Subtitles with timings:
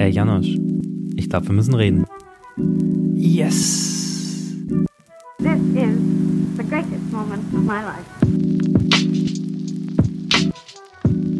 [0.00, 0.56] Ey, Janosch,
[1.16, 2.06] ich glaube, wir müssen reden.
[3.16, 4.54] Yes.
[5.38, 5.98] This is
[6.56, 8.06] the greatest moment of my life.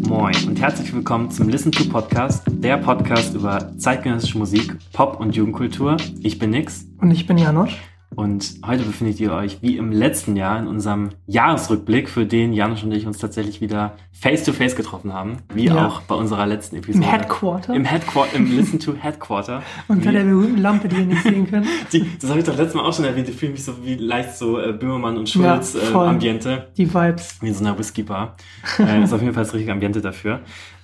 [0.08, 5.37] Moin und herzlich willkommen zum Listen to Podcast, der Podcast über zeitgenössische Musik, Pop und
[5.37, 5.97] Jugendkultur.
[6.22, 7.77] Ich bin Nix Und ich bin Janosch.
[8.19, 12.83] Und heute befindet ihr euch wie im letzten Jahr in unserem Jahresrückblick, für den Janusz
[12.83, 15.87] und ich uns tatsächlich wieder face to face getroffen haben, wie Ja.
[15.87, 17.06] auch bei unserer letzten Im Episode.
[17.06, 17.74] Headquarter.
[17.77, 19.62] Im Headquarter, im Listen to Headquarter.
[19.87, 21.66] unter der berühmten Lampe, die ihr nicht sehen könnt.
[21.93, 23.29] Die, das habe ich doch letztes Mal auch schon erwähnt.
[23.29, 26.62] Ich fühle mich so wie leicht so äh, Böhmermann und Schulz Ja, äh.
[26.77, 27.38] Die Vibes.
[27.41, 28.37] Wie in so einer Whisky-Bar.
[28.80, 30.41] äh, ist auf jeden Fall das richtige Ambiente dafür.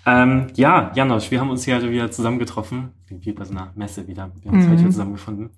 [0.06, 2.90] Ähm, ja, Janosch, wir haben uns hier heute wieder zusammengetroffen.
[3.08, 4.30] Wie bei so einer Messe wieder.
[4.40, 4.70] Wir haben uns Mhm.
[4.70, 5.50] heute hier zusammengefunden.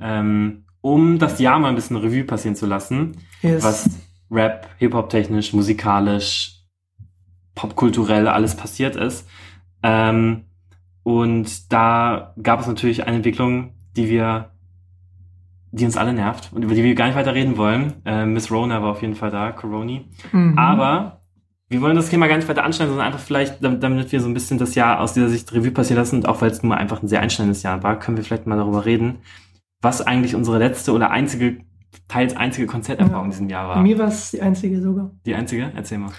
[0.00, 3.16] Ähm, um das Jahr mal ein bisschen Revue passieren zu lassen.
[3.42, 3.62] Yes.
[3.62, 3.90] Was
[4.30, 6.62] Rap, Hip-Hop-technisch, musikalisch,
[7.54, 9.28] popkulturell alles passiert ist.
[9.82, 10.44] Ähm,
[11.02, 14.50] und da gab es natürlich eine Entwicklung, die wir,
[15.72, 17.94] die uns alle nervt und über die wir gar nicht weiter reden wollen.
[18.04, 20.06] Äh, Miss Rona war auf jeden Fall da, Coroni.
[20.32, 20.58] Mhm.
[20.58, 21.20] Aber
[21.68, 24.28] wir wollen das Thema gar nicht weiter anschneiden, sondern einfach vielleicht, damit, damit wir so
[24.28, 26.70] ein bisschen das Jahr aus dieser Sicht Revue passieren lassen und auch weil es nun
[26.70, 29.18] mal einfach ein sehr einschneidendes Jahr war, können wir vielleicht mal darüber reden,
[29.82, 31.58] was eigentlich unsere letzte oder einzige,
[32.08, 33.24] teils einzige Konzerterfahrung Ja.
[33.24, 33.82] in diesem Jahr war.
[33.82, 35.10] mir war es die einzige sogar.
[35.26, 35.72] Die einzige?
[35.74, 36.10] Erzähl mal.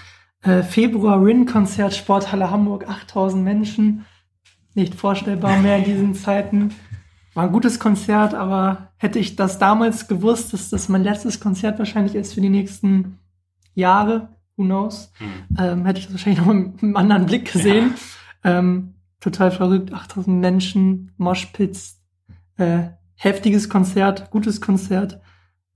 [0.42, 4.06] Äh, Februar Rin-Konzert, Sporthalle Hamburg, 8000 Menschen.
[4.74, 6.70] Nicht vorstellbar mehr in diesen Zeiten.
[7.34, 11.78] War ein gutes Konzert, aber hätte ich das damals gewusst, dass das mein letztes Konzert
[11.78, 13.18] wahrscheinlich ist für die nächsten
[13.74, 15.28] Jahre, who knows, Hm.
[15.58, 17.94] ähm, hätte ich das wahrscheinlich noch mit einem anderen Blick gesehen.
[18.42, 22.00] Ähm, total verrückt, 8000 Menschen, Moshpits,
[22.56, 22.84] äh,
[23.22, 25.20] heftiges Konzert, gutes Konzert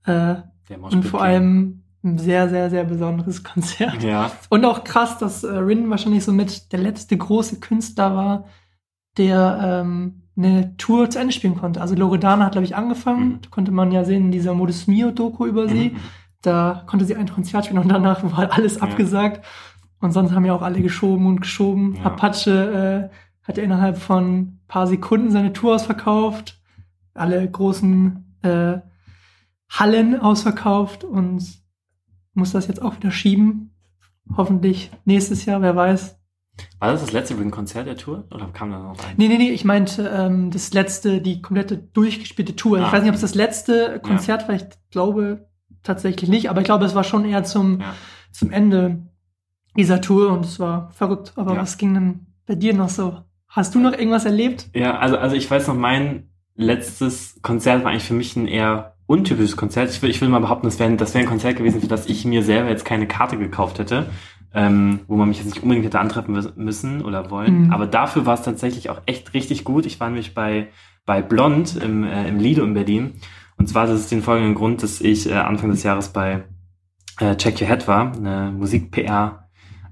[0.05, 0.35] äh,
[0.81, 4.01] und vor allem ein sehr, sehr, sehr besonderes Konzert.
[4.03, 8.45] Ja, Und auch krass, dass äh, Rin wahrscheinlich somit der letzte große Künstler war,
[9.17, 11.81] der ähm, eine Tour zu Ende spielen konnte.
[11.81, 13.27] Also Loredana hat, glaube ich, angefangen.
[13.29, 13.41] Mhm.
[13.43, 15.91] Da konnte man ja sehen in dieser Modus Mio-Doku über sie.
[15.91, 15.97] Mhm.
[16.41, 18.81] Da konnte sie ein Konzert spielen und danach war alles Ja.
[18.81, 19.45] abgesagt.
[19.99, 21.95] Und sonst haben ja auch alle geschoben und geschoben.
[21.97, 22.05] Ja.
[22.05, 26.59] Apache äh, hat ja innerhalb von ein paar Sekunden seine Tour ausverkauft.
[27.15, 28.77] Alle großen äh,
[29.69, 31.43] Hallen ausverkauft und
[32.33, 33.71] muss das jetzt auch wieder schieben.
[34.37, 36.17] Hoffentlich nächstes Jahr, wer weiß.
[36.79, 38.27] War das das letzte Ring-Konzert der Tour?
[38.31, 39.15] Oder kam da noch ein?
[39.17, 42.79] Nee, nee, nee, ich meinte ähm, das letzte, die komplette durchgespielte Tour.
[42.79, 42.87] Ah.
[42.87, 45.47] Ich weiß nicht, ob es das letzte Konzert war, ich glaube
[45.83, 47.93] tatsächlich nicht, aber ich glaube, es war schon eher zum, Ja.
[48.31, 49.07] zum Ende
[49.75, 51.33] dieser Tour und es war verrückt.
[51.35, 51.61] Aber Ja.
[51.61, 53.21] was ging denn bei dir noch so?
[53.47, 54.69] Hast du noch irgendwas erlebt?
[54.73, 58.95] Ja, also, also ich weiß noch, mein letztes Konzert war eigentlich für mich ein eher
[59.07, 59.89] untypisches Konzert.
[59.91, 62.07] Ich will, ich will mal behaupten, das wäre das wär ein Konzert gewesen, für das
[62.07, 64.07] ich mir selber jetzt keine Karte gekauft hätte,
[64.53, 67.65] ähm, wo man mich jetzt nicht unbedingt hätte antreffen mü- müssen oder wollen.
[67.65, 67.71] Mhm.
[67.73, 69.85] Aber dafür war es tatsächlich auch echt richtig gut.
[69.85, 70.69] Ich war nämlich bei,
[71.05, 73.13] bei Blond im, äh, im Lido in Berlin.
[73.57, 76.43] Und zwar das ist den folgenden Grund, dass ich äh, Anfang des Jahres bei
[77.19, 79.44] äh, Check Your Head war, eine Musik-PR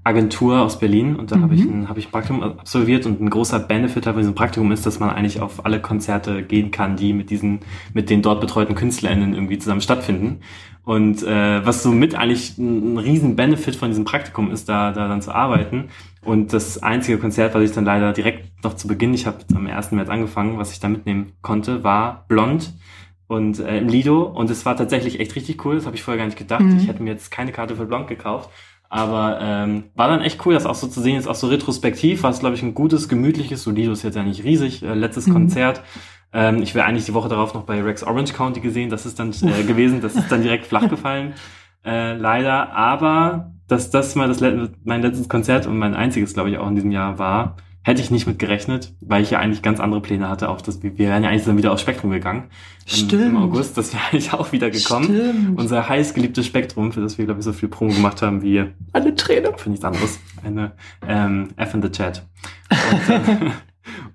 [0.04, 1.82] Agentur aus Berlin und da habe ich Mhm.
[1.84, 5.00] ein habe ich ein Praktikum absolviert und ein großer Benefit von diesem Praktikum ist, dass
[5.00, 7.60] man eigentlich auf alle Konzerte gehen kann, die mit diesen
[7.94, 10.40] mit den dort betreuten KünstlerInnen irgendwie zusammen stattfinden.
[10.84, 14.92] Und äh, was so mit eigentlich ein, ein riesen Benefit von diesem Praktikum ist, da
[14.92, 15.84] da dann zu arbeiten.
[16.22, 19.66] Und das einzige Konzert, was ich dann leider direkt noch zu Beginn, ich habe am
[19.66, 19.92] 1.
[19.92, 22.74] März angefangen, was ich da mitnehmen konnte, war Blond
[23.26, 25.76] und äh, im Lido und es war tatsächlich echt richtig cool.
[25.76, 26.60] Das habe ich vorher gar nicht gedacht.
[26.60, 26.76] Mhm.
[26.76, 28.50] Ich hätte mir jetzt keine Karte für Blond gekauft.
[28.88, 32.22] Aber ähm, war dann echt cool, das auch so zu sehen, jetzt auch so retrospektiv,
[32.22, 35.26] war es, glaube ich, ein gutes, gemütliches, Solido ist jetzt ja nicht riesig, äh, letztes
[35.26, 35.32] Mhm.
[35.32, 35.82] Konzert.
[36.32, 39.18] Ähm, ich wäre eigentlich die Woche darauf noch bei Rex Orange County gesehen, das ist
[39.18, 41.34] dann äh, gewesen, das ist dann direkt flach gefallen,
[41.84, 42.72] äh, leider.
[42.72, 44.40] Aber dass das mal das
[44.84, 48.10] mein letztes Konzert und mein einziges, glaube ich, auch in diesem Jahr war, hätte ich
[48.10, 50.48] nicht mit gerechnet, weil ich ja eigentlich ganz andere Pläne hatte.
[50.48, 52.44] Auf das, wir wären ja eigentlich dann wieder aufs Spektrum gegangen.
[52.86, 53.22] Im, Stimmt.
[53.22, 55.04] Im August, das wäre eigentlich auch wieder gekommen.
[55.04, 55.58] Stimmt.
[55.58, 58.64] Unser heiß geliebtes Spektrum, für das wir, glaube ich, so viel Promo gemacht haben wie
[58.92, 59.52] Eine Träne.
[59.56, 60.18] für nichts anderes.
[60.42, 60.72] Eine
[61.06, 62.26] ähm, F in the Chat.
[62.90, 63.50] Und, äh,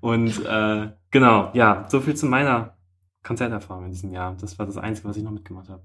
[0.00, 2.76] und äh, genau, ja, so viel zu meiner
[3.22, 4.36] Konzerterfahrung in diesem Jahr.
[4.40, 5.82] Das war das Einzige, was ich noch mitgemacht habe.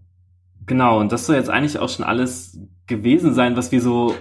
[0.65, 4.15] Genau, und das soll jetzt eigentlich auch schon alles gewesen sein, was wir so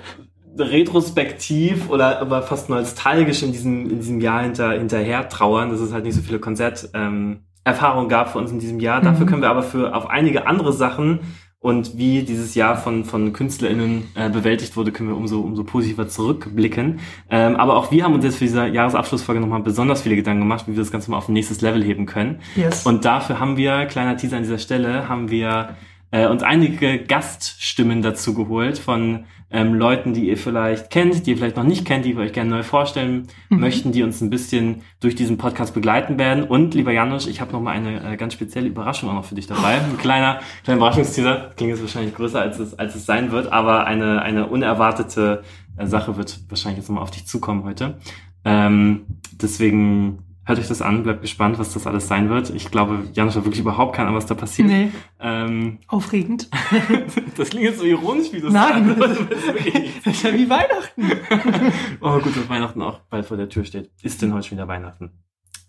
[0.58, 5.92] retrospektiv oder aber fast nostalgisch in diesem, in diesem Jahr hinter, hinterher trauern, dass es
[5.92, 9.00] halt nicht so viele Konzerterfahrungen ähm, gab für uns in diesem Jahr.
[9.00, 9.30] Dafür Mhm.
[9.30, 11.20] können wir aber für auf einige andere Sachen
[11.64, 16.06] und wie dieses Jahr von, von KünstlerInnen äh, bewältigt wurde, können wir umso, umso positiver
[16.06, 17.00] zurückblicken.
[17.30, 20.66] Ähm, aber auch wir haben uns jetzt für diese Jahresabschlussfolge nochmal besonders viele Gedanken gemacht,
[20.68, 22.40] wie wir das Ganze mal auf ein nächstes Level heben können.
[22.54, 22.84] Yes.
[22.84, 25.70] Und dafür haben wir, kleiner Teaser an dieser Stelle, haben wir
[26.10, 29.24] äh, uns einige Gaststimmen dazu geholt von
[29.54, 32.32] ähm, Leuten, die ihr vielleicht kennt, die ihr vielleicht noch nicht kennt, die wir euch
[32.32, 33.60] gerne neu vorstellen Mhm.
[33.60, 36.42] möchten, die uns ein bisschen durch diesen Podcast begleiten werden.
[36.44, 39.36] Und lieber Janusz, ich habe noch mal eine äh, ganz spezielle Überraschung auch noch für
[39.36, 39.74] dich dabei.
[39.80, 41.52] Ein kleiner, kleiner Überraschungsteaser.
[41.56, 45.42] Klingt jetzt wahrscheinlich größer, als es, als es sein wird, aber eine, eine unerwartete
[45.76, 47.98] äh, Sache wird wahrscheinlich jetzt nochmal auf dich zukommen heute.
[48.44, 49.02] Ähm,
[49.40, 52.50] deswegen hört euch das an, bleibt gespannt, was das alles sein wird.
[52.50, 54.68] Ich glaube, Janusz hat wirklich überhaupt keine Ahnung, was da passiert.
[54.68, 56.50] Nee, Ähm, aufregend.
[57.36, 58.96] das klingt jetzt so ironisch, wie du es Nein.
[58.98, 59.18] das.
[60.04, 61.02] Das ist ja wie Weihnachten.
[62.00, 63.90] Oh, gut, dass Weihnachten auch bald vor der Tür steht.
[64.02, 65.10] Ist denn heute schon wieder Weihnachten?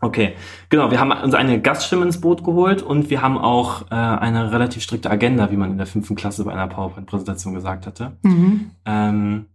[0.02, 0.34] Okay,
[0.70, 0.92] genau.
[0.92, 4.84] Wir haben uns eine Gaststimme ins Boot geholt und wir haben auch äh, eine relativ
[4.84, 8.18] strikte Agenda, wie man in der fünften Klasse bei einer PowerPoint-Präsentation gesagt hatte.
[8.24, 8.72] Mhm.
[8.86, 9.46] Ähm,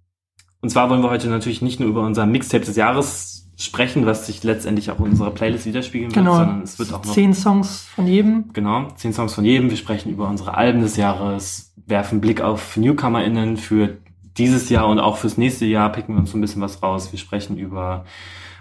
[0.62, 4.26] und zwar wollen wir heute natürlich nicht nur über unser Mixtape des Jahres sprechen, was
[4.26, 6.32] sich letztendlich auch in unserer Playlist widerspiegeln Genau.
[6.38, 8.44] wird, sondern es wird auch noch Zehn Songs von jedem.
[8.52, 9.68] Genau, zehn Songs von jedem.
[9.70, 13.98] Wir sprechen über unsere Alben des Jahres, werfen Blick auf NewcomerInnen für
[14.38, 17.12] dieses Jahr und auch fürs nächste Jahr, picken wir uns so ein bisschen was raus.
[17.12, 18.04] Wir sprechen über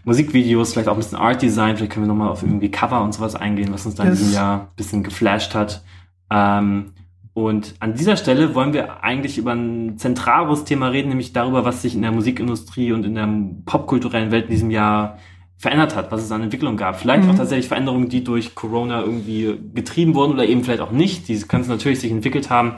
[0.03, 3.13] Musikvideos, vielleicht auch ein bisschen Art Design, vielleicht können wir nochmal auf irgendwie Cover und
[3.13, 5.83] sowas eingehen, was uns da in diesem Jahr ein bisschen geflasht hat.
[6.29, 6.93] Ähm,
[7.33, 11.81] und an dieser Stelle wollen wir eigentlich über ein zentrales Thema reden, nämlich darüber, was
[11.81, 13.29] sich in der Musikindustrie und in der
[13.65, 15.17] popkulturellen Welt in diesem Jahr
[15.57, 16.99] verändert hat, was es an Entwicklung gab.
[16.99, 17.31] Vielleicht Mhm.
[17.31, 21.27] auch tatsächlich Veränderungen, die durch Corona irgendwie getrieben wurden oder eben vielleicht auch nicht.
[21.27, 22.73] Die können es natürlich sich entwickelt haben.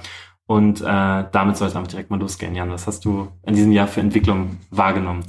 [0.48, 0.86] Und äh,
[1.32, 2.56] damit soll es einfach direkt mal losgehen.
[2.56, 5.24] Jan, was hast du in diesem Jahr für Entwicklung wahrgenommen?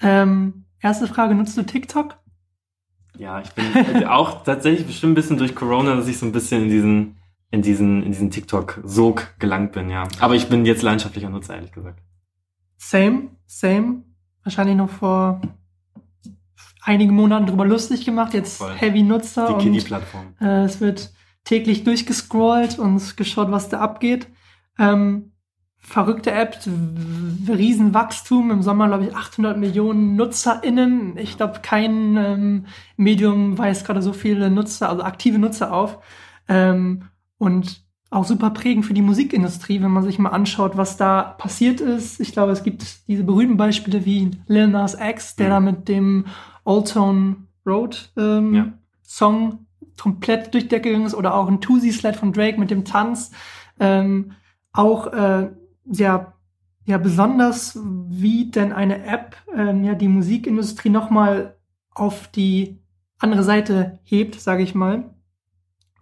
[0.00, 2.16] Ähm, erste Frage, nutzt du TikTok?
[3.16, 6.64] Ja, ich bin auch tatsächlich bestimmt ein bisschen durch Corona, dass ich so ein bisschen
[6.64, 7.16] in diesen
[7.52, 10.08] in diesen in diesen TikTok-Sog gelangt bin, ja.
[10.18, 12.00] Aber ich bin jetzt leidenschaftlicher Nutzer, ehrlich gesagt.
[12.78, 14.02] Same, same.
[14.42, 15.40] Wahrscheinlich noch vor
[16.82, 18.34] einigen Monaten drüber lustig gemacht.
[18.34, 18.72] Jetzt Voll.
[18.74, 20.34] Heavy Nutzer Die Kiddie-Plattform.
[20.40, 21.12] äh, es wird
[21.44, 24.28] täglich durchgescrollt und geschaut, was da abgeht.
[24.78, 25.32] Ähm,
[25.78, 26.58] verrückte App,
[27.46, 28.50] Riesenwachstum.
[28.50, 31.18] Im Sommer, glaube ich, 800 Millionen NutzerInnen.
[31.18, 32.66] Ich glaube, kein ähm,
[32.96, 35.98] Medium weist gerade so viele Nutzer, also aktive Nutzer auf.
[36.48, 37.04] Ähm,
[37.42, 41.80] und auch super prägend für die Musikindustrie, wenn man sich mal anschaut, was da passiert
[41.80, 42.20] ist.
[42.20, 45.50] Ich glaube, es gibt diese berühmten Beispiele wie Lil Nas X, der Mhm.
[45.50, 46.26] da mit dem
[46.64, 48.66] Old Town Road ähm, Ja.
[49.02, 49.66] Song
[50.00, 52.84] komplett durch die Decke gegangen ist oder auch ein Tusi Sled von Drake mit dem
[52.84, 53.32] Tanz.
[53.80, 54.32] Ähm,
[54.72, 55.50] auch äh,
[55.90, 56.34] sehr,
[56.84, 57.78] ja, besonders,
[58.08, 61.56] wie denn eine App ähm, ja die Musikindustrie nochmal
[61.94, 62.78] auf die
[63.18, 65.04] andere Seite hebt, sage ich mal.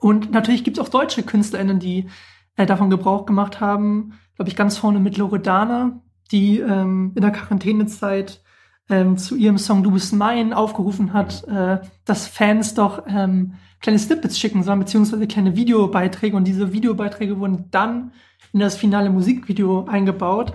[0.00, 2.08] Und natürlich gibt es auch deutsche KünstlerInnen, die
[2.56, 4.14] äh, davon Gebrauch gemacht haben.
[4.34, 6.00] Glaube ich, ganz vorne mit Loredana,
[6.32, 8.42] die ähm, in der Quarantänezeit
[8.88, 13.98] ähm, zu ihrem Song Du bist mein aufgerufen hat, äh, dass Fans doch ähm, kleine
[13.98, 16.36] Snippets schicken sollen, beziehungsweise kleine Videobeiträge.
[16.36, 18.12] Und diese Videobeiträge wurden dann
[18.52, 20.54] in das finale Musikvideo eingebaut.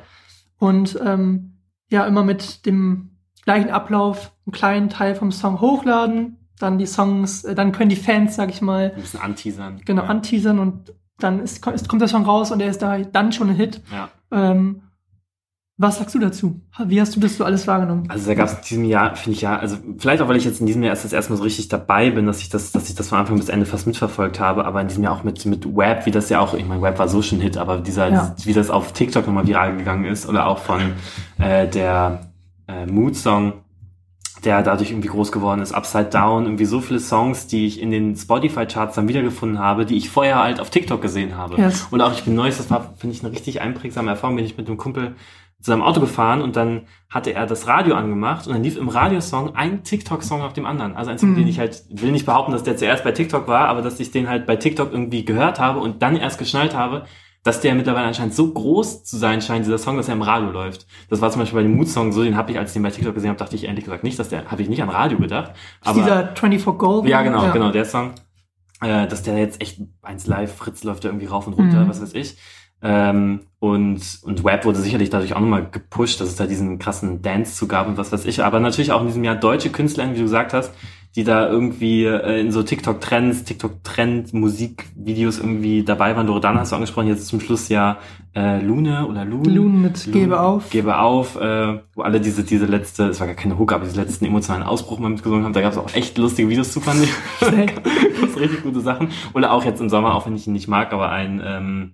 [0.58, 1.60] Und ähm,
[1.92, 3.12] ja, immer mit dem
[3.44, 7.96] gleichen Ablauf, einen kleinen Teil vom Song hochladen, dann die Songs, äh, dann können die
[7.96, 9.81] Fans, sag ich mal, Ein bisschen anteasern.
[9.86, 10.07] genau ja.
[10.10, 13.50] anteasern und dann ist, ist, kommt der Song raus und er ist da dann schon
[13.50, 13.81] ein Hit.
[13.92, 14.10] ja.
[14.31, 14.81] Ähm,
[15.78, 16.62] was sagst du dazu?
[16.86, 18.06] Wie hast du das so alles wahrgenommen?
[18.07, 20.46] Also da gab es in diesem Jahr, finde ich ja, also vielleicht auch, weil ich
[20.46, 22.72] jetzt in diesem Jahr erst das erste Mal so richtig dabei bin, dass ich das,
[22.72, 25.25] dass ich das von Anfang bis Ende fast mitverfolgt habe, aber in diesem Jahr auch
[25.25, 27.58] mit, mit Web, wie das ja auch, ich meine, Web war so schon ein Hit,
[27.58, 28.36] aber dieser, Ja.
[28.46, 30.80] wie das auf TikTok nochmal viral gegangen ist, oder auch von
[31.40, 32.22] äh, der
[32.69, 33.51] äh, Mood-Song,
[34.46, 37.92] der dadurch irgendwie groß geworden ist, Upside Down, irgendwie so viele Songs, die ich in
[37.92, 41.60] den Spotify-Charts dann wiedergefunden habe, die ich vorher halt auf TikTok gesehen habe.
[41.60, 41.88] Yes.
[41.92, 44.58] Und auch ich bin Neues, das war, finde ich, eine richtig einprägsame Erfahrung, bin ich
[44.58, 45.16] mit einem Kumpel
[45.62, 49.56] zusammen Auto gefahren und dann hatte er das Radio angemacht und dann lief im Radiosong
[49.56, 50.96] ein TikTok-Song auf dem anderen.
[50.96, 51.36] Also ein Song, Mhm.
[51.38, 54.12] den ich halt, will nicht behaupten, dass der zuerst bei TikTok war, aber dass ich
[54.12, 57.06] den halt bei TikTok irgendwie gehört habe und dann erst geschnallt habe,
[57.46, 60.50] dass der mittlerweile anscheinend so groß zu sein scheint, dieser Song, dass er im Radio
[60.50, 60.88] läuft.
[61.10, 62.90] Das war zum Beispiel bei dem Mood-Song so, den habe ich, als ich den bei
[62.90, 65.20] TikTok gesehen habe, dachte ich ehrlich gesagt nicht, dass der, habe ich nicht an Radio
[65.20, 65.52] gedacht.
[65.86, 67.06] Ist dieser 24 Gold?
[67.08, 68.14] Ja, genau, genau, der Song.
[68.82, 71.88] Äh, dass der jetzt echt eins live, Fritz läuft da irgendwie rauf und runter, Mhm.
[71.88, 72.36] was weiß ich.
[72.82, 77.22] Ähm, und, und Web wurde sicherlich dadurch auch nochmal gepusht, dass es da diesen krassen
[77.22, 78.44] Dance zu gab und was weiß ich.
[78.44, 80.74] Aber natürlich auch in diesem Jahr deutsche Künstler, wie du gesagt hast,
[81.15, 86.27] die da irgendwie äh, in so TikTok-Trends, TikTok-Trend-Musikvideos irgendwie dabei waren.
[86.27, 88.00] Loredana hast du angesprochen, jetzt zum Schluss ja
[88.36, 89.50] äh, Lune oder Lune.
[89.50, 90.69] Lune mit Gebe auf.
[90.69, 94.01] Gebe auf, äh, wo alle diese, diese letzte, es war gar keine Hook, aber diese
[94.01, 95.53] letzten emotionalen Ausbruch mal mitgesungen haben.
[95.53, 97.13] Da gab es auch echt lustige Videos zu, fand ich.
[98.25, 99.10] Das sind richtig gute Sachen.
[99.34, 101.93] Oder auch jetzt im Sommer, auch wenn ich ihn nicht mag, aber ein, ähm,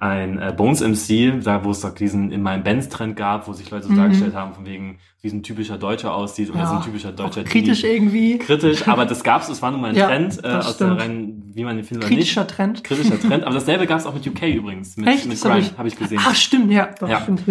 [0.00, 3.68] ein äh, Bones MC, da wo es doch diesen in meinem Bands-Trend gab, wo sich
[3.70, 3.96] Leute so Mhm.
[3.96, 7.42] dargestellt haben, von wegen, wie ein typischer Deutscher aussieht oder Ja, so ein typischer deutscher
[7.42, 7.94] kritisch Teenie.
[7.96, 8.38] irgendwie.
[8.38, 11.00] Kritisch, aber das gab's, es war nun mal ein Ja, Trend, äh, aus der stimmt.
[11.00, 12.54] rein, wie man den findet oder Kritischer nicht.
[12.54, 12.84] Trend.
[12.84, 15.26] Kritischer Trend, aber dasselbe gab's auch mit UK übrigens, mit, Echt?
[15.26, 16.20] mit Grime, ich- habe ich gesehen.
[16.22, 16.90] Ach, stimmt, ja.
[17.00, 17.20] Doch, Ja.
[17.22, 17.42] stimmt.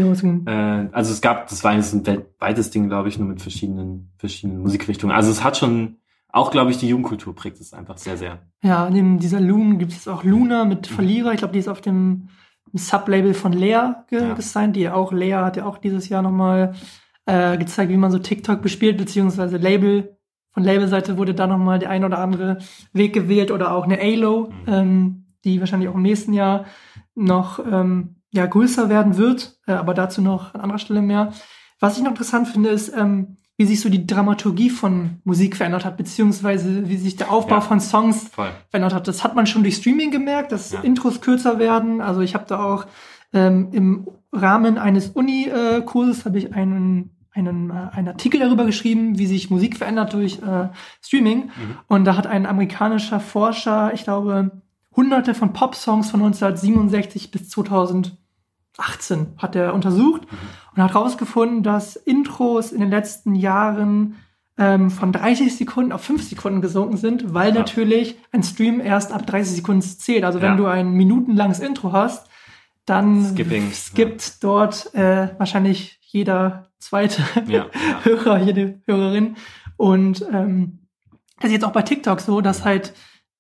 [0.48, 0.52] Äh,
[0.94, 4.62] also es gab, das war so ein weltweites Ding, glaube ich, nur mit verschiedenen, verschiedenen
[4.62, 5.14] Musikrichtungen.
[5.14, 5.98] Also es hat schon,
[6.32, 8.40] auch glaube ich, die Jugendkultur prägt es einfach sehr, sehr.
[8.64, 10.96] Ja, neben dieser Loon gibt es auch Luna mit Mhm.
[10.96, 11.32] Verlierer.
[11.34, 12.30] Ich glaube, die ist auf dem
[12.74, 14.34] Sublabel von Lea ge Ja.
[14.34, 14.76] gesigned.
[14.76, 16.74] Die auch, Lea hat ja auch dieses Jahr nochmal
[17.26, 20.18] äh, gezeigt, wie man so TikTok bespielt, beziehungsweise Label.
[20.52, 22.58] Von Labelseite wurde da nochmal der ein oder andere
[22.94, 24.74] Weg gewählt oder auch eine ALO, Mhm.
[24.74, 26.66] ähm, die wahrscheinlich auch im nächsten Jahr
[27.16, 31.32] noch ähm, ja, größer werden wird, äh, aber dazu noch an anderer Stelle mehr.
[31.80, 35.84] Was ich noch interessant finde, ist, ähm, wie sich so die Dramaturgie von Musik verändert
[35.84, 37.62] hat, beziehungsweise wie sich der Aufbau Ja.
[37.62, 38.50] von Songs Voll.
[38.70, 39.08] verändert hat.
[39.08, 40.82] Das hat man schon durch Streaming gemerkt, dass Ja.
[40.82, 42.00] Intros kürzer werden.
[42.02, 42.86] Also ich habe da auch
[43.34, 49.28] ähm, im Rahmen eines Uni-Kurses habe ich einen einen, äh, einen Artikel darüber geschrieben, wie
[49.28, 50.70] sich Musik verändert durch äh,
[51.04, 51.46] Streaming.
[51.46, 51.52] Mhm.
[51.88, 54.52] Und da hat ein amerikanischer Forscher, ich glaube,
[54.96, 58.18] hunderte von Pop-Songs von 1967 bis 2018
[59.38, 60.38] hat er untersucht Mhm.
[60.78, 64.16] Und hat herausgefunden, dass Intros in den letzten Jahren
[64.60, 67.62] ähm, von 30 Sekunden auf 5 Sekunden gesunken sind, weil Ja.
[67.62, 70.24] natürlich ein Stream erst ab 30 Sekunden zählt.
[70.24, 70.56] Also wenn Ja.
[70.58, 72.28] du ein minutenlanges Intro hast,
[72.86, 77.66] dann Skipping, skippt dort äh, wahrscheinlich jeder zweite Ja, ja.
[78.04, 79.36] Hörer, jede Hörerin.
[79.78, 80.80] Und ähm,
[81.40, 82.94] das ist jetzt auch bei TikTok so, dass halt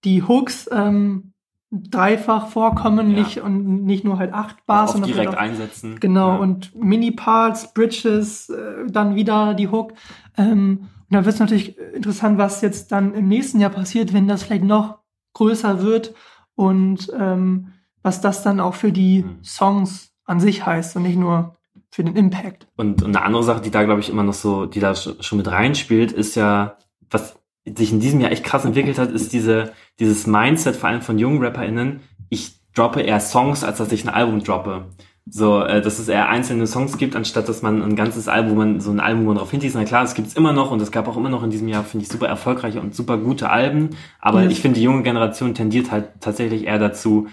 [0.03, 1.34] die Hooks ähm,
[1.71, 3.19] dreifach vorkommen, Ja.
[3.24, 6.00] nicht und nicht nur halt acht Bars, Auch sondern direkt vielleicht auch einsetzen.
[6.00, 6.36] Genau, Ja.
[6.38, 9.93] und Mini-Parts, Bridges, äh, dann wieder die Hook.
[10.38, 14.27] Ähm, und dann wird es natürlich interessant, was jetzt dann im nächsten Jahr passiert, wenn
[14.27, 15.00] das vielleicht noch
[15.33, 16.13] größer wird
[16.55, 17.67] und ähm,
[18.01, 19.43] was das dann auch für die Mhm.
[19.43, 21.55] Songs an sich heißt und nicht nur
[21.91, 22.67] für den Impact.
[22.77, 25.21] Und, und eine andere Sache, die da, glaube ich, immer noch so, die da sch-
[25.21, 26.77] schon mit reinspielt, ist ja,
[27.09, 27.37] was
[27.75, 31.19] sich in diesem Jahr echt krass entwickelt hat, ist diese, dieses Mindset vor allem von
[31.19, 34.86] jungen RapperInnen, ich droppe eher Songs, als dass ich ein Album droppe.
[35.29, 38.79] So, äh, dass es eher einzelne Songs gibt, anstatt dass man ein ganzes Album, man
[38.79, 39.75] so ein Album, wo man drauf hinterliest.
[39.75, 41.83] Na klar, das gibt's immer noch und es gab auch immer noch in diesem Jahr,
[41.83, 43.89] finde ich, super erfolgreiche und super gute Alben.
[44.21, 44.53] Aber Yes.
[44.53, 47.27] ich finde, die junge Generation tendiert halt tatsächlich eher dazu,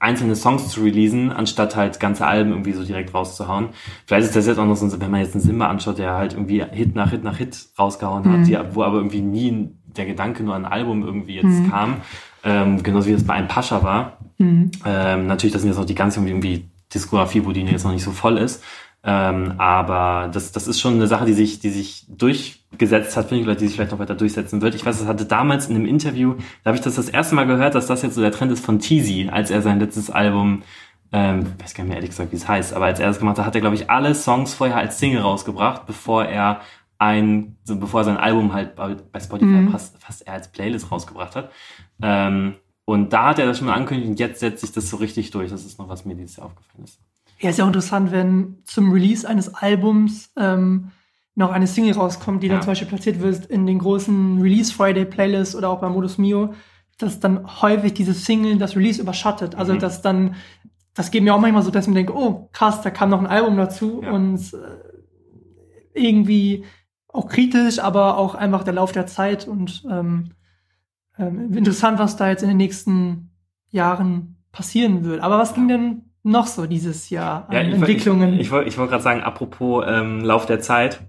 [0.00, 3.68] einzelne Songs zu releasen, anstatt halt ganze Alben irgendwie so direkt rauszuhauen.
[4.06, 6.34] Vielleicht ist das jetzt auch noch so, wenn man jetzt einen Simba anschaut, der halt
[6.34, 8.44] irgendwie Hit nach Hit nach Hit rausgehauen hat, Mhm.
[8.44, 11.70] die, wo aber irgendwie nie der Gedanke nur an ein Album irgendwie jetzt Mhm.
[11.70, 11.96] kam.
[12.42, 14.18] Ähm, genauso wie das bei einem Pascha war.
[14.38, 14.70] Mhm.
[14.84, 18.04] Ähm, natürlich, das sind jetzt noch die ganze irgendwie Diskografie, wo die jetzt noch nicht
[18.04, 18.62] so voll ist.
[19.06, 22.06] Ähm, aber das, das ist schon eine Sache, die sich, die sich
[22.78, 24.74] durchgesetzt hat, finde ich, oder die sich vielleicht noch weiter durchsetzen wird.
[24.74, 27.46] Ich weiß, das hatte damals in einem Interview, da habe ich das das erste Mal
[27.46, 30.62] gehört, dass das jetzt so der Trend ist von Teasy, als er sein letztes Album,
[31.12, 33.38] ähm, weiß gar nicht mehr ehrlich gesagt, wie es heißt, aber als er das gemacht
[33.38, 36.60] hat, hat er, glaube ich, alle Songs vorher als Single rausgebracht, bevor er
[36.98, 39.70] ein, so bevor er sein Album halt bei, bei Spotify Mhm.
[39.70, 41.50] fast, fast er als Playlist rausgebracht hat.
[42.02, 42.54] Ähm,
[42.86, 45.30] und da hat er das schon mal angekündigt und jetzt setzt sich das so richtig
[45.30, 45.50] durch.
[45.50, 46.98] Das ist noch, was mir dieses Jahr aufgefallen ist.
[47.40, 50.90] Ja, ist ja auch interessant, wenn zum Release eines Albums ähm,
[51.36, 52.62] noch eine Single rauskommt, die dann Ja.
[52.62, 56.54] zum Beispiel platziert wird in den großen Release Friday Playlists oder auch bei Modus Mio,
[56.98, 59.56] dass dann häufig diese Single das Release überschattet.
[59.56, 59.78] Also Mhm.
[59.80, 60.36] dass dann,
[60.94, 63.18] das geht mir auch manchmal so, dass ich mir denke, oh krass, da kam noch
[63.18, 64.12] ein Album dazu Ja.
[64.12, 64.56] und äh,
[65.94, 66.64] irgendwie
[67.08, 70.30] auch kritisch, aber auch einfach der Lauf der Zeit und ähm,
[71.18, 73.30] ähm, interessant, was da jetzt in den nächsten
[73.70, 75.20] Jahren passieren wird.
[75.20, 78.34] Aber was ging denn noch so dieses Jahr an Ja, ich, Entwicklungen?
[78.34, 81.00] Ich, ich, wollte ich wollte gerade sagen, apropos ähm, Lauf der Zeit,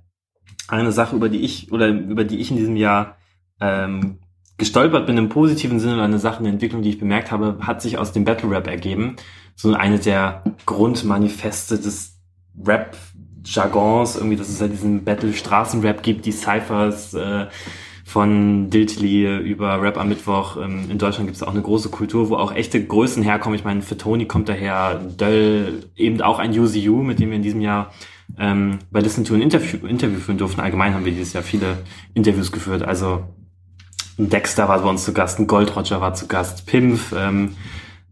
[0.67, 3.17] eine Sache, über die ich oder über die ich in diesem Jahr
[3.60, 4.19] ähm,
[4.57, 7.98] gestolpert bin im positiven Sinne, eine Sache, eine Entwicklung, die ich bemerkt habe, hat sich
[7.98, 9.15] aus dem Battle Rap ergeben.
[9.55, 12.17] So eine der Grundmanifeste des
[12.65, 17.48] Rap-Jargons, irgendwie, dass es halt diesen Battle-Straßenrap gibt, die Cyphers, äh,
[18.05, 20.57] von Diltli über Rap am Mittwoch.
[20.57, 23.57] Ähm, In Deutschland gibt es auch eine große Kultur, wo auch echte Größen herkommen.
[23.57, 27.41] Ich meine, für Tony kommt daher Döll, eben auch ein UZU, mit dem wir in
[27.41, 27.91] diesem Jahr
[28.38, 30.62] ähm, bei Listen to ein Interview, Interview führen durften.
[30.62, 31.77] Allgemein haben wir dieses Jahr viele
[32.13, 32.84] Interviews geführt.
[32.84, 33.24] Also
[34.18, 37.56] ein Dexter war bei uns zu Gast, ein Gold Roger war zu Gast, Pimp, ähm,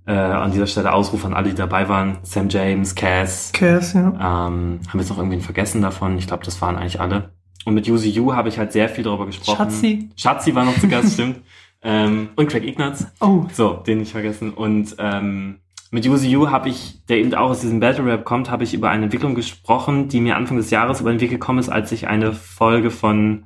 [0.05, 4.09] äh, an dieser Stelle Ausruf an alle, die dabei waren, Sam James, Cass, Cass, ja.
[4.09, 6.17] ähm, haben wir jetzt noch irgendwen vergessen davon?
[6.17, 7.31] Ich glaube, das waren eigentlich alle.
[7.65, 9.55] Und mit Yuzi Yu habe ich halt sehr viel darüber gesprochen.
[9.55, 10.09] Schatzi.
[10.17, 11.41] Schatzi war noch zu Gast, stimmt.
[11.81, 13.07] Ähm, und Craig Ignatz.
[13.21, 14.53] Oh, So, den nicht vergessen.
[14.53, 15.59] Und ähm,
[15.93, 18.73] mit Yuzi Yu habe ich, der eben auch aus diesem Battle Rap kommt, habe ich
[18.73, 21.91] über eine Entwicklung gesprochen, die mir Anfang des Jahres über den Weg gekommen ist, als
[21.91, 23.43] ich eine Folge von,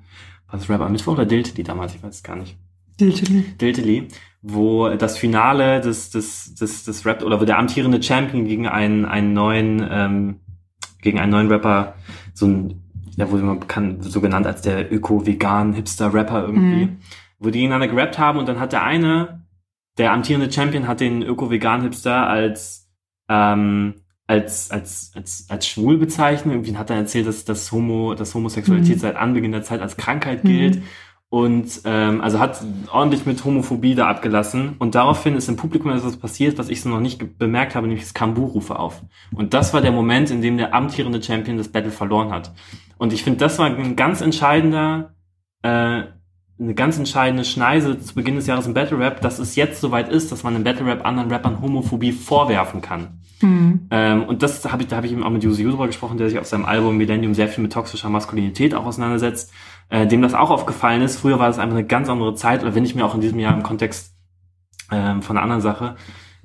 [0.50, 2.56] was Rap am Mittwoch oder Dilt, die damals, ich weiß es gar nicht.
[3.00, 3.44] Diltily.
[3.60, 4.08] Diltily,
[4.42, 9.04] wo das Finale des, des, des, des Rap oder wo der amtierende Champion gegen einen,
[9.06, 10.40] einen neuen, ähm,
[11.02, 11.96] gegen einen neuen Rapper,
[12.34, 12.82] so ein,
[13.18, 16.98] ja, wurde man bekannt, so genannt als der Öko-Vegan-Hipster-Rapper irgendwie, Mhm.
[17.40, 19.44] wo die gegeneinander gerappt haben und dann hat der eine,
[19.98, 22.88] der amtierende Champion hat den Öko-Vegan-Hipster als,
[23.30, 23.96] ähm,
[24.28, 26.54] als, als, als, als schwul bezeichnet.
[26.54, 29.00] Irgendwie hat er erzählt, dass, dass Homo, dass Homosexualität Mhm.
[29.02, 30.48] seit Anbeginn der Zeit als Krankheit Mhm.
[30.48, 30.84] gilt.
[31.30, 34.76] Und ähm, also hat ordentlich mit Homophobie da abgelassen.
[34.80, 38.06] Und daraufhin ist im Publikum etwas passiert, was ich so noch nicht bemerkt habe, nämlich
[38.06, 39.02] es kamen Buhrufe auf.
[39.36, 42.54] Und das war der Moment, in dem der amtierende Champion das Battle verloren hat.
[42.98, 45.16] Und ich finde, das war ein ganz entscheidender,
[45.64, 46.04] äh,
[46.60, 50.10] eine ganz entscheidende Schneise zu Beginn des Jahres im Battle Rap, dass es jetzt soweit
[50.10, 53.20] ist, dass man im Battle Rap anderen Rappern Homophobie vorwerfen kann.
[53.42, 53.88] Mhm.
[53.92, 56.18] Ähm, und das habe ich, da habe ich eben auch mit Yuzu Yu drüber gesprochen,
[56.18, 59.54] der sich auf seinem Album Millennium sehr viel mit toxischer Maskulinität auch auseinandersetzt,
[59.90, 61.20] äh, dem das auch aufgefallen ist.
[61.20, 63.40] Früher war das einfach eine ganz andere Zeit, oder wenn ich mir auch in diesem
[63.40, 64.16] Jahr im Kontext
[64.92, 65.96] ähm, von einer anderen Sache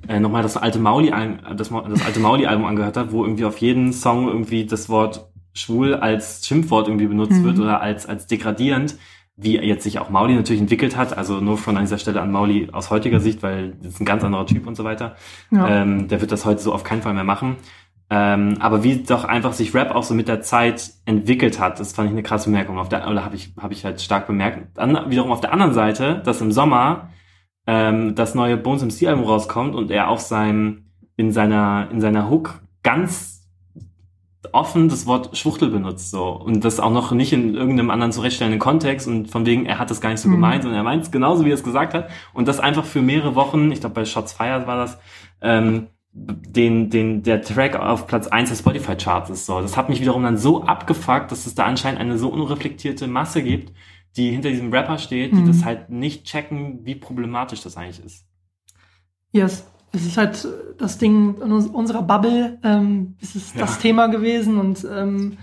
[0.06, 1.10] äh, nochmal das alte Mauli,
[1.56, 5.94] das, das alte Mauli-Album angehört habe, wo irgendwie auf jeden Song irgendwie das Wort schwul
[5.94, 7.44] als Schimpfwort irgendwie benutzt Mhm.
[7.44, 8.96] wird oder als, als degradierend,
[9.42, 11.16] wie jetzt sich auch Mauli natürlich entwickelt hat.
[11.16, 14.04] Also nur von an dieser Stelle an Mauli aus heutiger Sicht, weil das ist ein
[14.04, 15.16] ganz anderer Typ und so weiter.
[15.50, 15.82] Ja.
[15.82, 17.56] Ähm, der wird das heute so auf keinen Fall mehr machen.
[18.10, 21.94] Ähm, aber wie doch einfach sich Rap auch so mit der Zeit entwickelt hat, das
[21.94, 22.78] fand ich eine krasse Bemerkung.
[22.78, 24.76] Auf der, oder habe ich, habe ich halt stark bemerkt.
[24.76, 27.08] Dann wiederum auf der anderen Seite, dass im Sommer
[27.66, 32.28] ähm, das neue Bones MC Album rauskommt und er auf seinem, in seiner, in seiner
[32.28, 33.41] Hook ganz
[34.52, 36.28] offen das Wort Schwuchtel benutzt, so.
[36.30, 39.90] Und das auch noch nicht in irgendeinem anderen zurechtstellenden Kontext und von wegen, er hat
[39.90, 40.32] das gar nicht so Mhm.
[40.32, 42.08] gemeint, sondern er meint es genauso, wie er es gesagt hat.
[42.32, 44.98] Und das einfach für mehrere Wochen, ich glaube bei Shots Fire war das,
[45.40, 49.60] ähm, den, den, der Track auf Platz 1 der Spotify-Charts ist so.
[49.60, 53.42] Das hat mich wiederum dann so abgefuckt, dass es da anscheinend eine so unreflektierte Masse
[53.42, 53.72] gibt,
[54.16, 55.46] die hinter diesem Rapper steht, die Mhm.
[55.46, 58.26] das halt nicht checken, wie problematisch das eigentlich ist.
[59.30, 59.66] Yes.
[59.92, 60.46] Es ist halt
[60.78, 63.80] das Ding in uns- unserer Bubble, ähm, es ist das Ja.
[63.82, 65.36] Thema gewesen und ähm,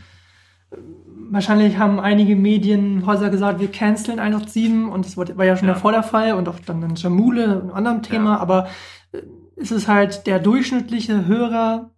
[1.31, 5.75] wahrscheinlich haben einige Medienhäuser gesagt, wir canceln 187 und das war ja schon Ja.
[5.75, 8.39] davor der Fall und auch dann in Jamule, einem anderen Thema, Ja.
[8.39, 8.67] aber
[9.11, 9.21] äh,
[9.55, 11.91] es ist halt der durchschnittliche Hörer,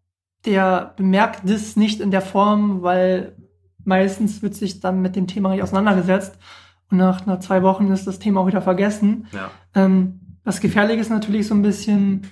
[0.45, 3.35] der bemerkt das nicht in der Form, weil
[3.83, 6.37] meistens wird sich dann mit dem Thema nicht auseinandergesetzt
[6.89, 9.27] und nach, nach zwei Wochen ist das Thema auch wieder vergessen.
[9.31, 9.51] Ja.
[9.75, 12.23] Ähm, was gefährlich ist natürlich so ein bisschen,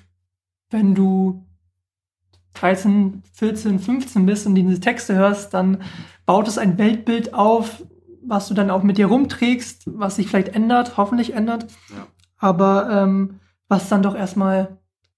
[0.69, 1.45] wenn du
[2.55, 5.81] 13, 14, 15 bist und diese Texte hörst, dann
[6.25, 7.83] baut es ein Weltbild auf,
[8.25, 12.07] was du dann auch mit dir rumträgst, was sich vielleicht ändert, hoffentlich ändert, Ja.
[12.37, 14.77] aber ähm, was dann doch erstmal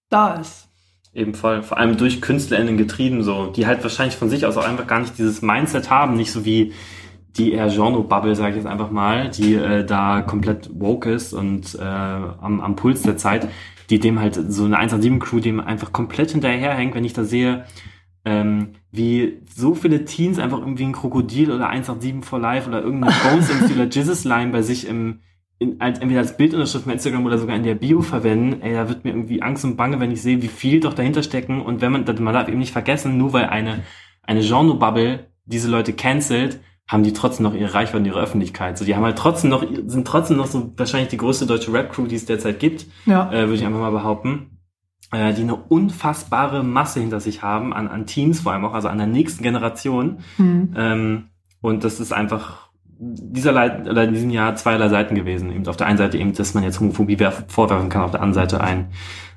[0.10, 0.68] da ist.
[1.14, 1.64] Eben voll.
[1.64, 5.00] Vor allem durch KünstlerInnen getrieben, so, die halt wahrscheinlich von sich aus auch einfach gar
[5.00, 6.74] nicht dieses Mindset haben, nicht so wie
[7.38, 11.76] die eher Genre-Bubble, sage ich jetzt einfach mal, die äh, da komplett woke ist und
[11.76, 13.48] äh, am, am Puls der Zeit,
[13.91, 17.65] die dem halt so eine 187-Crew dem einfach komplett hinterherhängt, wenn ich da sehe,
[18.25, 23.13] ähm, wie so viele Teens einfach irgendwie ein Krokodil oder 187 for Life oder irgendeine
[23.23, 25.19] Bones MC oder Jesus Line bei sich im
[25.60, 28.89] in, als, entweder als Bildunterschrift bei Instagram oder sogar in der Bio verwenden, ey, da
[28.89, 31.62] wird mir irgendwie Angst und Bange, wenn ich sehe, wie viel doch dahinter stecken.
[31.62, 33.84] Und wenn man, man darf eben nicht vergessen, nur weil eine,
[34.23, 38.78] eine Genre-Bubble diese Leute cancelt, haben die trotzdem noch ihre Reichweite und ihre Öffentlichkeit.
[38.78, 42.06] So, die haben halt trotzdem noch, sind trotzdem noch so wahrscheinlich die größte deutsche Rap-Crew,
[42.08, 44.58] die es derzeit gibt, Ja, äh, würde ich einfach mal behaupten,
[45.12, 48.88] äh, die eine unfassbare Masse hinter sich haben, an, an Teams vor allem auch, also
[48.89, 50.20] an der nächsten Generation.
[50.38, 50.74] hm.
[50.76, 51.24] Ähm,
[51.62, 55.52] und das ist einfach dieser Leit oder in diesem Jahr zweierlei Seiten gewesen.
[55.52, 58.22] Eben auf der einen Seite eben, dass man jetzt Homophobie werf- vorwerfen kann, auf der
[58.22, 58.91] anderen Seite ein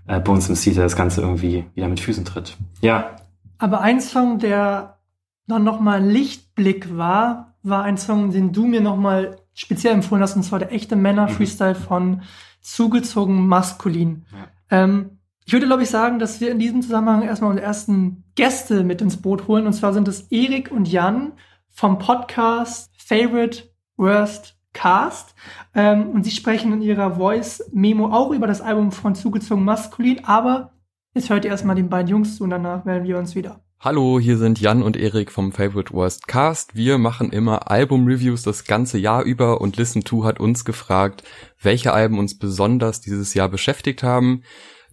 [0.07, 2.57] äh, Bones MC, der das Ganze irgendwie wieder mit Füßen tritt.
[2.83, 3.17] Ja,
[3.59, 4.99] Aber ein Song, der
[5.47, 10.37] dann nochmal ein Lichtblick war, war ein Song, den du mir nochmal speziell empfohlen hast,
[10.37, 12.23] und zwar der echte Männer-Freestyle von
[12.61, 14.25] Zugezogen Maskulin.
[14.71, 18.83] Ähm, ich würde, glaube ich, sagen, dass wir in diesem Zusammenhang erstmal unsere ersten Gäste
[18.83, 19.67] mit ins Boot holen.
[19.67, 21.33] Und zwar sind es Erik und Jan
[21.69, 23.65] vom Podcast Favorite
[23.97, 25.35] Worst Cast.
[25.75, 30.25] Ähm, und sie sprechen in ihrer Voice-Memo auch über das Album von Zugezogen Maskulin.
[30.25, 30.73] Aber
[31.15, 33.64] jetzt hört ihr erstmal den beiden Jungs zu und danach melden wir uns wieder.
[33.85, 36.75] Hallo, hier sind Jan und Erik vom Favorite Worst Cast.
[36.75, 41.23] Wir machen immer Album-Reviews das ganze Jahr über und Listen2 hat uns gefragt,
[41.61, 44.43] welche Alben uns besonders dieses Jahr beschäftigt haben.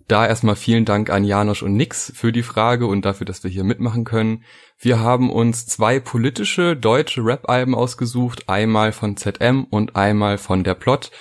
[0.10, 3.50] Da erstmal vielen Dank an Janosch und Nix für die Frage und dafür, dass wir
[3.50, 4.44] hier mitmachen können.
[4.78, 10.76] Wir haben uns zwei politische deutsche Rap-Alben ausgesucht, einmal von ZM und einmal von Der
[10.76, 11.12] Plot.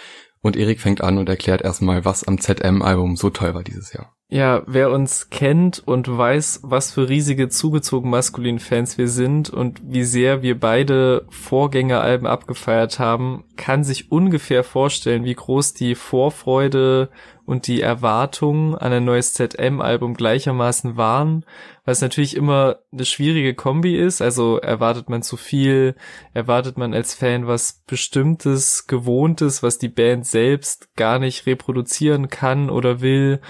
[0.40, 4.12] Und Erik fängt an und erklärt erstmal, was am ZM-Album so toll war dieses Jahr.
[4.32, 9.80] Ja, wer uns kennt und weiß, was für riesige zugezogen maskulin Fans wir sind und
[9.82, 17.10] wie sehr wir beide Vorgängeralben abgefeiert haben, kann sich ungefähr vorstellen, wie groß die Vorfreude
[17.44, 21.44] und die Erwartungen an ein neues ZM-Album gleichermaßen waren,
[21.90, 24.22] es natürlich immer eine schwierige Kombi ist.
[24.22, 25.96] Also erwartet man zu viel,
[26.32, 32.70] erwartet man als Fan was Bestimmtes, Gewohntes, was die Band selbst gar nicht reproduzieren kann
[32.70, 33.40] oder will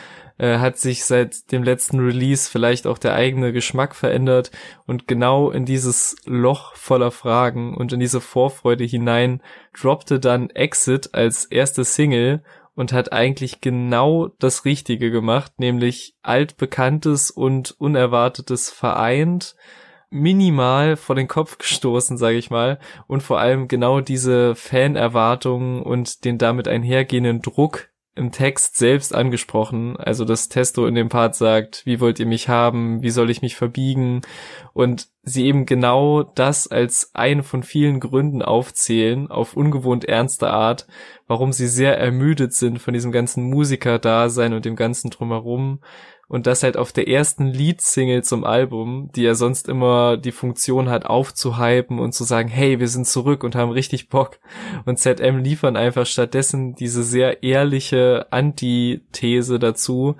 [0.40, 4.50] äh, hat sich seit dem letzten Release vielleicht auch der eigene Geschmack verändert.
[4.86, 9.42] Und genau in dieses Loch voller Fragen und in diese Vorfreude hinein
[9.78, 12.42] droppte dann Exit als erste Single
[12.74, 19.56] und hat eigentlich genau das Richtige gemacht, nämlich altbekanntes und unerwartetes vereint,
[20.08, 26.24] minimal vor den Kopf gestoßen, sage ich mal, und vor allem genau diese Fanerwartungen und
[26.24, 27.89] den damit einhergehenden Druck
[28.20, 29.96] im Text selbst angesprochen.
[29.96, 33.02] Also, dass Testo in dem Part sagt, wie wollt ihr mich haben?
[33.02, 34.20] Wie soll ich mich verbiegen?
[34.74, 40.86] Und sie eben genau das als eine von vielen Gründen aufzählen, auf ungewohnt ernste Art,
[41.26, 45.80] warum sie sehr ermüdet sind von diesem ganzen Musiker-Dasein und dem ganzen Drumherum
[46.30, 50.88] und das halt auf der ersten Lead-Single zum Album, die ja sonst immer die Funktion
[50.88, 54.38] hat, aufzuhypen und zu sagen, hey, wir sind zurück und haben richtig Bock.
[54.84, 60.14] Und ZM liefern einfach stattdessen diese sehr ehrliche Antithese dazu,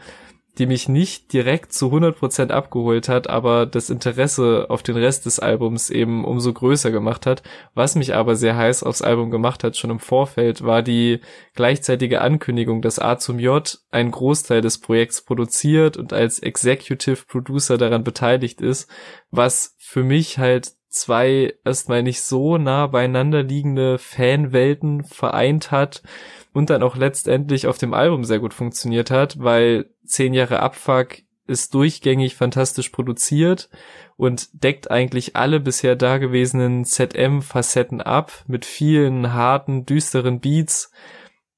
[0.59, 5.39] die mich nicht direkt zu 100% abgeholt hat, aber das Interesse auf den Rest des
[5.39, 7.43] Albums eben umso größer gemacht hat.
[7.75, 11.21] Was mich aber sehr heiß aufs Album gemacht hat, schon im Vorfeld, war die
[11.55, 17.79] gleichzeitige Ankündigung, dass A zum J einen Großteil des Projekts produziert und als Executive Producer
[17.79, 18.91] daran beteiligt ist,
[19.31, 26.03] was für mich halt zwei erstmal nicht so nah beieinander liegende Fanwelten vereint hat
[26.53, 31.19] und dann auch letztendlich auf dem Album sehr gut funktioniert hat, weil zehn Jahre Abfuck
[31.47, 33.71] ist durchgängig fantastisch produziert
[34.17, 40.93] und deckt eigentlich alle bisher dagewesenen ZM-Facetten ab mit vielen harten, düsteren Beats,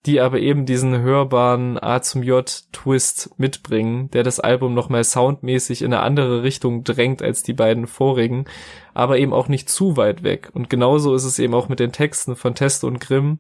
[0.07, 5.83] die aber eben diesen hörbaren A zum J Twist mitbringen, der das Album nochmal soundmäßig
[5.83, 8.47] in eine andere Richtung drängt als die beiden vorigen,
[8.95, 10.51] aber eben auch nicht zu weit weg.
[10.55, 13.39] Und genauso ist es eben auch mit den Texten von Test und Grimm.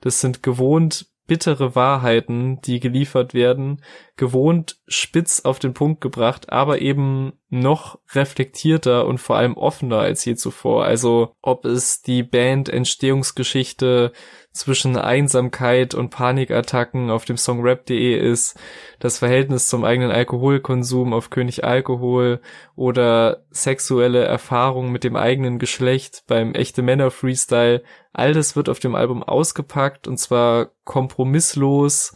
[0.00, 3.82] Das sind gewohnt bittere Wahrheiten, die geliefert werden,
[4.16, 10.24] gewohnt spitz auf den Punkt gebracht, aber eben noch reflektierter und vor allem offener als
[10.24, 10.84] je zuvor.
[10.84, 14.12] Also ob es die Band Entstehungsgeschichte
[14.54, 18.56] zwischen Einsamkeit und Panikattacken auf dem Song rap.de ist,
[19.00, 22.40] das Verhältnis zum eigenen Alkoholkonsum auf König Alkohol
[22.76, 28.78] oder sexuelle Erfahrungen mit dem eigenen Geschlecht beim echte Männer Freestyle, all das wird auf
[28.78, 32.14] dem Album ausgepackt und zwar kompromisslos.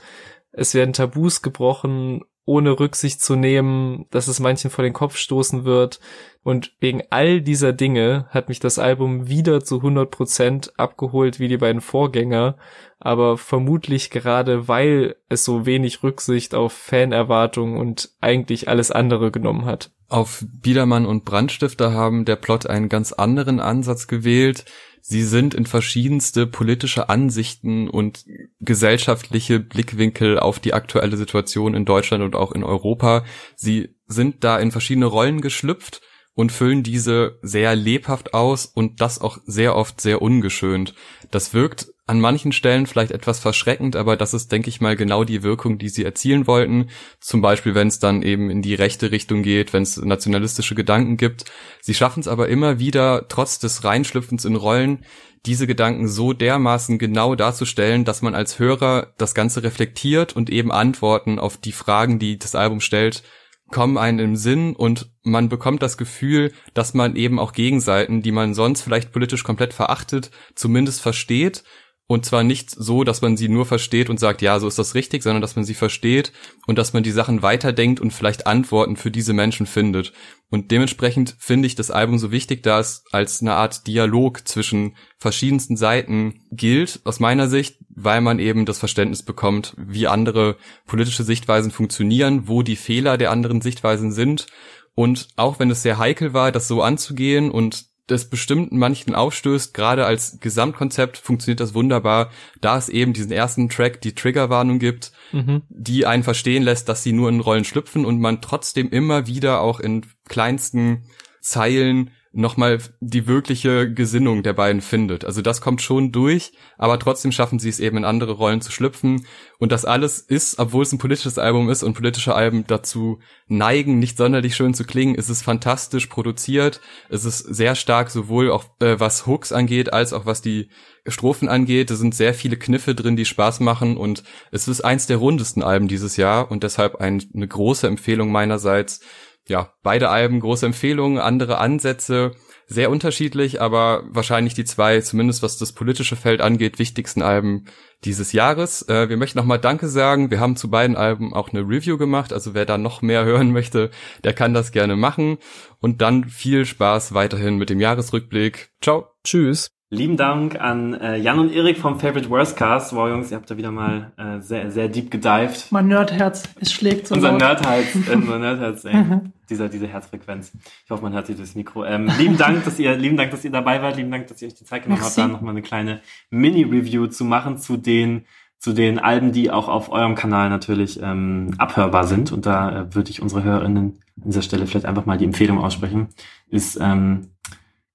[0.52, 5.66] Es werden Tabus gebrochen ohne Rücksicht zu nehmen, dass es manchen vor den Kopf stoßen
[5.66, 6.00] wird.
[6.42, 11.58] Und wegen all dieser Dinge hat mich das Album wieder zu 100% abgeholt wie die
[11.58, 12.56] beiden Vorgänger.
[12.98, 19.66] Aber vermutlich gerade weil es so wenig Rücksicht auf Fanerwartungen und eigentlich alles andere genommen
[19.66, 19.90] hat.
[20.08, 24.64] Auf Biedermann und Brandstifter haben der Plot einen ganz anderen Ansatz gewählt.
[25.10, 28.26] Sie sind in verschiedenste politische Ansichten und
[28.60, 33.24] gesellschaftliche Blickwinkel auf die aktuelle Situation in Deutschland und auch in Europa.
[33.56, 36.02] Sie sind da in verschiedene Rollen geschlüpft
[36.34, 40.94] und füllen diese sehr lebhaft aus und das auch sehr oft sehr ungeschönt.
[41.30, 45.24] Das wirkt an manchen Stellen vielleicht etwas verschreckend, aber das ist, denke ich mal, genau
[45.24, 46.88] die Wirkung, die sie erzielen wollten.
[47.20, 51.18] Zum Beispiel, wenn es dann eben in die rechte Richtung geht, wenn es nationalistische Gedanken
[51.18, 51.44] gibt.
[51.82, 55.04] Sie schaffen es aber immer wieder, trotz des Reinschlüpfens in Rollen,
[55.44, 60.72] diese Gedanken so dermaßen genau darzustellen, dass man als Hörer das Ganze reflektiert und eben
[60.72, 63.22] Antworten auf die Fragen, die das Album stellt,
[63.70, 68.32] kommen einen im Sinn und man bekommt das Gefühl, dass man eben auch Gegenseiten, die
[68.32, 71.64] man sonst vielleicht politisch komplett verachtet, zumindest versteht
[72.10, 74.94] und zwar nicht so, dass man sie nur versteht und sagt, ja, so ist das
[74.94, 76.32] richtig, sondern dass man sie versteht
[76.66, 80.14] und dass man die Sachen weiterdenkt und vielleicht Antworten für diese Menschen findet.
[80.48, 84.96] Und dementsprechend finde ich das Album so wichtig, da es als eine Art Dialog zwischen
[85.18, 91.24] verschiedensten Seiten gilt, aus meiner Sicht, weil man eben das Verständnis bekommt, wie andere politische
[91.24, 94.46] Sichtweisen funktionieren, wo die Fehler der anderen Sichtweisen sind.
[94.94, 99.74] Und auch wenn es sehr heikel war, das so anzugehen und das bestimmt manchen aufstößt,
[99.74, 105.12] gerade als Gesamtkonzept funktioniert das wunderbar, da es eben diesen ersten Track die Triggerwarnung gibt,
[105.32, 105.62] mhm.
[105.68, 109.60] die einen verstehen lässt, dass sie nur in Rollen schlüpfen und man trotzdem immer wieder
[109.60, 111.04] auch in kleinsten
[111.40, 115.24] Zeilen nochmal die wirkliche Gesinnung der beiden findet.
[115.24, 118.70] Also das kommt schon durch, aber trotzdem schaffen sie es eben in andere Rollen zu
[118.70, 119.26] schlüpfen.
[119.58, 123.98] Und das alles ist, obwohl es ein politisches Album ist und politische Alben dazu neigen,
[123.98, 126.80] nicht sonderlich schön zu klingen, ist es fantastisch produziert.
[127.08, 130.68] Es ist sehr stark sowohl auch äh, was Hooks angeht, als auch was die
[131.08, 131.90] Strophen angeht.
[131.90, 134.22] Es sind sehr viele Kniffe drin, die Spaß machen und
[134.52, 139.00] es ist eins der rundesten Alben dieses Jahr und deshalb ein, eine große Empfehlung meinerseits
[139.48, 142.32] ja, beide Alben große Empfehlungen, andere Ansätze,
[142.66, 147.64] sehr unterschiedlich, aber wahrscheinlich die zwei, zumindest was das politische Feld angeht, wichtigsten Alben
[148.04, 148.86] dieses Jahres.
[148.88, 150.30] Äh, wir möchten nochmal Danke sagen.
[150.30, 153.52] Wir haben zu beiden Alben auch eine Review gemacht, also wer da noch mehr hören
[153.52, 153.90] möchte,
[154.22, 155.38] der kann das gerne machen.
[155.80, 158.70] Und dann viel Spaß weiterhin mit dem Jahresrückblick.
[158.82, 159.06] Ciao.
[159.24, 159.77] Tschüss.
[159.90, 162.94] Lieben Dank an äh, Jan und Erik vom Favorite Worst Cast.
[162.94, 165.68] Wow, Jungs, ihr habt da wieder mal äh, sehr, sehr deep gedived.
[165.70, 167.32] Mein Nerdherz, es schlägt so Unser.
[167.32, 169.02] Nerdherz, äh, unser Nerdherz, ey.
[169.48, 170.52] dieser, diese Herzfrequenz.
[170.84, 171.86] Ich hoffe, man hört sie durchs Mikro.
[171.86, 173.96] Ähm, lieben Dank, dass ihr, lieben Dank, dass ihr dabei wart.
[173.96, 177.24] Lieben Dank, dass ihr euch die Zeit genommen habt, da nochmal eine kleine Mini-Review zu
[177.24, 178.26] machen zu den,
[178.58, 182.30] zu den Alben, die auch auf eurem Kanal natürlich ähm, abhörbar sind.
[182.30, 185.56] Und da äh, würde ich unsere Hörerinnen an dieser Stelle vielleicht einfach mal die Empfehlung
[185.56, 186.08] aussprechen.
[186.50, 187.30] Ist ähm,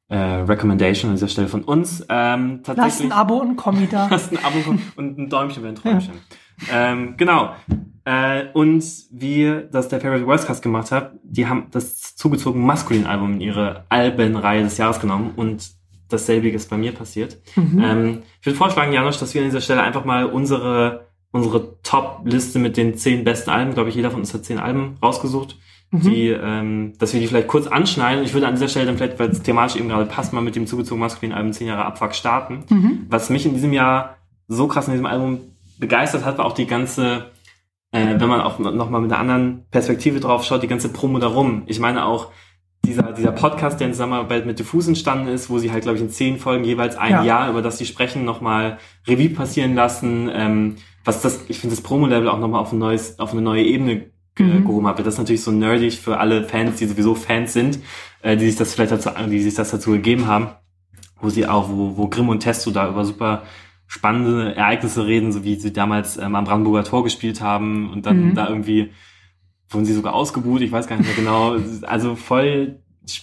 [0.10, 2.06] äh, Recommendation an dieser Stelle von uns.
[2.10, 3.12] Ähm, Lasst tatsächlich.
[3.12, 4.08] ein Abo und ein Kommi da.
[4.12, 4.58] Lasst ein Abo
[4.96, 6.14] und ein Däumchen wäre ein Träumchen.
[6.72, 7.54] Ähm, genau.
[8.06, 13.06] Äh, und wie das der Favorite Worst Cast gemacht hat, die haben das zugezogen maskulin
[13.06, 15.72] Album in ihre Albenreihe des Jahres genommen und
[16.10, 17.38] dasselbige ist bei mir passiert.
[17.58, 22.60] Ähm, ich würde vorschlagen, Janusz, dass wir an dieser Stelle einfach mal unsere unsere Top-Liste
[22.60, 25.58] mit den zehn besten Alben, glaube ich, jeder von uns hat zehn Alben rausgesucht,
[26.02, 28.24] die, ähm, dass wir die vielleicht kurz anschneiden.
[28.24, 30.56] Ich würde an dieser Stelle dann vielleicht, weil es thematisch eben gerade passt, mal mit
[30.56, 32.64] dem zugezogen maskulinen Album 10 Jahre Abfuck starten.
[33.10, 35.40] Was mich in diesem Jahr so krass in diesem Album
[35.78, 37.32] begeistert hat, war auch die ganze,
[37.92, 41.20] äh, wenn man auch noch mal mit einer anderen Perspektive drauf schaut, die ganze Promo
[41.20, 41.64] darum.
[41.68, 42.30] Ich meine auch
[42.86, 46.04] dieser, dieser Podcast, der in Zusammenarbeit mit Diffus entstanden ist, wo sie halt, glaube ich,
[46.04, 47.24] in zehn Folgen jeweils ein Ja.
[47.24, 48.78] Jahr, über das sie sprechen, nochmal
[49.08, 50.76] Revue passieren lassen, ähm,
[51.06, 54.06] was das, ich finde das Promo-Level auch nochmal auf ein neues, auf eine neue Ebene
[54.38, 54.66] Mhm.
[54.66, 55.00] gehoben hat.
[55.00, 57.80] Das ist natürlich so nerdig für alle Fans, die sowieso Fans sind,
[58.22, 60.48] äh, die sich das vielleicht dazu, die sich das dazu gegeben haben,
[61.22, 63.44] wo sie auch, wo, wo Grimm und Testo da über super
[63.86, 68.30] spannende Ereignisse reden, so wie sie damals ähm, am Brandenburger Tor gespielt haben und dann
[68.30, 68.34] Mhm.
[68.36, 68.92] da irgendwie
[69.70, 71.56] wurden sie sogar ausgebuht, ich weiß gar nicht mehr genau.
[71.88, 72.80] Also voll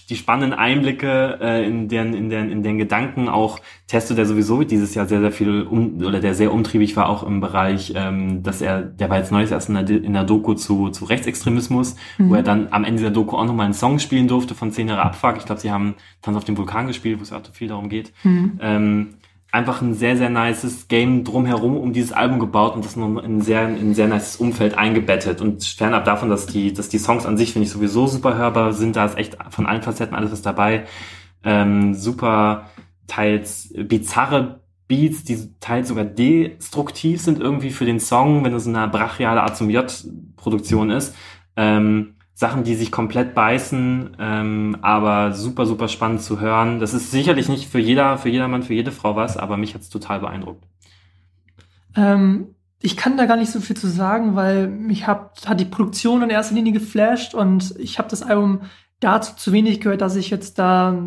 [0.09, 4.63] die spannenden Einblicke äh, in deren in deren in den Gedanken auch Testo, der sowieso
[4.63, 8.43] dieses Jahr sehr sehr viel um, oder der sehr umtriebig war auch im Bereich, ähm,
[8.43, 11.95] dass er der war jetzt neues erst in der, in der Doku zu zu Rechtsextremismus,
[12.19, 14.89] wo er dann am Ende der Doku auch nochmal einen Song spielen durfte von 10
[14.89, 15.37] Jahre Abfuck.
[15.37, 18.13] Ich glaube, sie haben Tanz auf dem Vulkan gespielt, wo es auch viel darum geht.
[18.61, 19.15] Ähm,
[19.51, 23.37] einfach ein sehr, sehr nices Game drumherum um dieses Album gebaut und das noch in
[23.37, 25.41] ein sehr, in ein sehr nices Umfeld eingebettet.
[25.41, 28.73] Und fernab davon, dass die, dass die Songs an sich, finde ich, sowieso super hörbar
[28.73, 30.85] sind, da ist echt von allen Facetten alles was dabei.
[31.43, 32.69] Ähm, super,
[33.07, 38.87] teils bizarre Beats, die teils sogar destruktiv sind irgendwie für den Song, wenn es eine
[38.87, 41.15] brachiale A zum J-Produktion ist.
[41.55, 46.79] Ähm, Sachen, die sich komplett beißen, ähm, aber super, super spannend zu hören.
[46.79, 49.89] Das ist sicherlich nicht für jeder, für jedermann, für jede Frau was, aber mich hat's
[49.89, 50.63] total beeindruckt.
[51.95, 55.65] Ähm, ich kann da gar nicht so viel zu sagen, weil mich hat, hat die
[55.65, 58.61] Produktion in erster Linie geflasht und ich habe das Album
[59.01, 60.97] dazu zu wenig gehört, dass ich jetzt da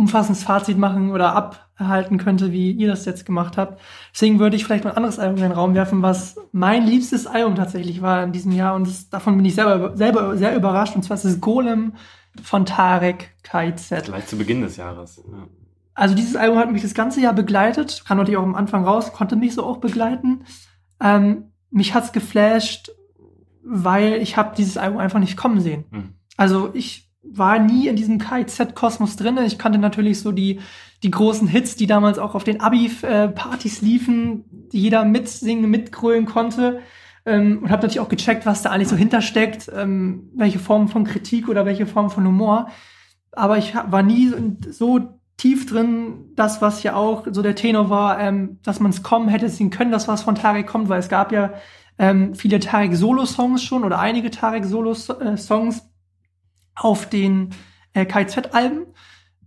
[0.00, 3.78] umfassendes Fazit machen oder abhalten könnte, wie ihr das jetzt gemacht habt.
[4.14, 7.26] Deswegen würde ich vielleicht mal ein anderes Album in den Raum werfen, was mein liebstes
[7.26, 10.96] Album tatsächlich war in diesem Jahr und das, davon bin ich selber, selber sehr überrascht
[10.96, 11.92] und zwar ist es Golem
[12.42, 14.04] von Tarek KZ.
[14.04, 15.22] Gleich zu Beginn des Jahres.
[15.30, 15.46] Ja.
[15.94, 19.12] Also dieses Album hat mich das ganze Jahr begleitet, kam natürlich auch am Anfang raus,
[19.12, 20.44] konnte mich so auch begleiten.
[20.98, 22.90] Ähm, mich hat's geflasht,
[23.62, 25.84] weil ich habe dieses Album einfach nicht kommen sehen.
[25.90, 26.14] Hm.
[26.38, 29.38] Also ich war nie in diesem KIZ-Kosmos drin.
[29.46, 30.60] Ich kannte natürlich so die,
[31.02, 36.80] die großen Hits, die damals auch auf den Abi-Partys liefen, die jeder mitsingen, mitgrölen konnte.
[37.26, 41.04] Ähm, und habe natürlich auch gecheckt, was da eigentlich so hintersteckt, ähm, welche Form von
[41.04, 42.68] Kritik oder welche Form von Humor.
[43.32, 44.32] Aber ich war nie
[44.70, 49.02] so- tief drin, das, was ja auch so der Tenor war, ähm, dass man es
[49.02, 51.54] kommen hätte sehen können, dass was von Tarek kommt, weil es gab ja
[51.98, 55.89] ähm, viele Tarek-Solo-Songs schon oder einige Tarek-Solo-Songs
[56.80, 57.50] auf den
[57.92, 58.86] äh, KZ-Alben.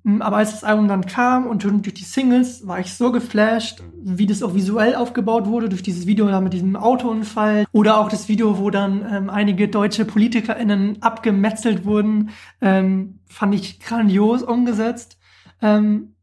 [0.03, 3.81] Mm, Aber als das Album dann kam und durch die Singles war ich so geflasht,
[4.03, 8.09] wie das auch visuell aufgebaut wurde, durch dieses Video da mit diesem Autounfall oder auch
[8.09, 12.29] das Video, wo dann ähm, einige deutsche PolitikerInnen abgemetzelt wurden,
[12.61, 15.17] ähm, fand ich grandios umgesetzt.
[15.61, 16.15] Ähm,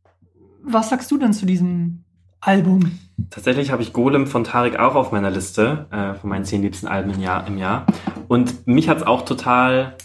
[0.62, 2.04] was sagst du denn zu diesem
[2.40, 2.92] Album?
[3.30, 6.86] Tatsächlich habe ich Golem von Tarek auch auf meiner Liste, äh, von meinen zehn liebsten
[6.86, 7.46] Alben im Jahr.
[7.46, 7.86] Im Jahr.
[8.28, 9.96] Und mich hat's auch total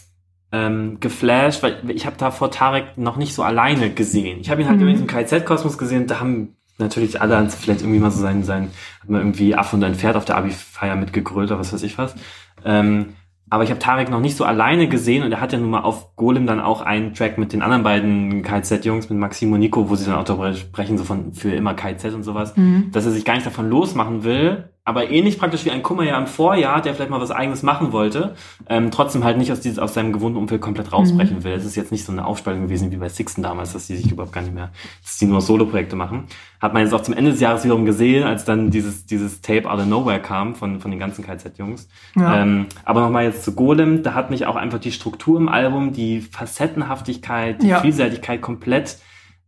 [0.55, 4.39] ähm, geflasht, weil ich habe davor Tarek noch nicht so alleine gesehen.
[4.41, 4.87] Ich habe ihn halt Mhm.
[4.87, 8.69] in diesem KZ-Kosmos gesehen, da haben natürlich alle vielleicht irgendwie mal so sein, sein,
[9.01, 11.97] hat man irgendwie Aff und ein Pferd auf der Abi-Feier mitgegrölt oder was weiß ich
[11.97, 12.15] was.
[12.63, 13.13] Ähm,
[13.49, 15.81] aber ich habe Tarek noch nicht so alleine gesehen und er hat ja nun mal
[15.81, 19.87] auf Golem dann auch einen Track mit den anderen beiden KZ-Jungs, mit Maxim und Nico,
[19.89, 22.89] wo sie dann auch darüber sprechen, so von für immer KZ und sowas, Mhm.
[22.91, 26.15] dass er sich gar nicht davon losmachen will, aber ähnlich praktisch wie ein Kummer ja
[26.15, 28.35] im Vorjahr, der vielleicht mal was eigenes machen wollte,
[28.69, 31.53] ähm, trotzdem halt nicht aus, dieses, aus seinem gewohnten Umfeld komplett rausbrechen will.
[31.53, 34.11] Es ist jetzt nicht so eine Aufspaltung gewesen wie bei Sixten damals, dass die sich
[34.11, 34.69] überhaupt gar nicht mehr,
[35.03, 36.25] dass die nur Solo-Projekte machen.
[36.61, 39.67] Hat man jetzt auch zum Ende des Jahres wiederum gesehen, als dann dieses, dieses Tape
[39.69, 41.89] Out of Nowhere kam von, von den ganzen KZ-Jungs.
[42.15, 42.43] Ja.
[42.43, 45.93] Ähm, aber nochmal jetzt zu Golem, da hat mich auch einfach die Struktur im Album,
[45.93, 47.79] die Facettenhaftigkeit, die Ja.
[47.79, 48.99] Vielseitigkeit komplett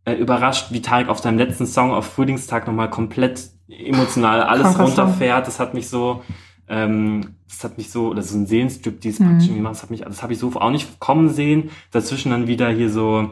[0.04, 5.46] äh, überrascht, wie Tarek auf seinem letzten Song auf Frühlingstag nochmal komplett emotional alles runterfährt.
[5.46, 6.22] Das hat mich so,
[6.68, 9.24] ähm, das hat mich so, oder so ein Seelenstrip, die es Mhm.
[9.26, 11.70] praktisch irgendwie macht, das hat mich, das habe ich so auch nicht kommen sehen.
[11.90, 13.30] Dazwischen dann wieder hier so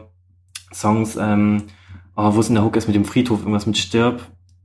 [0.73, 1.63] Songs, ähm,
[2.15, 4.21] oh, wo es in der Hook ist mit dem Friedhof, irgendwas mit Stirb.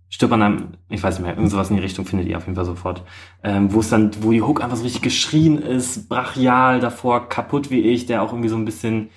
[0.08, 2.44] Stirb an einem, ich weiß nicht mehr, irgend sowas in die Richtung findet ihr auf
[2.44, 3.02] jeden Fall sofort.
[3.42, 7.70] Ähm, wo es dann, wo die Hook einfach so richtig geschrien ist, brachial davor, kaputt
[7.70, 9.08] wie ich, der auch irgendwie so ein bisschen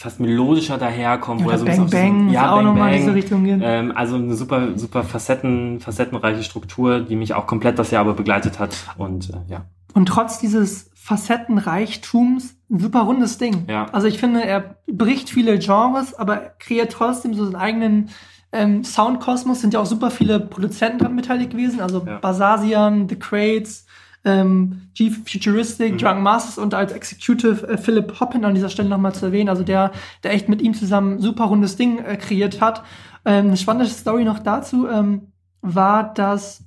[0.00, 2.92] fast melodischer daherkommt, wo Oder er so ein Bang auf Bang, diesen- ja, auch nochmal
[2.94, 3.60] in diese Richtung gehen.
[3.62, 8.14] ähm, also eine super, super Facetten, facettenreiche Struktur, die mich auch komplett das Jahr aber
[8.14, 8.70] begleitet hat.
[8.96, 9.66] Und äh, ja.
[9.92, 13.64] Und trotz dieses Facettenreichtums ein super rundes Ding.
[13.68, 13.86] Ja.
[13.92, 18.08] Also ich finde, er bricht viele Genres, aber kreiert trotzdem so seinen eigenen
[18.52, 19.60] ähm, Soundkosmos.
[19.60, 21.80] Sind ja auch super viele Produzenten dran beteiligt gewesen.
[21.80, 22.18] Also Ja.
[22.18, 23.86] Basasian, The Crates,
[24.24, 25.98] ähm, G Futuristic, Mhm.
[25.98, 29.48] Drunk Masters und als Executive äh, Philip Hoppin an dieser Stelle nochmal zu erwähnen.
[29.48, 32.82] Also der, der echt mit ihm zusammen ein super rundes Ding äh, kreiert hat.
[33.24, 35.28] Ähm, eine spannende Story noch dazu ähm,
[35.62, 36.64] war, dass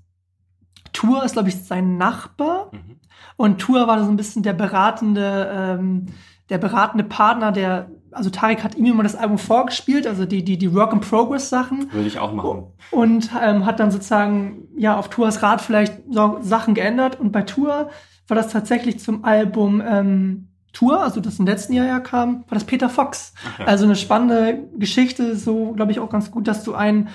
[0.94, 2.70] Tour ist, glaube ich, sein Nachbar.
[2.72, 3.00] Mhm.
[3.36, 6.06] Und Tour war so ein bisschen der beratende, ähm,
[6.50, 10.58] der beratende Partner, der, also Tarek hat ihm immer das Album vorgespielt, also die, die,
[10.58, 12.68] die Work-in-Progress-Sachen Würde ich auch machen.
[12.92, 17.42] und ähm, hat dann sozusagen ja auf Tours Rat vielleicht so Sachen geändert und bei
[17.42, 17.90] Tour
[18.28, 22.56] war das tatsächlich zum Album ähm, Tour, also das im letzten Jahr ja kam, war
[22.56, 23.34] das Peter Fox.
[23.60, 23.66] Ja.
[23.66, 27.10] Also eine spannende Geschichte, so glaube ich auch ganz gut, dass du einen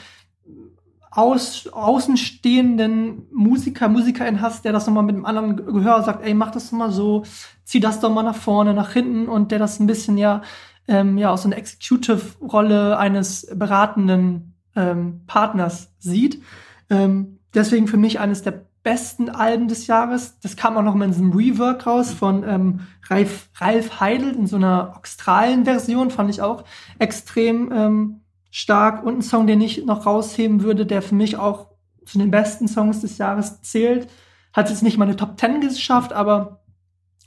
[1.11, 6.53] aus, außenstehenden Musiker, Musikerin hast, der das nochmal mit einem anderen Gehör sagt, ey, mach
[6.53, 7.25] das doch mal so,
[7.65, 10.43] zieh das doch mal nach vorne, nach hinten und der das ein bisschen ja,
[10.89, 16.43] ähm, ja aus so einer Executive-Rolle eines beratenden ähm, Partners sieht.
[16.91, 20.39] Ähm, deswegen für mich eines der besten Alben des Jahres.
[20.41, 24.47] Das kam auch noch mal in diesem Rework raus von ähm, Ralf, Ralf Heidel in
[24.47, 26.65] so einer orchestralen Version, fand ich auch
[26.99, 28.21] extrem ähm,
[28.51, 29.05] stark.
[29.05, 31.69] Und ein Song, den ich noch rausheben würde, der für mich auch
[32.07, 34.09] zu den besten Songs des Jahres zählt.
[34.55, 36.63] Hat jetzt nicht meine Top 10 geschafft, aber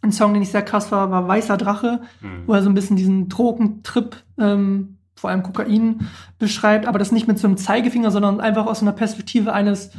[0.01, 2.43] ein Song, den ich sehr krass war, war Weißer Drache Mhm.
[2.47, 6.07] wo er so ein bisschen diesen Drogentrip, ähm, vor allem Kokain,
[6.39, 9.91] beschreibt, aber das nicht mit so einem Zeigefinger, sondern einfach aus einer Perspektive eines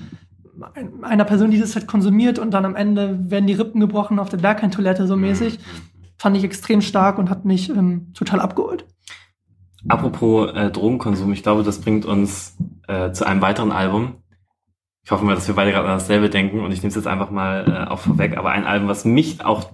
[0.74, 4.18] ein- einer Person, die das halt konsumiert und dann am Ende werden die Rippen gebrochen
[4.18, 5.58] auf der Berghain-Toilette so mäßig.
[6.18, 8.84] Fand ich extrem stark und hat mich ähm, total abgeholt.
[9.88, 14.14] Apropos äh, Drogenkonsum, ich glaube, das bringt uns äh, zu einem weiteren Album.
[15.04, 17.08] Ich hoffe mal, dass wir beide gerade an dasselbe denken und ich nehme es jetzt
[17.08, 18.36] einfach mal äh, auch vorweg.
[18.36, 19.64] Aber ein Album, was mich auch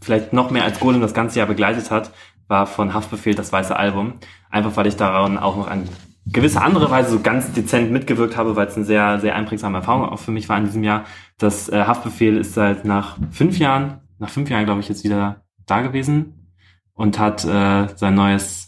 [0.00, 2.10] vielleicht noch mehr als Golem das ganze Jahr begleitet hat,
[2.48, 4.14] war von Haftbefehl das weiße Album.
[4.50, 5.88] Einfach weil ich daran auch noch an
[6.26, 10.08] gewisse andere Weise so ganz dezent mitgewirkt habe, weil es eine sehr, sehr einprägsame Erfahrung
[10.08, 11.04] auch für mich war in diesem Jahr.
[11.38, 15.42] Das äh, Haftbefehl ist seit nach fünf Jahren, nach fünf Jahren glaube ich jetzt wieder
[15.66, 16.52] da gewesen
[16.94, 18.65] und hat äh, sein neues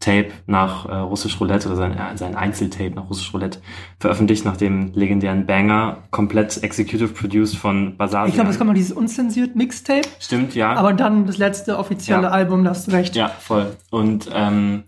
[0.00, 3.58] Tape nach äh, Russisch Roulette oder sein, äh, sein Einzeltape nach Russisch Roulette
[3.98, 8.28] veröffentlicht, nach dem legendären Banger, komplett executive produced von Basar.
[8.28, 10.72] Ich glaube, es kommt noch dieses unzensiert Mixtape, Stimmt, ja.
[10.74, 12.28] aber dann das letzte offizielle Ja.
[12.28, 13.16] Album, da hast du recht.
[13.16, 13.76] Ja, voll.
[13.90, 14.84] Und ähm,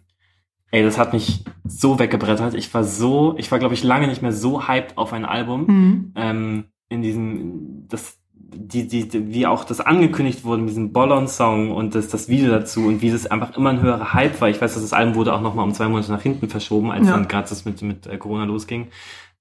[0.71, 2.55] ey, das hat mich so weggebrettert.
[2.55, 5.67] Ich war so, ich war, glaube ich, lange nicht mehr so hyped auf ein Album.
[5.67, 6.13] Mhm.
[6.15, 8.20] Ähm, in diesem, das,
[8.53, 12.51] die, die, die, wie auch das angekündigt wurde mit diesem Bollon-Song und das, das Video
[12.51, 14.49] dazu und wie das einfach immer ein höherer Hype war.
[14.49, 17.07] Ich weiß, dass das Album wurde auch nochmal um zwei Monate nach hinten verschoben, als
[17.07, 17.15] Ja.
[17.15, 18.89] dann gerade das mit, mit äh, Corona losging.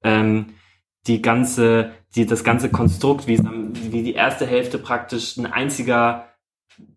[0.04, 0.48] Ähm,
[1.08, 5.46] die ganze, die, das ganze Konstrukt, wie es am, wie die erste Hälfte praktisch ein
[5.46, 6.26] einziger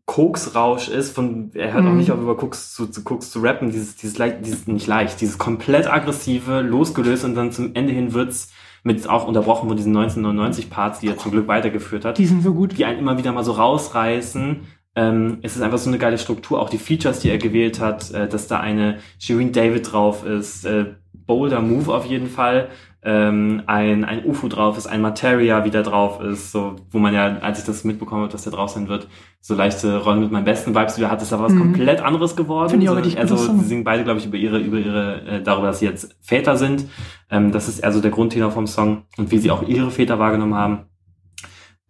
[0.07, 1.97] Koksrausch ist, von, er hört auch Mhm.
[1.99, 5.21] nicht auf über Koks zu, zu Koks zu rappen, dieses, dieses leicht, dieses, nicht leicht,
[5.21, 9.97] dieses komplett aggressive, losgelöst und dann zum Ende hin wird's mit auch unterbrochen von diesen
[9.97, 12.77] 1999 Parts, die er zum Glück weitergeführt hat, Die sind so gut.
[12.77, 14.61] die einen immer wieder mal so rausreißen.
[14.95, 18.11] Ähm, es ist einfach so eine geile Struktur, auch die Features, die er gewählt hat,
[18.11, 20.87] äh, dass da eine Shireen David drauf ist, äh,
[21.27, 22.69] bolder Move auf jeden Fall.
[23.05, 27.39] Ähm, ein, ein UFO drauf ist, ein Materia wieder drauf ist, so, wo man ja,
[27.39, 29.09] als ich das mitbekommen habe, dass der drauf sein wird,
[29.41, 31.59] so leichte Rollen mit meinen besten Vibes wieder hat, ist aber was Mhm.
[31.59, 32.69] komplett anderes geworden.
[32.71, 35.43] Finde ich auch richtig also sie singen beide, glaube ich, über ihre, über ihre, äh,
[35.43, 36.85] darüber, dass sie jetzt Väter sind.
[37.29, 40.21] Ähm, das ist eher so der Grundtenor vom Song und wie sie auch ihre Väter
[40.21, 40.79] wahrgenommen haben.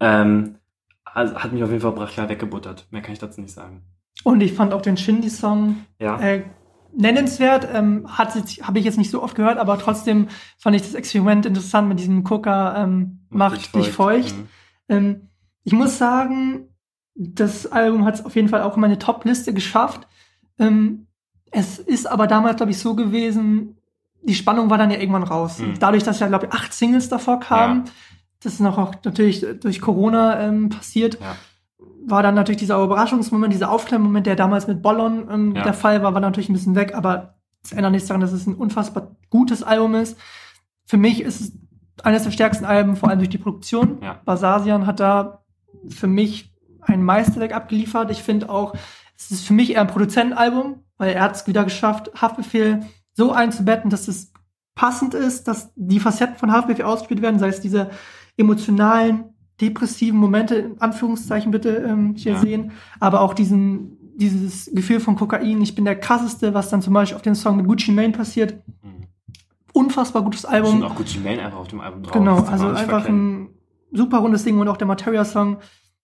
[0.00, 0.56] Ähm,
[1.04, 2.86] also hat mich auf jeden Fall brachial weggebuttert.
[2.90, 3.82] Mehr kann ich dazu nicht sagen.
[4.24, 6.18] Und ich fand auch den Shindy-Song Ja.
[6.20, 6.44] äh,
[6.96, 7.68] nennenswert.
[7.72, 10.28] Ähm, hat habe ich jetzt nicht so oft gehört, aber trotzdem
[10.58, 14.36] fand ich das Experiment interessant mit diesem Coca ähm, macht dich feucht.
[14.36, 14.48] Mhm.
[14.88, 15.28] Ähm,
[15.64, 16.68] ich muss sagen,
[17.14, 20.06] das Album hat es auf jeden Fall auch in meine Top-Liste geschafft.
[20.58, 21.06] Ähm,
[21.50, 23.76] es ist aber damals, glaube ich, so gewesen,
[24.22, 25.58] die Spannung war dann ja irgendwann raus.
[25.58, 25.78] Mhm.
[25.78, 27.84] Dadurch, dass ja, glaube ich, acht Singles davor kamen,
[28.42, 31.36] das ist noch auch natürlich durch Corona ähm, passiert, Ja.
[32.06, 35.62] War dann natürlich dieser Überraschungsmoment, dieser Aufklärmoment, der damals mit Bollon ähm, Ja.
[35.62, 38.46] der Fall war, war natürlich ein bisschen weg, aber es ändert nichts daran, dass es
[38.46, 40.18] ein unfassbar gutes Album ist.
[40.84, 41.52] Für mich ist es
[42.02, 43.98] eines der stärksten Alben, vor allem durch die Produktion.
[44.02, 44.20] Ja.
[44.24, 45.44] Basasian hat da
[45.88, 48.10] für mich ein Meisterwerk abgeliefert.
[48.10, 48.74] Ich finde auch,
[49.16, 52.80] es ist für mich eher ein Produzentenalbum, weil er hat es wieder geschafft, Haftbefehl
[53.12, 54.32] so einzubetten, dass es
[54.74, 57.90] passend ist, dass die Facetten von Haftbefehl ausgespielt werden, sei es diese
[58.36, 59.31] emotionalen,
[59.62, 62.38] depressiven Momente, in Anführungszeichen bitte ähm, hier Ja.
[62.40, 66.92] sehen, aber auch diesen, dieses Gefühl von Kokain, ich bin der krasseste, was dann zum
[66.92, 68.56] Beispiel auf dem Song mit Gucci Mane passiert.
[68.82, 69.06] Mhm.
[69.72, 70.82] Unfassbar gutes Album.
[70.82, 72.12] auch Gucci Mane einfach auf dem Album drauf.
[72.12, 73.44] Genau, also einfach verkennen.
[73.44, 73.48] ein
[73.96, 75.58] super rundes Ding und auch der Materia-Song.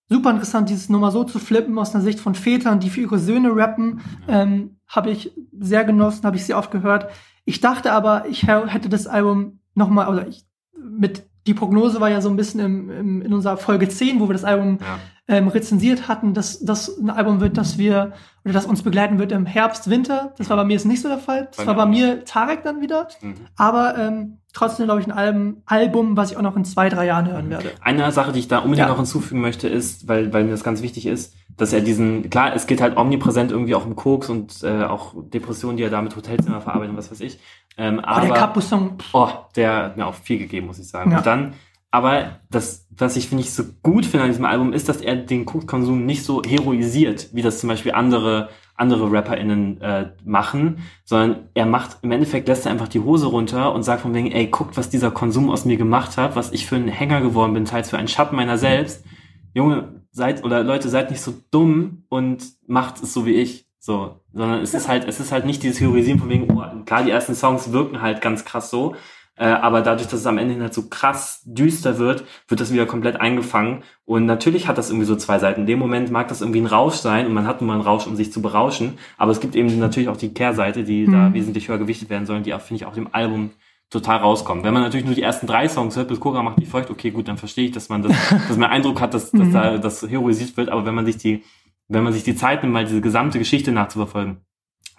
[0.08, 3.18] Super interessant, dieses Nummer so zu flippen aus der Sicht von Vätern, die für ihre
[3.18, 4.00] Söhne rappen.
[4.26, 7.10] Ähm, habe ich sehr genossen, habe ich sehr oft gehört.
[7.44, 10.46] Ich dachte aber, ich hä- hätte das Album nochmal, oder ich,
[10.78, 14.28] mit, die Prognose war ja so ein bisschen im, im, in unserer Folge 10, wo
[14.28, 14.98] wir das Album Ja.
[15.36, 18.12] ähm, rezensiert hatten, dass das ein Album wird, das wir
[18.44, 20.32] oder das uns begleiten wird im Herbst, Winter.
[20.38, 21.48] Das war bei mir jetzt nicht so der Fall.
[21.56, 23.08] Das war bei mir Tarek dann wieder.
[23.20, 23.34] Mhm.
[23.56, 27.06] Aber ähm, trotzdem glaube ich ein Album, Album, was ich auch noch in zwei, drei
[27.06, 27.70] Jahren hören werde.
[27.80, 28.88] Eine Sache, die ich da unbedingt Ja.
[28.88, 32.54] noch hinzufügen möchte, ist, weil, weil mir das ganz wichtig ist, dass er diesen, klar,
[32.54, 36.00] es geht halt omnipräsent irgendwie auch um Koks und äh, auch Depressionen, die er da
[36.02, 37.38] mit Hotelzimmer verarbeitet und was weiß ich.
[37.78, 40.88] Ähm, Oh, aber, der Capo-Song, pff, oh, der hat mir auch viel gegeben, muss ich
[40.88, 41.10] sagen.
[41.12, 41.18] Ja.
[41.18, 41.54] Und dann,
[41.90, 45.16] aber das, was ich finde ich so gut finde an diesem Album, ist, dass er
[45.16, 51.48] den Kokskonsum nicht so heroisiert, wie das zum Beispiel andere andere RapperInnen äh, machen, sondern
[51.54, 54.46] er macht, im Endeffekt lässt er einfach die Hose runter und sagt von wegen, ey,
[54.46, 57.64] guckt, was dieser Konsum aus mir gemacht hat, was ich für ein Hänger geworden bin,
[57.64, 59.04] teils für einen Schatten meiner selbst.
[59.52, 63.67] Junge, seid, oder Leute, seid nicht so dumm und macht es so wie ich.
[63.80, 67.02] So, sondern es ist halt, es ist halt nicht dieses Heroisieren von wegen, oh, klar,
[67.04, 68.96] die ersten Songs wirken halt ganz krass so,
[69.36, 72.72] äh, aber dadurch, dass es am Ende hin halt so krass düster wird, wird das
[72.72, 73.84] wieder komplett eingefangen.
[74.04, 75.60] Und natürlich hat das irgendwie so zwei Seiten.
[75.60, 77.82] In dem Moment mag das irgendwie ein Rausch sein und man hat nun mal einen
[77.82, 78.98] Rausch, um sich zu berauschen.
[79.16, 81.34] Aber es gibt eben natürlich auch die Kehrseite, die da Mhm.
[81.34, 83.50] wesentlich höher gewichtet werden sollen, die auch, finde ich, auf dem Album
[83.90, 84.64] total rauskommen.
[84.64, 87.10] Wenn man natürlich nur die ersten drei Songs hört, bis Koga macht die feucht, okay,
[87.12, 88.12] gut, dann verstehe ich, dass man das,
[88.48, 89.52] dass man Eindruck hat, dass, dass Mhm.
[89.52, 90.68] da das heroisiert wird.
[90.68, 91.44] Aber wenn man sich die,
[91.88, 94.38] wenn man sich die Zeit nimmt, mal diese gesamte Geschichte nachzuverfolgen,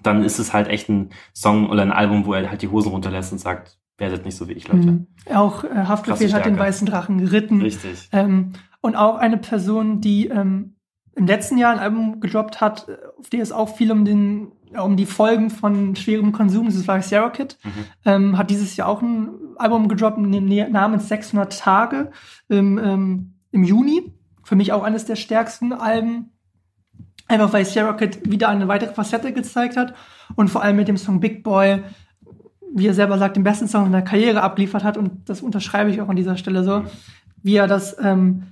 [0.04, 2.92] dann ist es halt echt ein Song oder ein Album, wo er halt die Hosen
[2.92, 4.92] runterlässt und sagt, werdet nicht so wie ich, Leute.
[4.92, 5.08] Mhm.
[5.34, 7.62] Auch äh, Haftbefehl hat den weißen Drachen geritten.
[7.62, 8.10] Richtig.
[8.12, 10.76] Ähm, und auch eine Person, die ähm,
[11.16, 12.88] im letzten Jahr ein Album gedroppt hat,
[13.20, 17.02] auf der es auch viel um den um die Folgen von schwerem Konsum, das war
[17.02, 17.70] Sarah Kid, Mhm.
[18.06, 22.12] ähm, hat dieses Jahr auch ein Album gedroppt namens 600 Tage
[22.50, 24.14] im, ähm, im Juni.
[24.44, 26.32] Für mich auch eines der stärksten Alben.
[27.30, 29.94] Einfach weil Sarah Kid wieder eine weitere Facette gezeigt hat
[30.36, 31.84] und vor allem mit dem Song Big Boy,
[32.74, 34.98] wie er selber sagt, den besten Song in der Karriere abgeliefert hat.
[34.98, 36.86] Und das unterschreibe ich auch an dieser Stelle so,
[37.44, 38.44] wie er das ähm,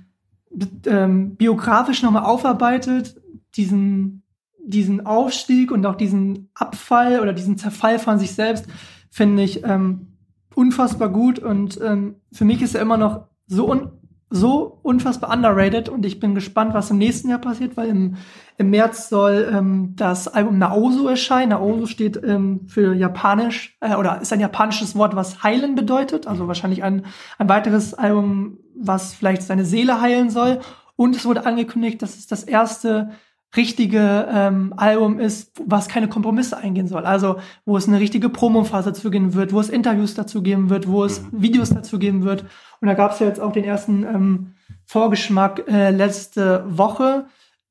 [0.86, 3.20] ähm, biografisch nochmal aufarbeitet,
[3.56, 4.22] diesen,
[4.64, 8.66] diesen Aufstieg und auch diesen Abfall oder diesen Zerfall von sich selbst,
[9.10, 10.18] finde ich ähm,
[10.54, 11.40] unfassbar gut.
[11.40, 13.90] Und ähm, für mich ist er immer noch so, un
[14.30, 18.16] so unfassbar underrated und ich bin gespannt, was im nächsten Jahr passiert, weil im,
[18.58, 21.50] im März soll ähm, das Album Naoso erscheinen.
[21.50, 26.46] Naoso steht ähm, für Japanisch äh, oder ist ein japanisches Wort, was heilen bedeutet, also
[26.46, 27.06] wahrscheinlich ein,
[27.38, 30.60] ein weiteres Album, was vielleicht seine Seele heilen soll.
[30.96, 33.10] Und es wurde angekündigt, dass es das erste
[33.56, 37.06] richtige ähm, Album ist, was keine Kompromisse eingehen soll.
[37.06, 40.86] Also wo es eine richtige Promophase dazu geben wird, wo es Interviews dazu geben wird,
[40.86, 42.44] wo es Videos dazu geben wird.
[42.80, 47.26] Und da gab es ja jetzt auch den ersten ähm, Vorgeschmack äh, letzte Woche.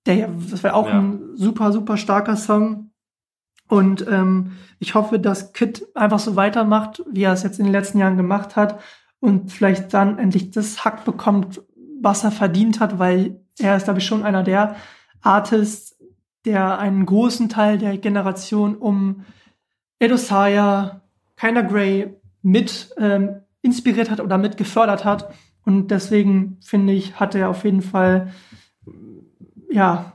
[0.06, 1.00] Der, das war auch Ja.
[1.00, 2.92] ein super, super starker Song.
[3.70, 7.72] Und ähm, ich hoffe, dass Kid einfach so weitermacht, wie er es jetzt in den
[7.74, 8.80] letzten Jahren gemacht hat
[9.20, 11.62] und vielleicht dann endlich das Hack bekommt,
[12.02, 14.76] was er verdient hat, weil er ist, glaube ich, schon einer der
[15.28, 15.98] Artists,
[16.46, 19.26] der einen großen Teil der Generation um
[20.00, 21.02] Edosaya,
[21.36, 25.30] Kinda Grey mit ähm, inspiriert hat oder mit gefördert hat.
[25.66, 28.32] Und deswegen finde ich, hat er auf jeden Fall,
[29.70, 30.14] ja,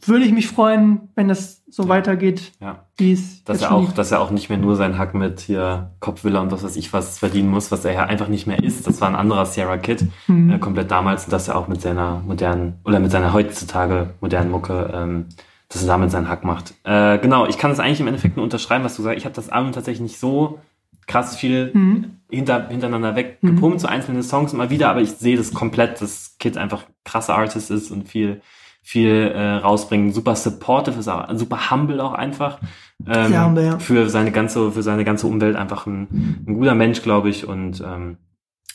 [0.00, 2.84] würde ich mich freuen, wenn es so weitergeht, Ja.
[2.96, 5.90] wie es Dass er auch, dass er auch nicht mehr nur seinen Hack mit hier
[6.00, 8.86] Kopfwiller und was weiß ich was verdienen muss, was er ja einfach nicht mehr ist.
[8.86, 10.50] Das war ein anderer Sierra Kid, Mhm.
[10.52, 14.50] äh, komplett damals, und dass er auch mit seiner modernen, oder mit seiner heutzutage modernen
[14.50, 15.26] Mucke, ähm,
[15.68, 16.74] dass er damit seinen Hack macht.
[16.84, 19.18] Äh, genau, ich kann das eigentlich im Endeffekt nur unterschreiben, was du sagst.
[19.18, 20.60] Ich habe das Album tatsächlich nicht so
[21.06, 22.18] krass viel Mhm.
[22.30, 26.56] hinter, hintereinander weggepumpt, so einzelne Songs immer wieder, aber ich sehe das komplett, dass Kid
[26.56, 28.40] einfach ein krasser Artist ist und viel,
[28.86, 30.12] viel äh, rausbringen.
[30.12, 32.58] Super supportive ist auch, super humble auch einfach.
[33.06, 33.78] Ähm, Sehr humble, ja.
[33.78, 37.48] Für seine ganze, für seine ganze Umwelt einfach ein, ein guter Mensch, glaube ich.
[37.48, 38.18] Und ähm,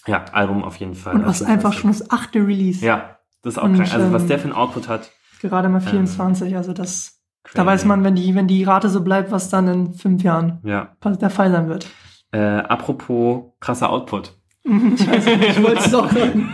[0.08, 1.14] ja, Album auf jeden Fall.
[1.16, 2.84] Und was einfach schon das achte Release.
[2.84, 3.94] Ja, das ist auch Und, krank.
[3.94, 5.12] Also was ähm, der für ein Output hat.
[5.42, 7.22] Gerade mal 24, also das,
[7.54, 10.60] da weiß man, wenn die, wenn die Rate so bleibt, was dann in fünf Jahren
[10.64, 10.96] Ja.
[11.06, 11.88] der Fall sein wird.
[12.32, 14.34] Äh, apropos krasser Output.
[14.64, 14.72] Ich
[15.10, 16.54] weiß nicht, ich wollte es doch sagen.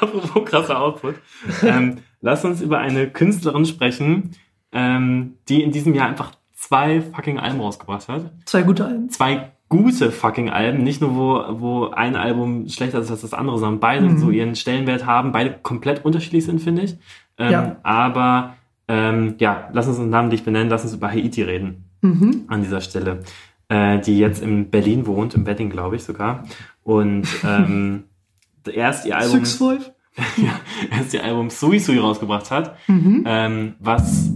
[0.00, 1.16] Apropos krasser Output.
[1.62, 4.30] ähm, lass uns über eine Künstlerin sprechen,
[4.72, 8.32] ähm, die in diesem Jahr einfach zwei fucking Alben rausgebracht hat.
[8.46, 9.10] Zwei gute Alben.
[9.10, 10.82] Zwei gute fucking Alben.
[10.82, 14.18] Nicht nur, wo, wo ein Album schlechter ist als das andere, sondern beide Mhm.
[14.18, 15.32] so ihren Stellenwert haben.
[15.32, 16.96] Beide komplett unterschiedlich sind, finde ich.
[17.38, 17.76] Ähm, Ja.
[17.82, 18.54] Aber
[18.88, 22.44] ähm, ja, lass uns einen Namen dich benennen, lass uns über Haiti reden Mhm.
[22.48, 23.20] an dieser Stelle,
[23.68, 26.44] äh, die jetzt in Berlin wohnt, im Wedding, glaube ich sogar.
[26.82, 28.04] Und ähm,
[28.72, 29.92] erst ihr Album, Six Five.
[30.36, 30.60] ja,
[30.96, 33.24] erst ihr Album Sui Sui rausgebracht hat, Mhm.
[33.26, 34.30] ähm, was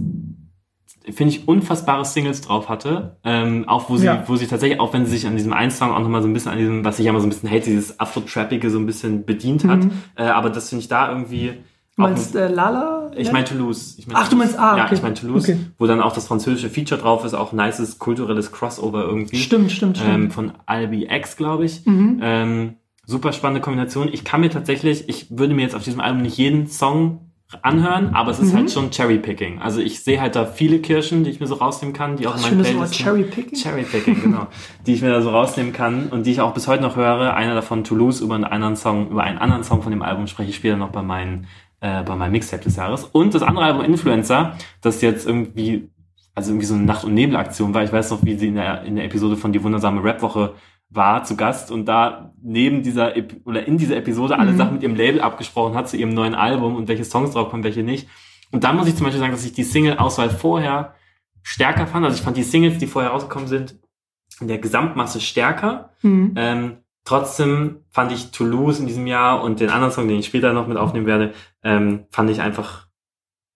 [1.11, 4.23] finde ich unfassbare Singles drauf hatte, ähm, auch wo sie, Ja.
[4.27, 6.33] wo sie tatsächlich, auch wenn sie sich an diesem einen Song auch nochmal so ein
[6.33, 8.85] bisschen an diesem, was ich ja immer so ein bisschen hate, dieses Afro-Trappige so ein
[8.85, 9.91] bisschen bedient hat, Mhm.
[10.17, 11.53] äh, aber das finde ich da irgendwie
[11.95, 13.11] Du meinst äh, Lala?
[13.17, 13.33] ich Ja?
[13.33, 13.95] meine Toulouse.
[13.97, 14.51] Ich mein Ach, du Toulouse.
[14.55, 14.95] meinst- ah, Ja, okay.
[14.95, 15.57] ich meine Toulouse, Okay.
[15.77, 19.37] wo dann auch das französische Feature drauf ist, auch nices kulturelles Crossover irgendwie.
[19.37, 20.13] Stimmt, stimmt, stimmt.
[20.13, 21.85] Ähm, von Albi X, glaube ich.
[21.85, 22.19] Mhm.
[22.21, 22.73] Ähm,
[23.09, 24.09] super spannende Kombination.
[24.11, 27.25] Ich kann mir tatsächlich, ich würde mir jetzt auf diesem Album nicht jeden Song
[27.63, 28.57] anhören, aber es ist Mhm.
[28.57, 29.59] halt schon Cherry-Picking.
[29.59, 32.35] Also ich sehe halt da viele Kirschen, die ich mir so rausnehmen kann, die auch
[32.35, 33.05] in meinen Wort, Playlisten...
[33.05, 33.57] Cherry-Picking.
[33.59, 34.45] Cherry-Picking, genau.
[34.85, 37.33] Die ich mir da so rausnehmen kann und die ich auch bis heute noch höre.
[37.33, 40.51] Einer davon Toulouse über einen anderen Song, über einen anderen Song von dem Album spreche
[40.51, 41.47] ich später noch bei meinen,
[41.81, 43.05] äh, bei meinem Mixtape des Jahres.
[43.05, 45.89] Und das andere Album Influencer, das jetzt irgendwie,
[46.35, 47.83] also irgendwie so eine Nacht- und Nebelaktion war.
[47.83, 50.53] Ich weiß noch, wie sie in der, in der Episode von Die wundersame Rap-Woche
[50.89, 53.13] war zu Gast und da neben dieser
[53.45, 54.57] oder in dieser Episode alle Mhm.
[54.57, 57.63] Sachen mit ihrem Label abgesprochen hat zu ihrem neuen Album und welche Songs drauf kommen,
[57.63, 58.07] welche nicht.
[58.51, 60.95] Und dann muss ich zum Beispiel sagen, dass ich die Single-Auswahl vorher
[61.43, 62.05] stärker fand.
[62.05, 63.75] Also ich fand die Singles, die vorher rausgekommen sind,
[64.41, 65.91] in der Gesamtmasse stärker.
[66.01, 66.33] Mhm.
[66.35, 70.53] Ähm, trotzdem fand ich Toulouse in diesem Jahr und den anderen Song, den ich später
[70.53, 71.33] noch mit aufnehmen werde,
[71.63, 72.87] ähm, fand ich einfach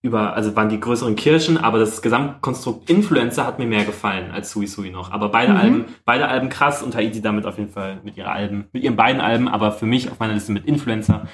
[0.03, 4.51] über, also waren die größeren Kirschen, aber das Gesamtkonstrukt Influencer hat mir mehr gefallen als
[4.51, 5.11] Sui Sui noch.
[5.11, 5.57] Aber beide Mhm.
[5.57, 8.97] Alben, beide Alben krass und Haiti damit auf jeden Fall mit ihren Alben, mit ihren
[8.97, 11.27] beiden Alben, aber für mich auf meiner Liste mit Influencer,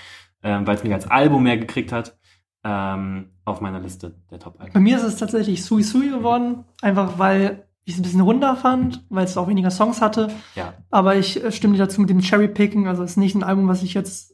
[0.43, 2.15] ähm, weil es mich als Album mehr gekriegt hat,
[2.63, 4.74] ähm, auf meiner Liste der Top-Alben.
[4.74, 8.55] Bei mir ist es tatsächlich Sui Sui geworden, einfach weil ich es ein bisschen runder
[8.55, 10.28] fand, weil es auch weniger Songs hatte.
[10.53, 10.76] Ja.
[10.91, 12.88] Aber ich äh, stimme dir dazu mit dem Cherry Picking.
[12.88, 14.29] Also es ist nicht ein Album, was ich jetzt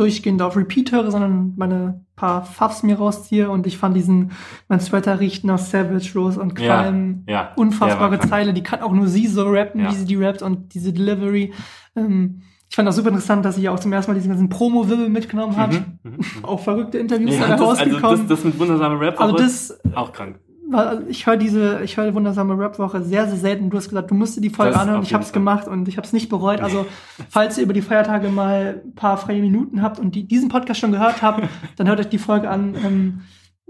[0.00, 3.50] durchgehend auf Repeat höre, sondern meine paar Fuffs mir rausziehe.
[3.50, 4.32] Und ich fand diesen,
[4.68, 7.24] mein Sweater riecht nach Savage Rose und Ja, Qualm.
[7.28, 7.34] ja.
[7.36, 8.18] War Unfassbare.
[8.20, 9.90] Zeile, die kann auch nur sie so rappen, Ja.
[9.90, 11.52] wie sie die rappt und diese Delivery.
[11.96, 15.08] Ähm, ich fand das super interessant, dass sie auch zum ersten Mal diesen ganzen Promo-Wirbel
[15.08, 15.72] mitgenommen hat.
[15.72, 16.18] Mhm, mhm, mhm.
[16.44, 18.28] Auch verrückte Interviews Ja, da das, also rausgekommen.
[18.28, 20.38] das, das mit wundersame Rap also das auch krank.
[20.72, 23.70] Also ich höre diese, ich höre die wundersame Rap-Woche sehr, sehr selten.
[23.70, 25.02] Du hast gesagt, du musst dir die Folge Das anhören.
[25.02, 26.60] Ich habe es gemacht und ich habe es nicht bereut.
[26.60, 26.86] Also,
[27.28, 30.80] falls ihr über die Feiertage mal ein paar freie Minuten habt und die, diesen Podcast
[30.80, 31.42] schon gehört habt,
[31.76, 32.74] dann hört euch die Folge an.
[32.74, 33.20] Ähm,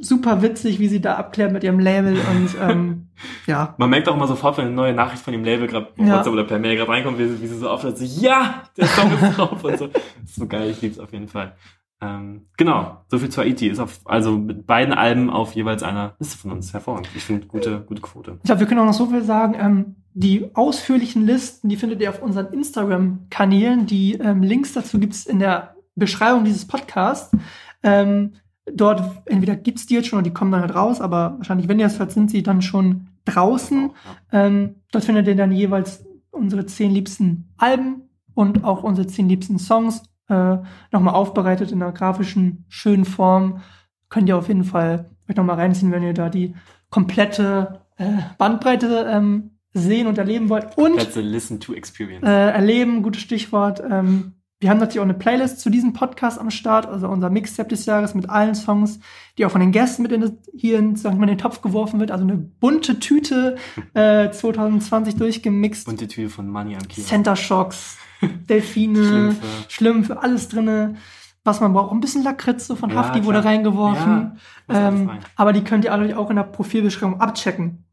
[0.02, 3.08] super witzig, wie sie da abklärt mit ihrem Label und ähm,
[3.46, 3.74] ja.
[3.76, 6.16] Man merkt auch immer sofort, wenn eine neue Nachricht von dem Label gerade Ja.
[6.16, 9.12] WhatsApp oder per Mail gerade reinkommt, wie, wie sie so aufhört, so, ja, der Song
[9.12, 9.88] ist drauf und so.
[9.88, 11.54] Das ist so geil, ich lieb's auf jeden Fall.
[12.02, 13.68] Ähm, genau, so viel zu Haiti.
[13.68, 17.08] Ist auf, also mit beiden Alben auf jeweils einer Liste von uns hervorragend.
[17.14, 18.38] Ich finde, gute, gute Quote.
[18.38, 19.54] Ich glaube, wir können auch noch so viel sagen.
[19.58, 23.86] Ähm, die ausführlichen Listen, die findet ihr auf unseren Instagram-Kanälen.
[23.86, 27.36] Die ähm, Links dazu gibt's in der Beschreibung dieses Podcasts.
[27.82, 28.32] Ähm,
[28.72, 31.78] dort entweder gibt's die jetzt schon oder die kommen dann halt raus, aber wahrscheinlich, wenn
[31.78, 33.90] ihr es hört, sind sie dann schon draußen.
[34.32, 38.02] Ähm, dort findet ihr dann jeweils unsere zehn liebsten Alben
[38.34, 40.58] und auch unsere zehn liebsten Songs äh,
[40.92, 43.60] nochmal aufbereitet in einer grafischen, schönen Form.
[44.08, 46.54] Könnt ihr auf jeden Fall euch nochmal reinziehen, wenn ihr da die
[46.90, 48.08] komplette äh,
[48.38, 50.76] Bandbreite ähm, sehen und erleben wollt.
[50.76, 52.26] Und That's a listen to experience.
[52.26, 53.80] äh, erleben, gutes Stichwort.
[53.88, 57.70] Ähm, wir haben natürlich auch eine Playlist zu diesem Podcast am Start, also unser Mixtape
[57.70, 59.00] des Jahres mit allen Songs,
[59.38, 61.98] die auch von den Gästen mit in hier in, sag ich mal, den Topf geworfen
[61.98, 62.10] wird.
[62.10, 63.56] Also eine bunte Tüte
[63.94, 65.86] äh, 2020 durchgemixt.
[65.86, 67.08] Bunte Tür von Money am Kiosk.
[67.08, 67.96] Center Shocks,
[68.48, 69.46] Delfine, Schlümpfe.
[69.68, 70.96] Schlümpfe, alles drinne,
[71.44, 71.92] was man braucht.
[71.92, 73.52] Ein bisschen Lakritze von Ja, Hafti wurde klar.
[73.52, 74.38] reingeworfen.
[74.68, 77.84] Ja, ähm, aber die könnt ihr alle auch in der Profilbeschreibung abchecken.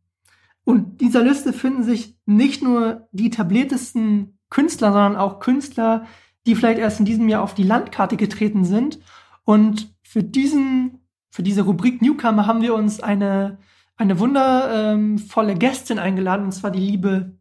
[0.64, 6.06] Und dieser Liste finden sich nicht nur die etabliertesten Künstler, sondern auch Künstler,
[6.46, 9.00] die vielleicht erst in diesem Jahr auf die Landkarte getreten sind.
[9.46, 11.00] Und für diesen,
[11.30, 13.60] für diese Rubrik Newcomer haben wir uns eine,
[13.96, 17.38] eine wundervolle Gästin eingeladen, und zwar die liebe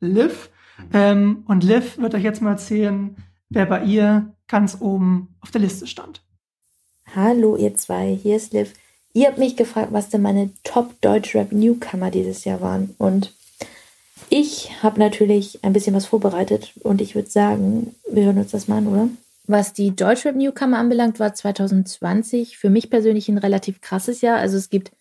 [0.00, 0.50] Liv.
[0.92, 3.16] Ähm, und Liv wird euch jetzt mal erzählen,
[3.50, 6.22] wer bei ihr ganz oben auf der Liste stand.
[7.14, 8.74] Hallo ihr zwei, hier ist Liv.
[9.14, 12.94] Ihr habt mich gefragt, was denn meine Top Deutschrap Newcomer dieses Jahr waren.
[12.98, 13.32] Und
[14.30, 18.68] ich habe natürlich ein bisschen was vorbereitet und ich würde sagen, wir hören uns das
[18.68, 19.08] mal an, oder?
[19.46, 24.36] Was die Deutschrap Newcomer anbelangt, war 2020 für mich persönlich ein relativ krasses Jahr.
[24.36, 24.92] Also es gibt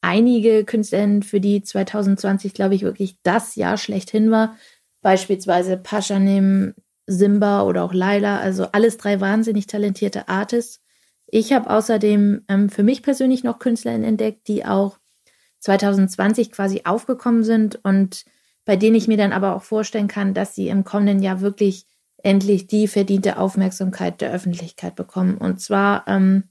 [0.00, 4.56] einige Künstlerinnen, für die 2020, glaube ich, wirklich das Jahr schlechthin war.
[5.02, 6.74] Beispielsweise Paschanim,
[7.06, 8.38] Simba oder auch Laila.
[8.38, 10.80] Also alles drei wahnsinnig talentierte Artists.
[11.26, 14.98] Ich habe außerdem ähm, für mich persönlich noch Künstlerinnen entdeckt, die auch
[15.60, 18.24] 2020 quasi aufgekommen sind und
[18.64, 21.86] bei denen ich mir dann aber auch vorstellen kann, dass sie im kommenden Jahr wirklich
[22.22, 25.38] endlich die verdiente Aufmerksamkeit der Öffentlichkeit bekommen.
[25.38, 26.44] Und zwar, ähm,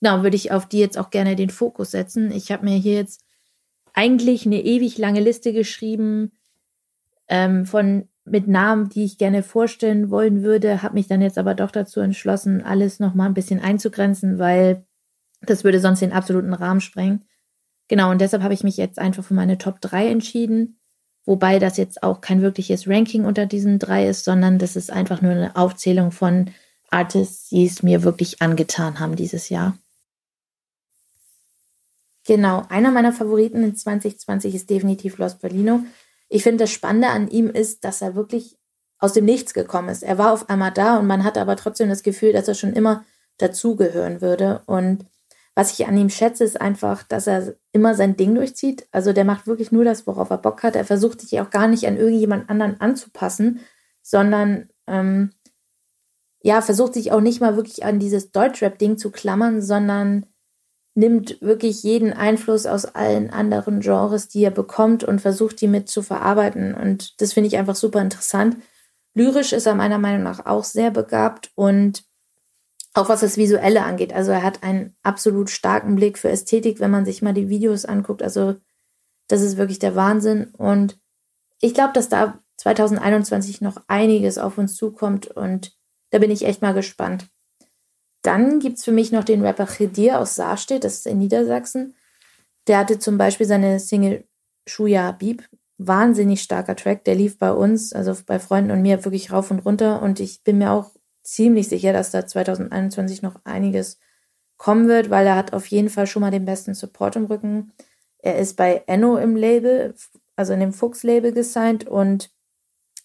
[0.00, 2.30] genau, würde ich auf die jetzt auch gerne den Fokus setzen.
[2.30, 3.24] Ich habe mir hier jetzt
[3.94, 6.32] eigentlich eine ewig lange Liste geschrieben
[7.28, 11.54] ähm, von mit Namen, die ich gerne vorstellen wollen würde, habe mich dann jetzt aber
[11.54, 14.84] doch dazu entschlossen, alles noch mal ein bisschen einzugrenzen, weil
[15.40, 17.24] das würde sonst den absoluten Rahmen sprengen.
[17.88, 20.78] Genau, und deshalb habe ich mich jetzt einfach für meine Top 3 entschieden,
[21.24, 25.22] wobei das jetzt auch kein wirkliches Ranking unter diesen drei ist, sondern das ist einfach
[25.22, 26.50] nur eine Aufzählung von
[26.90, 29.76] Artists, die es mir wirklich angetan haben dieses Jahr.
[32.26, 35.84] Genau, einer meiner Favoriten in 2020 ist definitiv Los Berlino.
[36.28, 38.58] Ich finde, das Spannende an ihm ist, dass er wirklich
[38.98, 40.02] aus dem Nichts gekommen ist.
[40.02, 42.72] Er war auf einmal da und man hatte aber trotzdem das Gefühl, dass er schon
[42.72, 43.04] immer
[43.38, 44.62] dazugehören würde.
[44.66, 45.06] Und
[45.54, 48.86] was ich an ihm schätze, ist einfach, dass er immer sein Ding durchzieht.
[48.90, 50.76] Also der macht wirklich nur das, worauf er Bock hat.
[50.76, 53.60] Er versucht sich auch gar nicht an irgendjemand anderen anzupassen,
[54.02, 55.32] sondern ähm,
[56.42, 60.26] ja, versucht sich auch nicht mal wirklich an dieses Deutschrap-Ding zu klammern, sondern
[60.98, 65.88] nimmt wirklich jeden Einfluss aus allen anderen Genres, die er bekommt und versucht, die mit
[65.88, 66.74] zu verarbeiten.
[66.74, 68.56] Und das finde ich einfach super interessant.
[69.14, 72.02] Lyrisch ist er meiner Meinung nach auch sehr begabt und
[72.94, 74.12] auch was das Visuelle angeht.
[74.12, 77.84] Also er hat einen absolut starken Blick für Ästhetik, wenn man sich mal die Videos
[77.84, 78.20] anguckt.
[78.20, 78.56] Also
[79.28, 80.52] das ist wirklich der Wahnsinn.
[80.56, 80.98] Und
[81.60, 85.76] ich glaube, dass da 2021 noch einiges auf uns zukommt und
[86.10, 87.28] da bin ich echt mal gespannt.
[88.28, 91.94] Dann gibt es für mich noch den Rapper Khidir aus Saarstedt, das ist in Niedersachsen.
[92.66, 94.24] Der hatte zum Beispiel seine Single
[94.66, 95.44] Shuya Habib.
[95.78, 99.60] Wahnsinnig starker Track, der lief bei uns, also bei Freunden und mir wirklich rauf und
[99.60, 100.02] runter.
[100.02, 100.90] Und ich bin mir auch
[101.22, 103.98] ziemlich sicher, dass da 2021 noch einiges
[104.58, 107.72] kommen wird, weil er hat auf jeden Fall schon mal den besten Support im Rücken.
[108.18, 109.94] Er ist bei Enno im Label,
[110.36, 112.30] also in dem Fuchs-Label gesigned und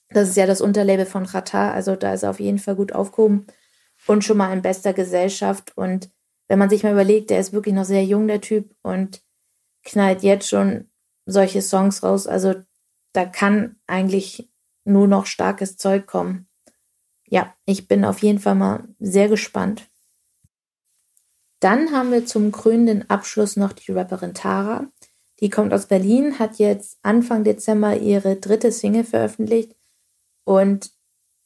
[0.09, 2.91] das ist ja das Unterlabel von Qatar, also da ist er auf jeden Fall gut
[2.91, 3.47] aufgehoben
[4.07, 5.73] und schon mal in bester Gesellschaft.
[5.75, 6.09] Und
[6.47, 9.21] wenn man sich mal überlegt, der ist wirklich noch sehr jung, der Typ, und
[9.83, 10.89] knallt jetzt schon
[11.25, 12.27] solche Songs raus.
[12.27, 12.55] Also
[13.13, 14.49] da kann eigentlich
[14.85, 16.47] nur noch starkes Zeug kommen.
[17.27, 19.87] Ja, ich bin auf jeden Fall mal sehr gespannt.
[21.59, 24.85] Dann haben wir zum krönenden Abschluss noch die Rapperin Tara.
[25.39, 29.73] Die kommt aus Berlin, hat jetzt Anfang Dezember ihre dritte Single veröffentlicht
[30.43, 30.91] und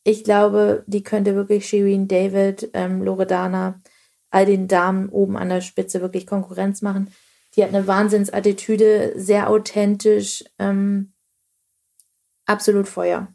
[0.07, 3.81] ich glaube, die könnte wirklich Shirin David, ähm, Loredana,
[4.29, 7.11] all den Damen oben an der Spitze wirklich Konkurrenz machen.
[7.53, 11.11] Die hat eine Wahnsinnsattitüde, sehr authentisch, ähm,
[12.45, 13.27] absolut Feuer.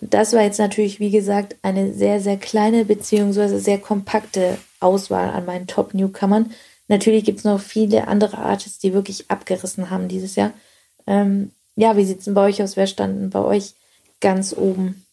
[0.00, 5.46] Das war jetzt natürlich, wie gesagt, eine sehr, sehr kleine beziehungsweise sehr kompakte Auswahl an
[5.46, 6.52] meinen Top-Newcomern.
[6.86, 10.52] Natürlich gibt es noch viele andere Artists, die wirklich abgerissen haben dieses Jahr.
[11.08, 12.76] Ähm, ja, wie sieht es denn bei euch aus?
[12.76, 13.74] Wer stand denn bei euch
[14.20, 15.04] ganz oben?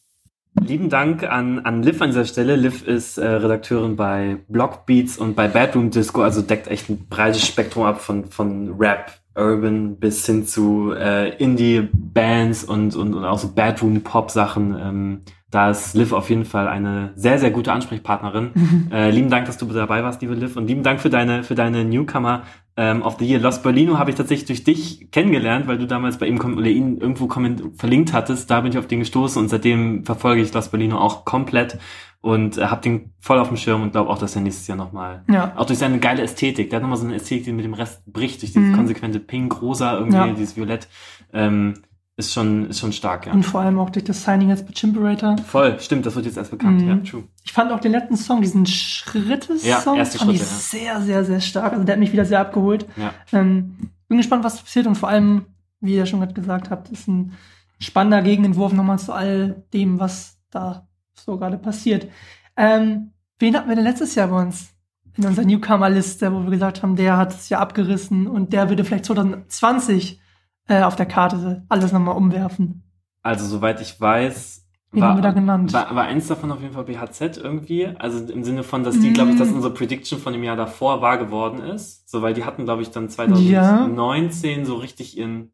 [0.62, 2.56] Lieben Dank an, an Liv an dieser Stelle.
[2.56, 7.46] Liv ist äh, Redakteurin bei Blockbeats und bei Bedroom Disco, also deckt echt ein breites
[7.46, 13.38] Spektrum ab von, von Rap, Urban bis hin zu äh, Indie-Bands und, und, und auch
[13.38, 14.78] so Bedroom-Pop-Sachen.
[14.80, 15.22] Ähm,
[15.56, 18.52] da ist Liv auf jeden Fall eine sehr, sehr gute Ansprechpartnerin.
[18.92, 20.58] äh, lieben Dank, dass du dabei warst, liebe Liv.
[20.58, 22.44] Und lieben Dank für deine, für deine Newcomer
[22.76, 23.40] ähm, of the Year.
[23.40, 26.98] Los Berlino habe ich tatsächlich durch dich kennengelernt, weil du damals bei ihm oder ihn
[26.98, 27.30] irgendwo
[27.78, 28.52] verlinkt hattest.
[28.52, 31.78] Da bin ich auf den gestoßen und seitdem verfolge ich Los Berlino auch komplett
[32.20, 34.78] und äh, habe den voll auf dem Schirm und glaube auch, dass er nächstes Jahr
[34.78, 35.54] nochmal, Ja.
[35.56, 38.04] auch durch seine geile Ästhetik, der hat nochmal so eine Ästhetik, die mit dem Rest
[38.12, 38.76] bricht, durch dieses Mhm.
[38.76, 40.28] konsequente Pink, Rosa irgendwie, Ja.
[40.34, 40.88] dieses Violett.
[41.34, 41.76] Ähm,
[42.18, 43.34] ist schon, ist schon stark, ja.
[43.34, 45.38] Und vor allem auch durch das Signing jetzt bei Chimperator.
[45.40, 46.88] Voll, stimmt, das wird jetzt erst bekannt, Mhm.
[46.88, 47.24] ja, true.
[47.44, 51.42] Ich fand auch den letzten Song, diesen Schritte-Song, Ja, fand ich Schritte, sehr, sehr, sehr
[51.42, 51.74] stark.
[51.74, 52.86] Also der hat mich wieder sehr abgeholt.
[52.96, 53.14] Ja.
[53.34, 53.76] Ähm,
[54.08, 55.46] bin gespannt, was passiert und vor allem,
[55.82, 57.34] wie ihr schon gerade gesagt habt, ist ein
[57.80, 62.08] spannender Gegenentwurf nochmal zu all dem, was da so gerade passiert.
[62.56, 64.70] Ähm, wen hatten wir denn letztes Jahr bei uns?
[65.18, 68.84] In unserer Newcomer-Liste, wo wir gesagt haben, der hat es ja abgerissen und der würde
[68.86, 70.20] vielleicht 2020
[70.68, 72.84] äh, auf der Karte alles nochmal umwerfen.
[73.22, 74.62] Also, soweit ich weiß,
[74.92, 75.74] Wen haben wir da genannt?
[75.74, 77.88] War, war eins davon auf jeden Fall BHZ irgendwie.
[78.00, 79.56] Also im Sinne von, dass die, glaube ich, dass Mm.
[79.56, 82.10] unsere Prediction von dem Jahr davor wahr geworden ist.
[82.10, 83.10] So, weil die hatten, glaube ich, dann Ja.
[83.10, 85.52] 2019 so richtig ihren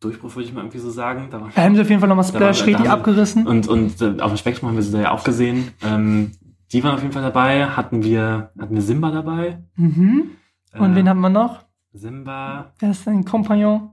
[0.00, 1.28] Durchbruch, würde ich mal irgendwie so sagen.
[1.30, 3.46] Da war, Da haben sie auf jeden Fall nochmal Splash war- richtig haben- abgerissen.
[3.46, 5.72] und und äh, auf dem Spektrum haben wir sie da ja auch gesehen.
[5.84, 6.32] Ähm,
[6.72, 7.66] die waren auf jeden Fall dabei.
[7.66, 9.62] Hatten wir, hatten wir Simba dabei.
[9.76, 10.30] mhm.
[10.76, 11.64] Und Äh, wen haben wir noch?
[11.92, 13.90] Simba Wer ist sein Kompagnon?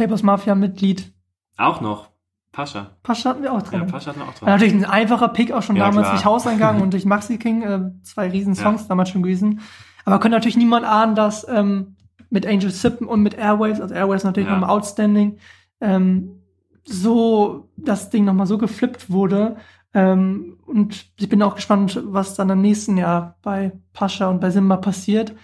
[0.00, 1.12] Tapers Mafia-Mitglied.
[1.56, 2.08] auch noch.
[2.52, 2.96] Pascha.
[3.02, 3.86] Pascha hatten wir auch Ja, drin.
[3.86, 4.48] Pascha hatten wir auch War drin.
[4.48, 6.12] natürlich ein einfacher Pick, auch schon Ja, damals klar.
[6.16, 8.88] durch Hauseingang und durch Maxi King, äh, zwei riesen Songs Ja.
[8.88, 9.60] damals schon gewesen.
[10.04, 11.96] Aber könnte natürlich niemand ahnen, dass ähm,
[12.30, 14.54] mit Angel Sippen und mit Airwaves, also Airwaves natürlich Ja.
[14.54, 15.38] nochmal outstanding,
[15.80, 16.40] ähm,
[16.84, 19.56] so das Ding nochmal so geflippt wurde.
[19.94, 24.50] Ähm, und ich bin auch gespannt, was dann im nächsten Jahr bei Pascha und bei
[24.50, 25.34] Simba passiert.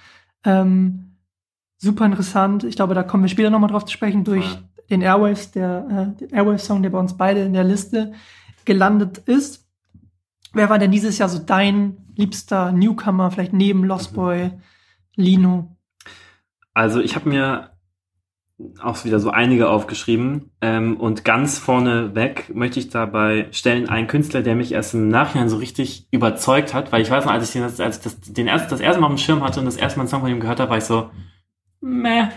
[0.44, 1.05] Ähm,
[1.87, 2.64] super interessant.
[2.64, 4.62] Ich glaube, da kommen wir später nochmal drauf zu sprechen durch Voll.
[4.91, 8.12] den Airwaves, der äh, den Airwaves-Song, der bei uns beide in der Liste
[8.66, 9.66] gelandet ist.
[10.53, 14.16] Wer war denn dieses Jahr so dein liebster Newcomer, vielleicht neben Lost Mhm.
[14.16, 14.51] Boy,
[15.14, 15.76] Lino?
[16.74, 17.70] Also ich habe mir
[18.82, 24.07] auch wieder so einige aufgeschrieben ähm, und ganz vorne weg möchte ich dabei stellen einen
[24.07, 27.45] Künstler, der mich erst im Nachhinein so richtig überzeugt hat, weil ich weiß noch, als
[27.45, 29.66] ich den, als ich das, den erst, das erste Mal auf dem Schirm hatte und
[29.66, 31.11] das erste Mal einen Song von ihm gehört habe, war ich so,
[31.81, 32.29] meh,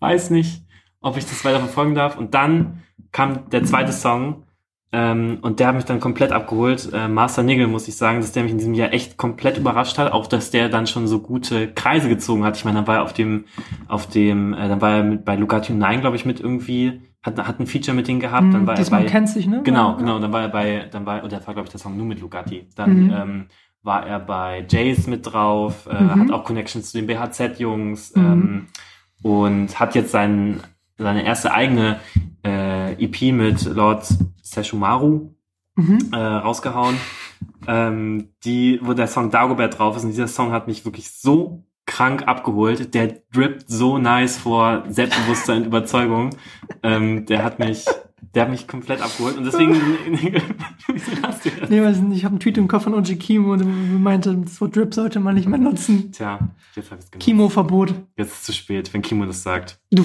[0.00, 0.62] weiß nicht,
[1.00, 2.16] ob ich das weiter verfolgen darf.
[2.16, 2.82] Und dann
[3.12, 4.44] kam der zweite Song
[4.92, 6.90] ähm, und der hat mich dann komplett abgeholt.
[6.92, 9.98] Äh, Master Nigel muss ich sagen, dass der mich in diesem Jahr echt komplett überrascht
[9.98, 10.12] hat.
[10.12, 12.56] Auch, dass der dann schon so gute Kreise gezogen hat.
[12.56, 13.46] Ich meine, dann war er auf dem,
[13.88, 17.38] auf dem, äh, dann war er mit, bei Lugatti 9, glaube ich, mit irgendwie, hat,
[17.38, 18.52] hat ein Feature mit denen gehabt.
[18.52, 19.62] Dann war er Hm, Diesmal bei, kennt sich, ne?
[19.64, 20.18] Genau, genau.
[20.18, 22.20] Dann war er bei, dann war, und der war, glaube ich, der Song nur mit
[22.20, 22.68] Lugatti.
[22.76, 23.10] Dann Mhm.
[23.14, 23.46] ähm,
[23.82, 26.20] war er bei Jace mit drauf, äh, Mhm.
[26.20, 28.22] hat auch Connections zu den BHZ-Jungs Mhm.
[28.22, 28.66] ähm,
[29.22, 30.60] und hat jetzt seinen,
[30.98, 32.00] seine erste eigene
[32.44, 34.06] äh, EP mit Lord
[34.42, 35.34] Seshumaru
[35.76, 35.98] Mhm.
[36.12, 36.96] äh, rausgehauen,
[37.66, 40.02] ähm, die, wo der Song Dagobert drauf ist.
[40.04, 42.94] Und dieser Song hat mich wirklich so krank abgeholt.
[42.94, 46.30] Der drippt so nice vor Selbstbewusstsein und Überzeugung.
[46.82, 47.84] Ähm, der hat mich,
[48.34, 49.36] der hat mich komplett abgeholt.
[49.36, 49.74] Und deswegen,
[50.86, 51.70] wieso lachst du jetzt?
[51.70, 54.60] Nee, weiß nicht, ich habe einen Tweet im Kopf von OG Kimo und meinte, das
[54.60, 56.12] Wort Drip sollte man nicht mehr nutzen.
[56.12, 56.38] Tja,
[56.74, 57.24] jetzt hab ich's genutzt.
[57.24, 57.94] Kimo-Verbot.
[58.16, 59.78] Jetzt ist es zu spät, wenn Kimo das sagt.
[59.90, 60.04] Du,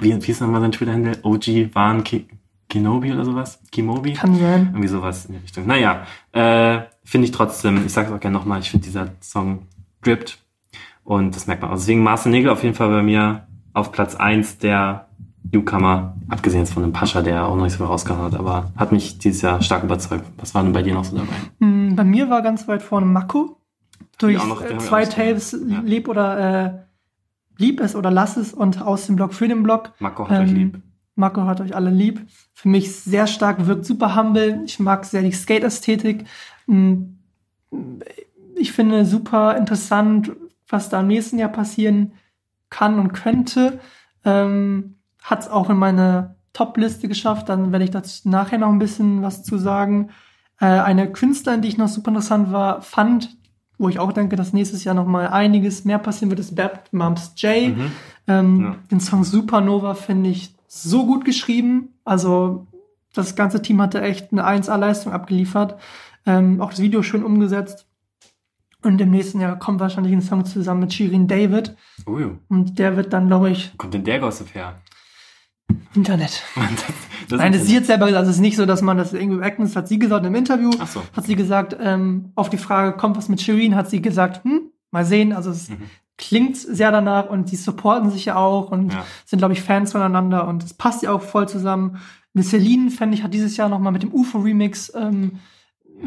[0.00, 1.18] Wie, wie ist nochmal sein Twitter-Handle?
[1.22, 2.26] OG Waren Ki
[2.70, 3.60] Kinobi oder sowas?
[3.70, 4.14] Kimobi?
[4.14, 4.68] kann sein.
[4.72, 5.66] Irgendwie sowas in die Richtung.
[5.66, 9.66] Naja, äh, finde ich trotzdem, ich sage es auch gerne nochmal, ich finde dieser Song
[10.02, 10.38] drippt
[11.04, 11.76] und das merkt man auch.
[11.76, 15.08] Deswegen Marcel Nägel auf jeden Fall bei mir auf Platz eins der
[15.52, 18.72] Newcomer, abgesehen jetzt von dem Pascha, der auch noch nicht so viel rausgehauen hat, aber
[18.76, 20.24] hat mich dieses Jahr stark überzeugt.
[20.38, 21.34] Was war denn bei dir noch so dabei?
[21.60, 23.56] Hm, Bei mir war ganz weit vorne Mako.
[24.18, 25.04] Durch noch- äh, zwei.
[25.04, 25.80] Tapes, Ja.
[25.80, 26.72] Lieb oder äh,
[27.58, 29.92] Lieb es oder Lass es und aus dem Blog für den Blog.
[30.00, 30.82] Marco hat euch Ähm, lieb.
[31.16, 32.26] Marco hat euch alle lieb.
[32.54, 34.62] Für mich sehr stark, wirkt super humble.
[34.64, 36.24] Ich mag sehr die Skate-Ästhetik.
[36.66, 37.18] Hm,
[38.56, 40.30] Ich finde super interessant,
[40.68, 42.12] was da im nächsten Jahr passieren
[42.70, 43.80] kann und könnte.
[44.24, 44.94] Ähm,
[45.24, 47.48] Hat es auch in meine Top-Liste geschafft.
[47.48, 50.10] Dann werde ich dazu nachher noch ein bisschen was zu sagen.
[50.60, 53.36] Äh, eine Künstlerin, die ich noch super interessant war, fand,
[53.76, 56.92] wo ich auch denke, dass nächstes Jahr noch mal einiges mehr passieren wird, ist Bad
[56.92, 57.76] Moms J.
[57.76, 57.92] Mhm.
[58.28, 58.76] Ähm, Ja.
[58.90, 61.88] Den Song Supernova finde ich so gut geschrieben.
[62.04, 62.66] Also
[63.14, 65.76] das ganze Team hatte echt eine 1A-Leistung abgeliefert.
[66.26, 67.86] Ähm, auch das Video schön umgesetzt.
[68.82, 71.74] Und im nächsten Jahr kommt wahrscheinlich ein Song zusammen mit Shirin David.
[72.06, 74.74] Ui, Und der wird dann, glaube ich, kommt denn der Gossip her?
[75.94, 76.42] Internet.
[77.28, 78.20] das, Nein, das ist ist jetzt selber gesagt.
[78.20, 79.68] Also es ist nicht so, dass man das irgendwie wegnet.
[79.68, 80.70] Das hat sie gesagt im Interview.
[80.78, 81.02] Ach so.
[81.16, 84.70] Hat sie gesagt, ähm, auf die Frage, kommt was mit Shirin, hat sie gesagt, hm,
[84.90, 85.32] mal sehen.
[85.32, 85.76] Also es Mhm.
[86.18, 89.04] klingt sehr danach und die supporten sich ja auch und Ja.
[89.24, 91.98] sind, glaube ich, Fans voneinander und es passt ja auch voll zusammen.
[92.34, 95.38] Eine Celine, fände ich, hat dieses Jahr nochmal mit dem UFO-Remix ähm,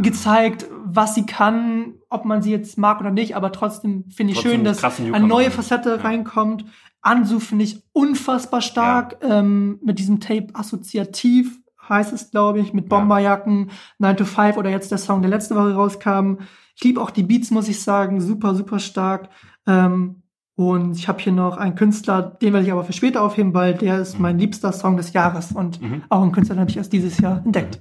[0.01, 4.39] gezeigt, was sie kann, ob man sie jetzt mag oder nicht, aber trotzdem finde ich
[4.39, 5.95] Trotzdem schön, dass eine neue Facette Ja.
[5.97, 6.65] reinkommt.
[7.01, 12.85] Ansu finde ich unfassbar stark ähm, mit diesem Tape assoziativ, heißt es, glaube ich, mit
[12.91, 12.97] Ja.
[12.99, 16.39] Bomberjacken, 9 to 5 oder jetzt der Song, der letzte Woche rauskam.
[16.75, 19.29] Ich liebe auch die Beats, muss ich sagen, super, super stark.
[19.65, 20.16] Ähm,
[20.57, 23.75] Und ich habe hier noch einen Künstler, den werde ich aber für später aufheben, weil
[23.75, 26.01] der ist mein liebster Song des Jahres und Mhm.
[26.09, 27.79] auch einen Künstler, den habe ich erst dieses Jahr entdeckt.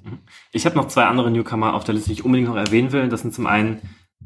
[0.52, 3.08] Ich habe noch zwei andere Newcomer auf der Liste, die ich unbedingt noch erwähnen will.
[3.08, 3.78] Das sind zum einen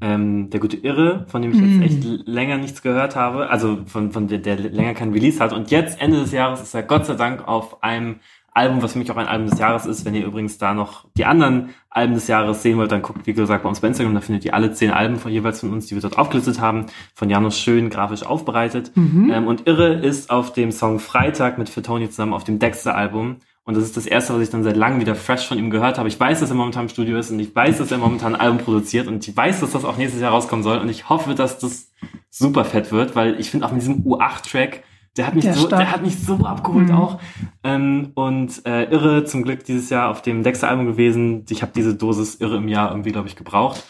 [0.03, 3.81] ähm, der gute Irre, von dem ich jetzt echt l- länger nichts gehört habe, also
[3.87, 5.53] von, von der, der länger kein Release hat.
[5.53, 8.17] Und jetzt, Ende des Jahres, ist er Gott sei Dank auf einem
[8.53, 10.05] Album, was für mich auch ein Album des Jahres ist.
[10.05, 13.33] Wenn ihr übrigens da noch die anderen Alben des Jahres sehen wollt, dann guckt, wie
[13.33, 15.87] gesagt, bei uns bei Instagram, da findet ihr alle zehn Alben von jeweils von uns,
[15.87, 18.93] die wir dort aufgelistet haben, von Janus schön grafisch aufbereitet.
[18.97, 19.31] Mhm.
[19.33, 23.37] Ähm, und Irre ist auf dem Song Freitag mit Tony zusammen auf dem Dexter-Album.
[23.65, 25.99] Und das ist das erste, was ich dann seit langem wieder fresh von ihm gehört
[25.99, 26.09] habe.
[26.09, 28.41] Ich weiß, dass er momentan im Studio ist und ich weiß, dass er momentan ein
[28.41, 31.35] Album produziert und ich weiß, dass das auch nächstes Jahr rauskommen soll und ich hoffe,
[31.35, 31.93] dass das
[32.31, 34.83] super fett wird, weil ich finde auch mit diesem U8-Track,
[35.17, 35.81] der hat mich Der so, stark.
[35.81, 36.95] der hat mich so abgeholt Mhm.
[36.95, 37.21] auch.
[37.65, 41.45] Ähm, und äh, Irre zum Glück dieses Jahr auf dem Dexter-Album gewesen.
[41.51, 43.85] Ich habe diese Dosis Irre im Jahr irgendwie, glaube ich, gebraucht.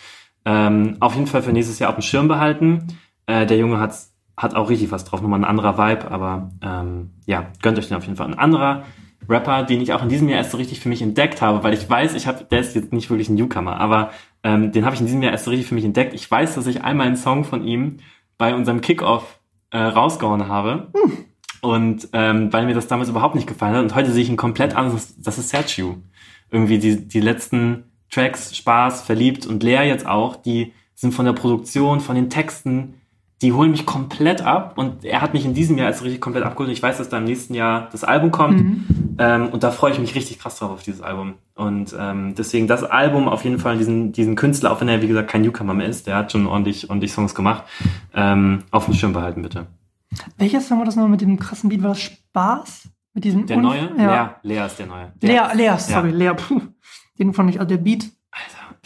[0.44, 2.86] Ähm, auf jeden Fall für nächstes Jahr auf dem Schirm behalten.
[3.26, 3.94] Äh, der Junge hat,
[4.36, 7.96] hat auch richtig was drauf, nochmal ein anderer Vibe, aber ähm, ja, gönnt euch den
[7.98, 8.26] auf jeden Fall.
[8.26, 8.84] Ein anderer
[9.28, 11.74] Rapper, den ich auch in diesem Jahr erst so richtig für mich entdeckt habe, weil
[11.74, 14.10] ich weiß, ich habe, der ist jetzt nicht wirklich ein Newcomer, aber
[14.42, 16.14] ähm, den habe ich in diesem Jahr erst so richtig für mich entdeckt.
[16.14, 17.98] Ich weiß, dass ich einmal einen Song von ihm
[18.38, 19.39] bei unserem Kickoff
[19.70, 20.88] äh, rausgehauen habe.
[21.60, 24.36] Und ähm, weil mir das damals überhaupt nicht gefallen hat und heute sehe ich ihn
[24.36, 25.98] komplett anders, das ist Sergio.
[26.50, 31.32] Irgendwie die, die letzten Tracks, Spaß, Verliebt und Leer jetzt auch, die sind von der
[31.32, 32.99] Produktion, von den Texten,
[33.42, 36.44] die holen mich komplett ab und er hat mich in diesem Jahr als richtig komplett
[36.44, 38.84] abgeholt und ich weiß, dass da im nächsten Jahr das Album kommt Mhm.
[39.18, 42.66] ähm, und da freue ich mich richtig krass drauf auf dieses Album und ähm, deswegen
[42.66, 45.72] das Album auf jeden Fall diesen, diesen Künstler, auch wenn er wie gesagt kein Newcomer
[45.74, 47.64] mehr ist, der hat schon ordentlich, ordentlich Songs gemacht,
[48.14, 49.66] ähm, auf dem Schirm behalten bitte.
[50.36, 51.82] Welches Song war das nochmal mit dem krassen Beat?
[51.82, 52.88] War das Spaß?
[53.14, 53.90] Mit diesem Der Unf- neue?
[53.98, 54.36] Ja.
[54.42, 55.12] Lea, Lea ist der neue.
[55.20, 56.32] Lea, Der, Lea, sorry, Lea.
[56.36, 56.60] Puh.
[57.18, 58.06] Den fand ich, also der Beat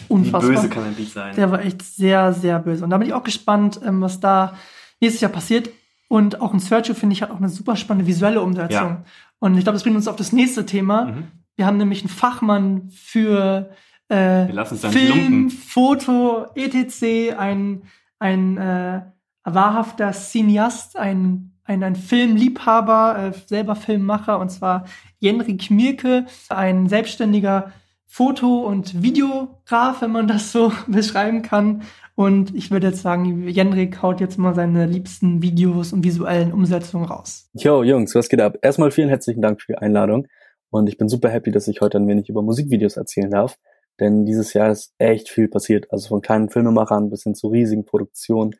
[0.08, 0.50] unfassbar.
[0.50, 1.34] wie böse kann ein Beat sein?
[1.36, 2.84] Der war echt sehr, sehr böse.
[2.84, 4.56] Und da bin ich auch gespannt, ähm, was da
[5.00, 5.70] nächstes Jahr passiert.
[6.08, 8.88] Und auch in Sergio, finde ich, hat auch eine super spannende visuelle Umsetzung.
[8.88, 9.04] Ja.
[9.38, 11.06] Und ich glaube, das bringt uns auf das nächste Thema.
[11.06, 11.24] Mhm.
[11.56, 13.70] Wir haben nämlich einen Fachmann für
[14.08, 15.50] äh, Film.
[15.50, 17.82] Foto, etc., ein,
[18.18, 19.02] ein äh,
[19.44, 24.84] wahrhafter Cineast, ein, ein, ein Filmliebhaber, äh, selber Filmmacher, und zwar
[25.18, 27.72] Jenrik Mirke, ein selbstständiger
[28.14, 31.82] Foto- und Videograf, wenn man das so beschreiben kann.
[32.14, 37.06] Und ich würde jetzt sagen, Jenrik haut jetzt mal seine liebsten Videos und visuellen Umsetzungen
[37.06, 37.50] raus.
[37.54, 38.56] Yo, Jungs, was geht ab?
[38.62, 40.28] Erstmal vielen herzlichen Dank für die Einladung.
[40.70, 43.58] Und ich bin super happy, dass ich heute ein wenig über Musikvideos erzählen darf.
[43.98, 45.90] Denn dieses Jahr ist echt viel passiert.
[45.90, 48.54] Also von kleinen Filmemachern bis hin zu riesigen Produktionen.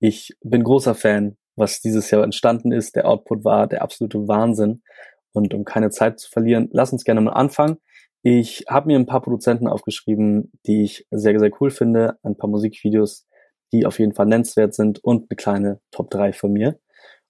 [0.00, 2.96] Ich bin großer Fan, was dieses Jahr entstanden ist.
[2.96, 4.80] Der Output war der absolute Wahnsinn.
[5.32, 7.76] Und um keine Zeit zu verlieren, lass uns gerne mal anfangen.
[8.26, 12.16] Ich habe mir ein paar Produzenten aufgeschrieben, die ich sehr, sehr cool finde.
[12.22, 13.26] Ein paar Musikvideos,
[13.70, 16.80] die auf jeden Fall nennenswert sind und eine kleine Top 3 von mir.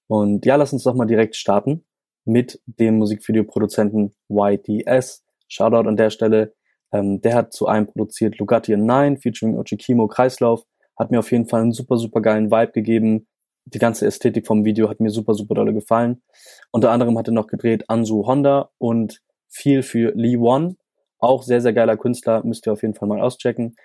[0.07, 1.85] Und ja, lass uns doch mal direkt starten
[2.25, 5.25] mit dem Musikvideoproduzenten YDS.
[5.49, 6.55] Shoutout an der Stelle.
[6.93, 10.63] Ähm, der hat zu einem produziert Lugatti 9 featuring Ochikimo Kreislauf.
[10.97, 13.27] Hat mir auf jeden Fall einen super, super geilen Vibe gegeben.
[13.65, 16.23] Die ganze Ästhetik vom Video hat mir super, super dolle gefallen.
[16.71, 20.77] Unter anderem hat er noch gedreht Ansu Honda und viel für Lee Won.
[21.25, 22.45] Auch sehr, sehr geiler Künstler.
[22.45, 23.77] Müsst ihr auf jeden Fall mal auschecken.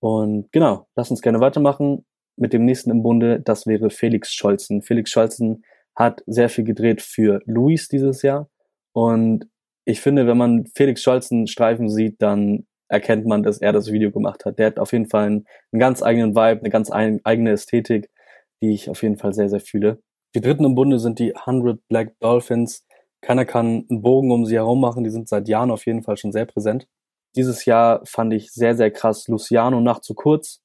[0.00, 2.04] Und genau, lass uns gerne weitermachen
[2.36, 3.40] mit dem nächsten im Bunde.
[3.40, 4.82] Das wäre Felix Scholzen.
[4.82, 5.64] Felix Scholzen
[5.96, 8.50] hat sehr viel gedreht für Luis dieses Jahr.
[8.92, 9.46] Und
[9.86, 14.10] ich finde, wenn man Felix Scholzen Streifen sieht, dann erkennt man, dass er das Video
[14.10, 14.58] gemacht hat.
[14.58, 18.10] Der hat auf jeden Fall einen, einen ganz eigenen Vibe, eine ganz ein, eigene Ästhetik,
[18.60, 20.02] die ich auf jeden Fall sehr, sehr fühle.
[20.34, 22.86] Die dritten im Bunde sind die 100 Black Dolphins.
[23.22, 25.04] Keiner kann einen Bogen um sie herum machen.
[25.04, 26.86] Die sind seit Jahren auf jeden Fall schon sehr präsent.
[27.34, 30.60] Dieses Jahr fand ich sehr, sehr krass Luciano Nacht zu kurz.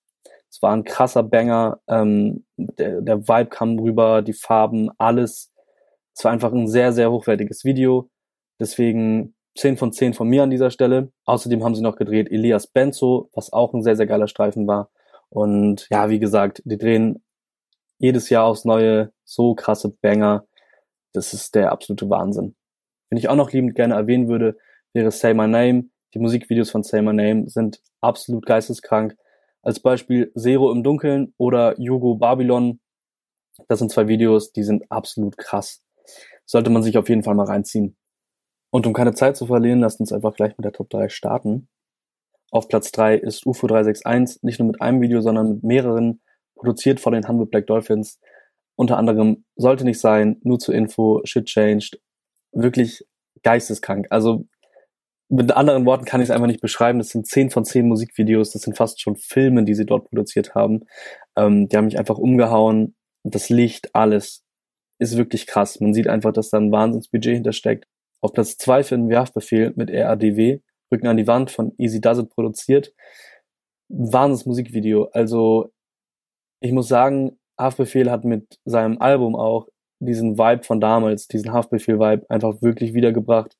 [0.50, 1.80] Es war ein krasser Banger.
[1.88, 5.52] Ähm, der, der Vibe kam rüber, die Farben, alles.
[6.16, 8.10] Es war einfach ein sehr, sehr hochwertiges Video.
[8.60, 11.12] Deswegen 10 von 10 von mir an dieser Stelle.
[11.26, 14.90] Außerdem haben sie noch gedreht Elias Benzo, was auch ein sehr, sehr geiler Streifen war.
[15.30, 17.24] Und ja, wie gesagt, die drehen
[18.00, 20.46] jedes Jahr aufs Neue so krasse Banger.
[21.18, 22.56] Das ist der absolute Wahnsinn.
[23.10, 24.56] Wenn ich auch noch liebend gerne erwähnen würde,
[24.94, 25.86] wäre Say My Name.
[26.14, 29.18] Die Musikvideos von Say My Name sind absolut geisteskrank.
[29.64, 32.80] Als Beispiel Zero im Dunkeln oder Yugo Babylon.
[33.68, 35.84] Das sind zwei Videos, die sind absolut krass.
[36.46, 37.98] Sollte man sich auf jeden Fall mal reinziehen.
[38.70, 41.68] Und um keine Zeit zu verlieren, lasst uns einfach gleich mit der Top 3 starten.
[42.52, 46.22] Auf Platz 3 ist UFO 361, nicht nur mit einem Video, sondern mit mehreren,
[46.56, 48.20] produziert von den 100 Black Dolphins.
[48.78, 52.00] Unter anderem Sollte nicht sein, nur zur Info, Shit Changed.
[52.54, 53.04] Wirklich
[53.44, 54.08] geisteskrank.
[54.12, 54.46] Also
[55.30, 57.00] mit anderen Worten kann ich es einfach nicht beschreiben.
[57.00, 60.56] Das sind 10 von 10 Musikvideos, das sind fast schon Filme, die sie dort produziert
[60.56, 60.86] haben.
[61.36, 62.96] Ähm, die haben mich einfach umgehauen.
[63.24, 64.46] das Licht, alles
[65.00, 65.80] ist wirklich krass.
[65.80, 67.86] Man sieht einfach, dass da ein Wahnsinnsbudget hintersteckt.
[68.22, 70.60] Auf Platz zwei finden wir Haftbefehl mit RADW,
[70.92, 72.94] Rücken an die Wand von Easy Does It produziert.
[73.90, 75.10] Wahnsinns Musikvideo.
[75.12, 75.72] Also
[76.62, 79.68] ich muss sagen, Haftbefehl hat mit seinem Album auch
[80.00, 83.58] diesen Vibe von damals, diesen Haftbefehl-Vibe einfach wirklich wiedergebracht.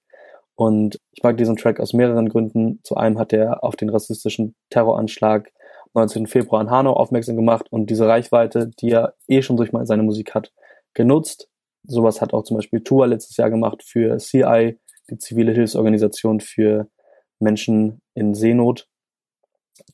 [0.56, 2.80] Und ich mag diesen Track aus mehreren Gründen.
[2.84, 5.52] Zu einem hat er auf den rassistischen Terroranschlag
[5.94, 6.28] 19.
[6.28, 10.36] Februar in Hanau aufmerksam gemacht und diese Reichweite, die er eh schon durch seine Musik
[10.36, 10.52] hat,
[10.94, 11.50] genutzt.
[11.84, 14.78] Sowas hat auch zum Beispiel Tua letztes Jahr gemacht für CI,
[15.10, 16.88] die zivile Hilfsorganisation für
[17.40, 18.88] Menschen in Seenot.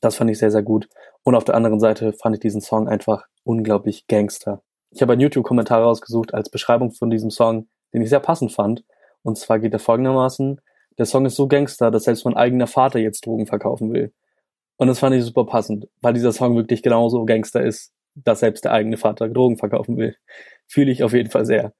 [0.00, 0.88] Das fand ich sehr, sehr gut.
[1.22, 4.62] Und auf der anderen Seite fand ich diesen Song einfach unglaublich Gangster.
[4.90, 8.84] Ich habe einen YouTube-Kommentar rausgesucht als Beschreibung von diesem Song, den ich sehr passend fand.
[9.22, 10.60] Und zwar geht er folgendermaßen,
[10.98, 14.12] der Song ist so Gangster, dass selbst mein eigener Vater jetzt Drogen verkaufen will.
[14.76, 18.64] Und das fand ich super passend, weil dieser Song wirklich genauso Gangster ist, dass selbst
[18.64, 20.16] der eigene Vater Drogen verkaufen will.
[20.66, 21.72] Fühle ich auf jeden Fall sehr.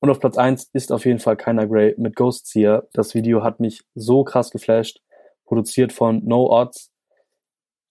[0.00, 2.88] Und auf Platz eins ist auf jeden Fall Keiner Grey mit Ghost Seer.
[2.92, 5.00] Das Video hat mich so krass geflasht.
[5.44, 6.90] Produziert von No Odds.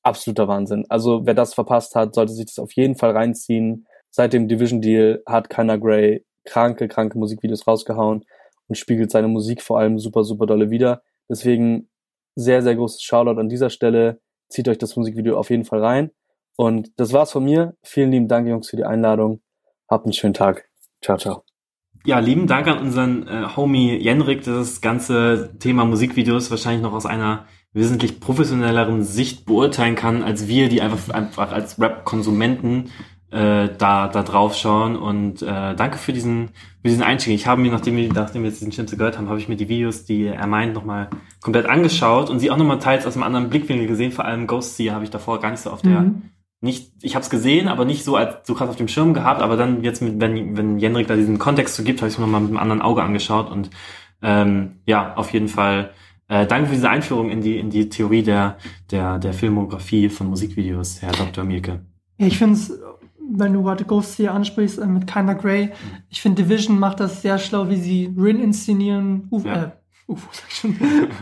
[0.04, 0.86] Absoluter Wahnsinn.
[0.90, 3.88] Also wer das verpasst hat, sollte sich das auf jeden Fall reinziehen.
[4.10, 8.26] Seit dem Division Deal hat Keiner Grey kranke, kranke Musikvideos rausgehauen
[8.68, 11.04] und spiegelt seine Musik vor allem super, super dolle wieder.
[11.30, 11.90] Deswegen
[12.36, 16.12] sehr, sehr großes Shoutout an dieser Stelle zieht euch das Musikvideo auf jeden Fall rein.
[16.56, 17.76] Und das war's von mir.
[17.84, 19.42] Vielen lieben Dank, Jungs, für die Einladung.
[19.88, 20.70] Habt einen schönen Tag.
[21.02, 21.44] Ciao, ciao.
[22.06, 26.94] Ja, lieben Dank an unseren äh, Homie Jenrik, der das ganze Thema Musikvideos wahrscheinlich noch
[26.94, 32.90] aus einer wesentlich professionelleren Sicht beurteilen kann, als wir, die einfach, einfach als Rap-Konsumenten
[33.32, 34.96] äh, da, da drauf schauen.
[34.96, 36.48] Und äh, danke für diesen,
[36.82, 37.36] für diesen Einstieg.
[37.36, 39.56] Ich habe mir, nachdem wir, nachdem wir jetzt diesen Schnipsel gehört haben, habe ich mir
[39.56, 41.10] die Videos, die er meint, nochmal
[41.42, 44.12] komplett angeschaut und sie auch nochmal teils aus einem anderen Blickwinkel gesehen.
[44.12, 46.24] Vor allem Ghost Seer habe ich davor gar nicht so auf der, Mhm.
[46.62, 49.44] nicht, ich habe es gesehen, aber nicht so als so krass auf dem Schirm gehabt.
[49.44, 52.18] Aber dann jetzt, mit, wenn, wenn Jenrik da diesen Kontext so gibt, habe ich es
[52.20, 53.52] mir nochmal mit einem anderen Auge angeschaut.
[53.52, 53.70] Und
[54.24, 55.92] ähm, ja, auf jeden Fall
[56.30, 58.58] äh, danke für diese Einführung in die, in die Theorie der,
[58.92, 61.44] der, der Filmografie von Musikvideos, Herr Dr.
[61.44, 61.82] Mielke.
[62.18, 62.72] Ja, ich finde es,
[63.32, 65.72] wenn du gerade Ghost hier ansprichst, äh, mit Kinda Grey,
[66.10, 69.64] ich finde Division macht das sehr schlau, wie sie Rin inszenieren, Uf, Ja.
[69.64, 69.70] äh,
[70.08, 70.76] Ufo sag ich schon,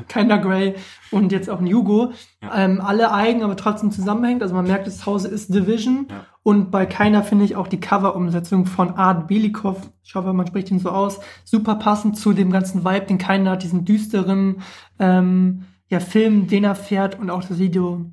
[0.07, 0.75] Kinda Grey
[1.11, 2.13] und jetzt auch Hugo.
[2.41, 2.63] Ja.
[2.63, 4.41] Ähm, alle eigen, aber trotzdem zusammenhängt.
[4.41, 6.07] Also man merkt, das Hause ist Division.
[6.09, 6.25] Ja.
[6.47, 10.71] Und bei Keiner finde ich auch die Cover-Umsetzung von Art Belikov, ich hoffe, man spricht
[10.71, 14.61] ihn so aus, super passend zu dem ganzen Vibe, den Keiner hat, diesen düsteren
[14.97, 18.05] ähm, ja, Film, den er fährt und auch das Video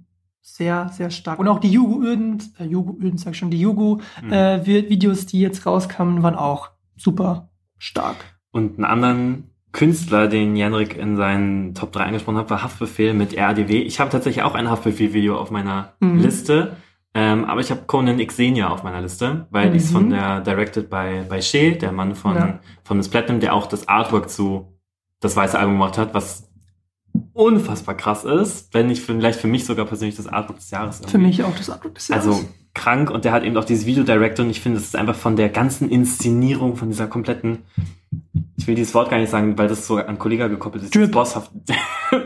[0.43, 1.39] sehr, sehr stark.
[1.39, 4.33] Und auch die Jugo-Öden, äh, Jugo-Öden, sag ich schon, die Jugo Mhm.
[4.33, 8.17] äh, die jetzt rauskamen, waren auch super stark.
[8.51, 13.39] Und einen anderen Künstler, den Janrik in seinen Top 3 angesprochen hat, war Haftbefehl mit
[13.39, 13.79] RADW.
[13.83, 16.19] Ich habe tatsächlich auch ein Haftbefehl-Video auf meiner Mhm.
[16.19, 16.77] Liste.
[17.17, 19.95] Ähm, aber ich habe Conan Xenia auf meiner Liste, weil die ist Mhm.
[19.95, 22.59] von der Directed by, by Shea, der Mann von, Ja.
[22.83, 24.73] von Miss Platinum, der auch das Artwork zu
[25.21, 26.51] das weiße Album gemacht hat, was
[27.33, 30.99] unfassbar krass ist, wenn nicht vielleicht für mich sogar persönlich das Artwork des Jahres.
[30.99, 31.27] Für irgendwie.
[31.29, 32.27] mich auch das Abdruck des Jahres.
[32.27, 32.45] Also
[32.75, 35.15] krank und der hat eben auch dieses Video Director und ich finde, es ist einfach
[35.15, 37.59] von der ganzen Inszenierung, von dieser kompletten,
[38.57, 41.13] ich will dieses Wort gar nicht sagen, weil das so an Kollega gekoppelt ist, Drip.
[41.13, 41.53] Bosshaft.
[42.11, 42.17] das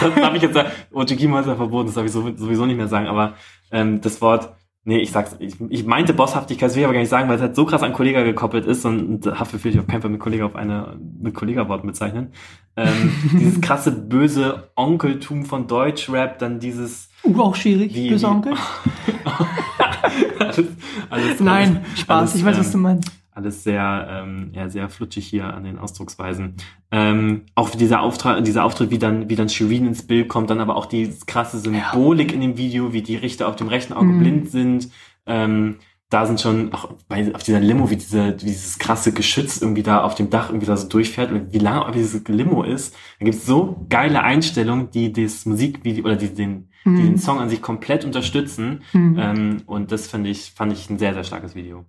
[0.00, 2.88] das darf ich jetzt sagen, ist ja verboten, das darf ich so- sowieso nicht mehr
[2.88, 3.34] sagen, aber
[3.70, 4.54] ähm, das Wort,
[4.84, 7.36] nee, ich sag's, ich, ich meinte Bosshaftigkeit, das will ich aber gar nicht sagen, weil
[7.36, 10.02] es halt so krass an Kollega gekoppelt ist und, und Haftbefehl will ich auf keinen
[10.02, 12.32] Fall mit Kollega auf eine, mit Kollega-Wort bezeichnen.
[12.76, 18.54] Ähm, dieses krasse, böse Onkeltum von Deutschrap, dann dieses, uh, auch schwierig, Wie- böse Onkel.
[20.38, 20.64] alles,
[21.10, 23.10] alles, Nein, alles, Spaß, ich weiß, was du ähm, meinst.
[23.36, 26.54] Alles sehr, ähm, ja, sehr flutschig hier an den Ausdrucksweisen.
[26.90, 30.58] Ähm, auch dieser Auftrag, dieser Auftritt, wie dann, wie dann Shirin ins Bild kommt, dann
[30.60, 34.06] aber auch die krasse Symbolik in dem Video, wie die Richter auf dem rechten Auge
[34.06, 34.18] Mhm.
[34.20, 34.88] blind sind.
[35.26, 35.76] Ähm,
[36.08, 39.82] da sind schon, auch bei, auf dieser Limo, wie, diese, wie dieses krasse Geschütz irgendwie
[39.82, 42.94] da auf dem Dach irgendwie da so durchfährt und wie lange auch dieses Limo ist.
[43.18, 47.18] Da gibt's so geile Einstellungen, die das Musikvideo oder die den, die den Mhm.
[47.18, 48.80] Song an sich komplett unterstützen.
[48.94, 49.18] Mhm.
[49.20, 51.84] Ähm, und das finde ich, fand ich ein sehr, sehr starkes Video.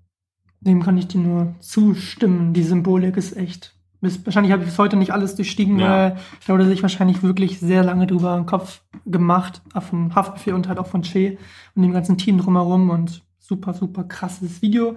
[0.61, 2.53] Dem kann ich dir nur zustimmen.
[2.53, 3.73] Die Symbolik ist echt.
[4.01, 5.89] Wahrscheinlich habe ich bis heute nicht alles durchstiegen, Ja.
[5.89, 10.53] weil da wurde sich wahrscheinlich wirklich sehr lange drüber im Kopf gemacht, auch von Haftbefehl
[10.53, 11.37] und halt auch von Che
[11.75, 14.95] und dem ganzen Team drumherum und super, super krasses Video.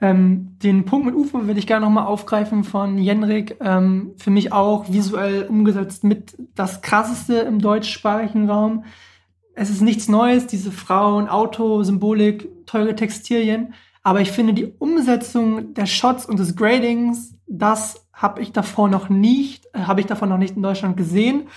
[0.00, 3.56] Ähm, den Punkt mit UFO würde ich gerne nochmal aufgreifen von Jenrik.
[3.60, 8.84] Ähm, für mich auch visuell umgesetzt mit das krasseste im deutschsprachigen Raum.
[9.54, 13.72] Es ist nichts Neues, diese Frauen, Auto, Symbolik, teure Textilien.
[14.06, 19.08] Aber ich finde die Umsetzung der Shots und des Gradings, das habe ich davor noch
[19.08, 21.48] nicht, äh, habe ich davor noch nicht in Deutschland gesehen.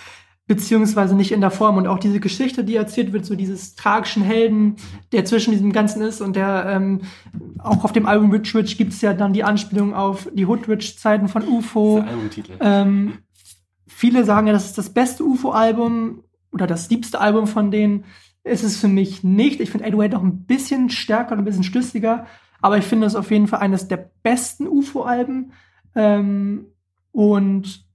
[0.47, 1.77] beziehungsweise nicht in der Form.
[1.77, 4.77] Und auch diese Geschichte, die erzählt wird, so dieses tragischen Helden,
[5.11, 7.01] der zwischen diesem Ganzen ist und der ähm,
[7.59, 10.67] auch auf dem Album Rich Rich gibt es ja dann die Anspielung auf die Hood
[10.67, 11.99] Rich-Zeiten von UFO.
[11.99, 12.53] Albumtitel.
[12.61, 13.19] Ähm,
[13.85, 18.05] viele sagen ja, das ist das beste UFO-Album oder das liebste Album von denen.
[18.43, 19.59] Ist es für mich nicht.
[19.59, 22.25] Ich finde 808 noch ein bisschen stärker und ein bisschen schlüssiger,
[22.61, 25.51] aber ich finde es auf jeden Fall eines der besten UFO-Alben.
[25.95, 26.67] Ähm,
[27.11, 27.89] und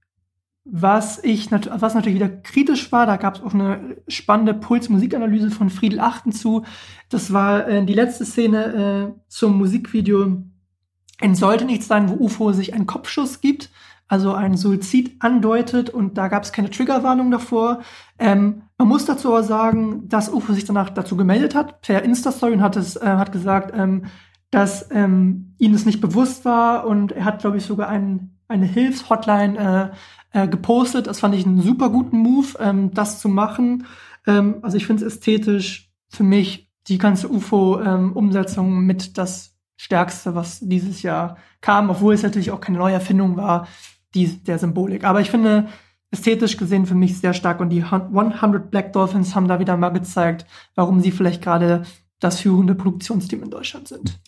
[0.65, 5.69] was ich was natürlich wieder kritisch war, da gab es auch eine spannende Puls-Musikanalyse von
[5.69, 6.63] Friedel Achten zu.
[7.09, 10.43] Das war äh, die letzte Szene äh, zum Musikvideo.
[11.21, 13.69] Es sollte nichts sein, wo UFO sich einen Kopfschuss gibt,
[14.07, 17.81] also einen Suizid andeutet und da gab es keine Triggerwarnung davor.
[18.17, 22.53] Ähm, man muss dazu aber sagen, dass UFO sich danach dazu gemeldet hat per Insta-Story
[22.53, 24.05] und hat es äh, hat gesagt, ähm,
[24.51, 28.65] dass ähm, ihm es nicht bewusst war und er hat, glaube ich, sogar einen, eine
[28.65, 29.91] Hilfshotline
[30.33, 31.07] äh, äh, gepostet.
[31.07, 33.85] Das fand ich einen super guten Move, ähm, das zu machen.
[34.27, 40.35] Ähm, also ich finde es ästhetisch für mich die ganze UFO-Umsetzung ähm, mit das Stärkste,
[40.35, 43.67] was dieses Jahr kam, obwohl es natürlich auch keine Neuerfindung war,
[44.13, 45.03] die der Symbolik.
[45.03, 45.67] Aber ich finde
[46.15, 49.89] ästhetisch gesehen für mich sehr stark und die 100 Black Dolphins haben da wieder mal
[49.89, 50.45] gezeigt,
[50.75, 51.83] warum sie vielleicht gerade
[52.19, 54.19] das führende Produktionsteam in Deutschland sind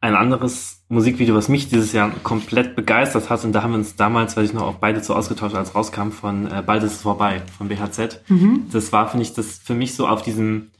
[0.00, 3.96] ein anderes Musikvideo, was mich dieses Jahr komplett begeistert hat, und da haben wir uns
[3.96, 7.02] damals, weil ich noch auch beide so ausgetauscht, als rauskam, von äh, Bald ist es
[7.02, 8.20] vorbei, von BHZ.
[8.28, 8.66] Mhm.
[8.70, 10.70] Das war, finde ich, das für mich so auf diesem,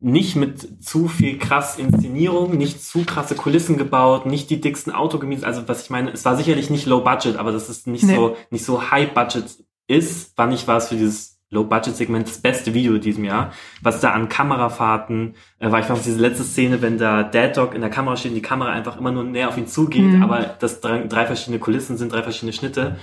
[0.00, 5.44] nicht mit zu viel krass Inszenierung, nicht zu krasse Kulissen gebaut, nicht die dicksten Autogemietet.
[5.44, 8.14] Also was ich meine, es war sicherlich nicht low budget, aber das ist nicht nee.
[8.14, 12.94] so, nicht so high budget ist, war nicht was für dieses Low-Budget-Segment das beste Video
[12.94, 13.52] in diesem Jahr.
[13.80, 17.74] Was da an Kamerafahrten, äh, war ich fand diese letzte Szene, wenn da Dad Dog
[17.74, 20.22] in der Kamera steht und die Kamera einfach immer nur näher auf ihn zugeht, mhm.
[20.22, 22.96] aber das drei, drei, verschiedene Kulissen sind, drei verschiedene Schnitte.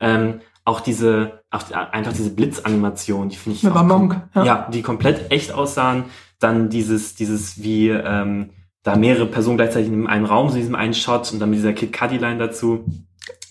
[0.00, 3.62] Ähm, auch diese, auch einfach diese Blitzanimation, die finde ich.
[3.62, 4.44] Mit Monk, ja.
[4.44, 6.04] ja, die komplett echt aussahen.
[6.38, 8.50] Dann dieses, dieses wie, ähm,
[8.82, 11.74] da mehrere Personen gleichzeitig in einem Raum, so diesem einen Shot und dann mit dieser
[11.74, 12.86] Kid Cudi Line dazu.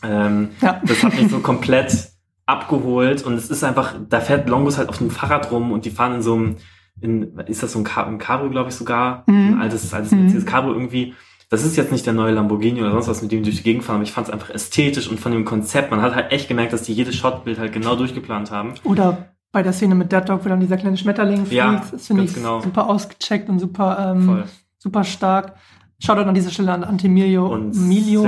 [0.02, 0.82] Ähm, ja.
[0.84, 2.09] Das hat mich so komplett
[2.50, 5.92] abgeholt und es ist einfach, da fährt Longus halt auf einem Fahrrad rum und die
[5.92, 6.56] fahren in so einem,
[7.00, 9.54] in, ist das so ein, Car ein Cabrio, glaube ich sogar, mhm.
[9.54, 10.24] ein altes, altes mhm.
[10.24, 11.14] Mercedes Cabrio irgendwie.
[11.50, 13.64] Das ist jetzt nicht der neue Lamborghini oder sonst was, mit dem die durch die
[13.64, 16.32] Gegend fahren, aber ich fand es einfach ästhetisch und von dem Konzept, man hat halt
[16.32, 18.74] echt gemerkt, dass die jedes Shotbild halt genau durchgeplant haben.
[18.84, 22.08] Oder bei der Szene mit Dead Dog, wo dann dieser kleine Schmetterling fliegt, ja, das
[22.08, 22.62] finde ich genau.
[22.62, 24.44] super ausgecheckt und super, ähm,
[24.78, 25.56] super stark.
[26.02, 28.24] Shoutout an dieser Stelle an Antimilio und Milio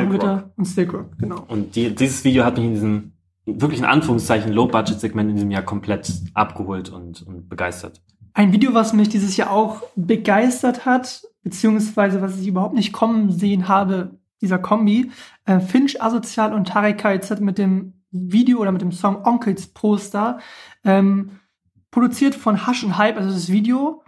[0.56, 1.46] und Silk Rock, genau.
[1.48, 3.12] Und die, dieses Video hat mich in diesem
[3.60, 8.02] wirklich in Anführungszeichen Low-Budget-Segment in diesem Jahr komplett abgeholt und, und begeistert.
[8.34, 13.32] Ein Video, was mich dieses Jahr auch begeistert hat, beziehungsweise was ich überhaupt nicht kommen
[13.32, 15.12] sehen habe, dieser Kombi,
[15.45, 20.39] äh, Finch Asozial und Tarek KZ mit dem Video oder mit dem Song Onkels Poster,
[20.84, 21.39] ähm,
[21.91, 24.04] produziert von Hush und Hype, also das Video.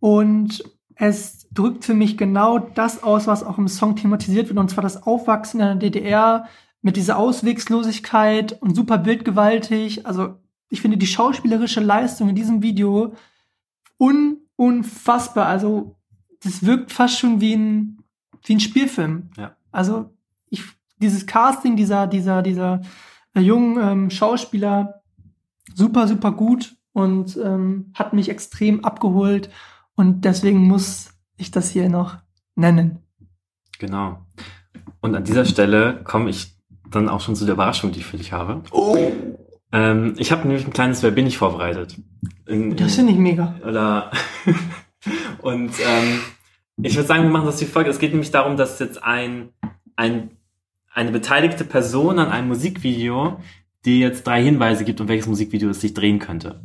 [0.00, 0.62] Und
[0.96, 4.82] es drückt für mich genau das aus, was auch im Song thematisiert wird, und zwar
[4.82, 6.46] das Aufwachsen in der DDR,
[6.84, 10.06] mit dieser Auswegslosigkeit und super bildgewaltig.
[10.06, 10.36] Also
[10.68, 13.14] ich finde die schauspielerische Leistung in diesem Video
[13.98, 15.46] un unfassbar.
[15.46, 15.96] Also
[16.42, 18.02] das wirkt fast schon wie ein,
[18.44, 19.30] wie ein Spielfilm.
[19.38, 19.56] Ja.
[19.72, 20.14] Also
[20.50, 20.62] ich,
[20.98, 22.82] dieses Casting dieser, dieser, dieser
[23.32, 25.02] äh, jungen ähm, Schauspieler
[25.74, 29.48] super, super gut und ähm, hat mich extrem abgeholt
[29.94, 32.18] und deswegen muss ich das hier noch
[32.56, 32.98] nennen.
[33.78, 34.18] Genau.
[35.00, 36.53] Und an dieser Stelle komme ich
[36.94, 38.62] dann auch schon zu der Überraschung, die ich für dich habe.
[38.70, 38.96] Oh.
[39.72, 41.96] Ähm, ich habe nämlich ein kleines Wer bin ich vorbereitet.
[42.46, 43.54] In, das finde ich mega.
[43.66, 44.10] Oder
[45.42, 46.20] und ähm,
[46.82, 47.88] ich würde sagen, wir machen das wie folgt.
[47.88, 49.50] Es geht nämlich darum, dass jetzt ein,
[49.96, 50.30] ein
[50.94, 53.40] eine beteiligte Person an einem Musikvideo,
[53.84, 56.62] die jetzt drei Hinweise gibt, um welches Musikvideo es sich drehen könnte.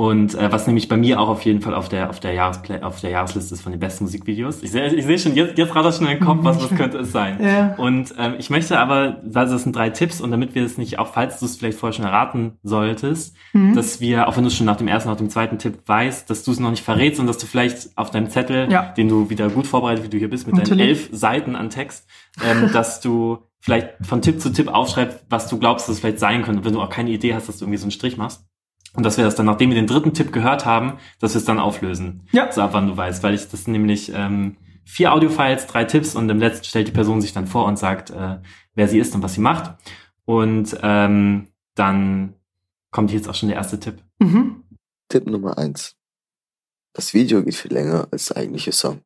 [0.00, 2.82] Und äh, was nämlich bei mir auch auf jeden Fall auf der auf der Jahresplay
[2.82, 4.62] auf der Jahresliste ist von den besten Musikvideos.
[4.62, 6.98] Ich sehe ich sehe schon jetzt jetzt rattert schon in den Kopf, was was könnte
[6.98, 7.42] es sein.
[7.42, 7.74] Ja.
[7.78, 11.00] Und ähm, ich möchte aber, also das sind drei Tipps und damit wir es nicht
[11.00, 13.74] auch falls du es vielleicht vorher schon erraten solltest, mhm.
[13.74, 16.44] dass wir auch wenn du schon nach dem ersten nach dem zweiten Tipp weißt, dass
[16.44, 18.92] du es noch nicht verrätst und dass du vielleicht auf deinem Zettel, ja.
[18.96, 20.78] den du wieder gut vorbereitet, wie du hier bist mit Natürlich.
[20.78, 22.06] deinen elf Seiten an Text,
[22.48, 26.20] ähm, dass du vielleicht von Tipp zu Tipp aufschreibst, was du glaubst, dass es vielleicht
[26.20, 28.44] sein könnte, wenn du auch keine Idee hast, dass du irgendwie so einen Strich machst.
[28.94, 31.44] Und dass wir das dann, nachdem wir den dritten Tipp gehört haben, dass wir es
[31.44, 32.26] dann auflösen.
[32.32, 32.50] Ja.
[32.50, 36.14] So ab wann du weißt, weil ich das sind nämlich ähm, vier Audiofiles, drei Tipps
[36.16, 38.38] und im letzten stellt die Person sich dann vor und sagt, äh,
[38.74, 39.74] wer sie ist und was sie macht.
[40.24, 42.34] Und ähm, dann
[42.90, 44.02] kommt jetzt auch schon der erste Tipp.
[44.18, 44.64] Mhm.
[45.08, 45.94] Tipp Nummer eins.
[46.94, 49.02] Das Video geht viel länger als der eigentliche Song.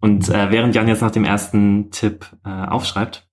[0.00, 3.28] Und äh, während Jan jetzt nach dem ersten Tipp äh, aufschreibt,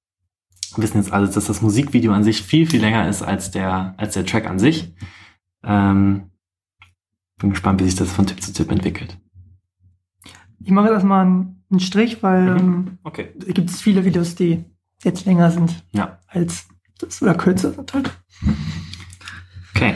[0.76, 4.14] wissen jetzt alle, dass das Musikvideo an sich viel, viel länger ist als der, als
[4.14, 4.94] der Track an sich.
[5.68, 6.32] Ähm,
[7.40, 9.20] bin gespannt, wie sich das von Tipp zu Tipp entwickelt.
[10.60, 12.58] Ich mache jetzt erstmal einen, Strich, weil Mhm.
[12.60, 13.34] ähm, Okay.
[13.40, 14.64] es gibt viele Videos, die
[15.04, 16.20] jetzt länger sind Ja.
[16.28, 16.68] als
[17.00, 18.18] das oder kürzer sind halt.
[19.76, 19.96] Okay.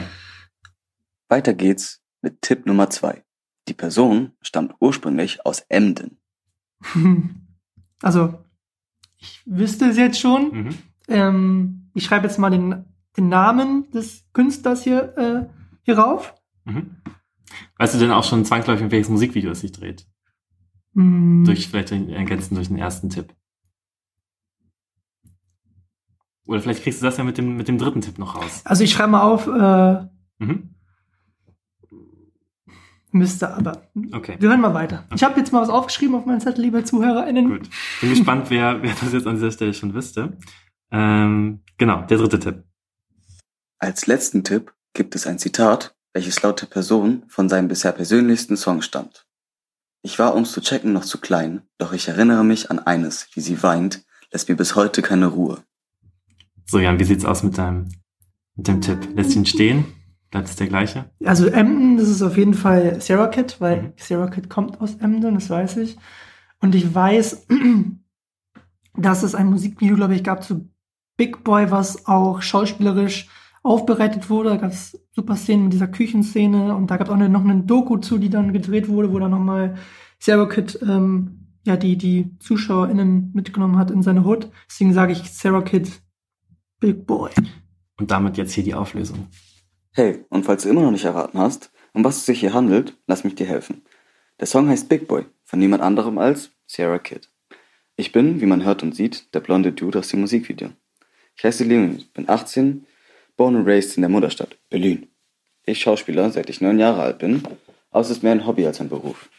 [1.30, 3.24] Weiter geht's mit Tipp Nummer zwei.
[3.70, 6.18] Die Person stammt ursprünglich aus Emden.
[8.04, 8.44] Also,
[9.18, 10.52] ich wüsste es jetzt schon.
[10.64, 10.70] Mhm.
[11.08, 12.84] Ähm, ich schreibe jetzt mal den,
[13.16, 16.34] den Namen des Künstlers hier, äh, hier rauf.
[16.66, 16.98] Mhm.
[17.78, 20.08] Weißt du denn auch schon zwangsläufig, in welches Musikvideo es sich dreht?
[20.94, 23.34] Hm, Durch, vielleicht ergänzen durch den ersten Tipp.
[26.48, 28.62] Oder vielleicht kriegst du das ja mit dem, mit dem dritten Tipp noch raus.
[28.66, 30.08] Also ich schreibe mal auf, äh,
[30.44, 30.76] Mhm.
[33.12, 33.88] müsste aber.
[34.12, 34.38] Okay.
[34.40, 35.06] Wir hören mal weiter.
[35.14, 37.50] Ich habe jetzt mal was aufgeschrieben auf meinen Zettel, liebe ZuhörerInnen.
[37.50, 37.70] Gut.
[38.02, 40.38] Bin gespannt, wer, wer das jetzt an dieser Stelle schon wüsste.
[40.92, 42.64] Ähm, genau, der dritte Tipp.
[43.78, 48.58] Als letzten Tipp gibt es ein Zitat, welches laut der Person von seinem bisher persönlichsten
[48.58, 49.26] Song stammt.
[50.04, 53.42] Ich war, um's zu checken, noch zu klein, doch ich erinnere mich an eines, wie
[53.42, 55.64] sie weint, lässt mir bis heute keine Ruhe.
[56.66, 57.90] So, Jan, wie sieht's aus mit deinem,
[58.56, 59.10] mit dem Tipp?
[59.16, 59.86] Lässt ihn stehen?
[60.32, 61.12] Bleibt es der gleiche?
[61.26, 63.94] Also Emden, das ist auf jeden Fall Sarah Kid, weil Mhm.
[63.98, 65.98] Sarah Kid kommt aus Emden, das weiß ich.
[66.60, 67.48] Und ich weiß,
[68.98, 70.70] dass es ein Musikvideo, glaube ich, gab zu
[71.18, 73.28] Big Boy, was auch schauspielerisch
[73.64, 74.50] aufbereitet wurde.
[74.50, 77.44] Da gab es super Szenen mit dieser Küchenszene und da gab es auch eine, noch
[77.44, 79.76] eine Doku zu, die dann gedreht wurde, wo dann nochmal
[80.20, 84.50] Sarah Kid ähm, ja, die, die ZuschauerInnen mitgenommen hat in seine Hood.
[84.70, 86.02] Deswegen sage ich Sarah Kid
[86.80, 87.32] Big Boy.
[88.00, 89.28] Und damit jetzt hier die Auflösung.
[89.92, 92.98] Hey, und falls du immer noch nicht erraten hast, um was es sich hier handelt,
[93.06, 93.84] lass mich dir helfen.
[94.40, 97.30] Der Song heißt Big Boy, von niemand anderem als Sierra Kid.
[97.96, 100.70] Ich bin, wie man hört und sieht, der blonde Dude aus dem Musikvideo.
[101.36, 102.88] Ich heiße Leonie, bin 18,
[103.42, 105.08] born and raised in der Mutterstadt, Berlin.
[105.66, 107.42] Ich Schauspieler, seit ich neun Jahre alt bin,
[107.90, 109.32] aber es ist mehr ein Hobby als ein Beruf.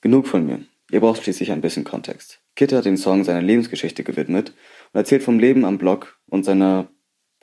[0.00, 0.64] Genug von mir.
[0.90, 2.40] Ihr braucht schließlich ein bisschen Kontext.
[2.56, 4.52] Kid hat den Song seiner Lebensgeschichte gewidmet
[4.92, 6.88] und erzählt vom Leben am Block und seiner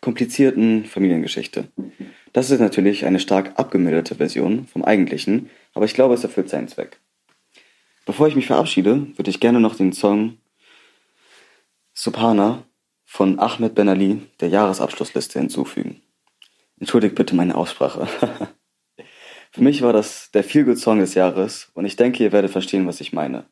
[0.01, 1.69] komplizierten Familiengeschichte.
[2.33, 6.67] Das ist natürlich eine stark abgemilderte Version vom eigentlichen, aber ich glaube, es erfüllt seinen
[6.67, 6.99] Zweck.
[8.05, 10.35] Bevor ich mich verabschiede, würde ich gerne noch den Song
[11.93, 12.65] Subhana
[13.17, 16.01] von Ahmed Ben Ali der Jahresabschlussliste hinzufügen.
[16.79, 18.07] Entschuldigt bitte meine Aussprache.
[19.51, 23.01] Für mich war das der Feelgood-Song des Jahres und ich denke, ihr werdet verstehen, was
[23.01, 23.45] ich meine.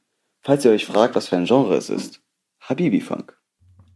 [0.43, 2.21] Falls ihr euch fragt, was für ein Genre es ist,
[2.59, 3.35] Habibi-Funk.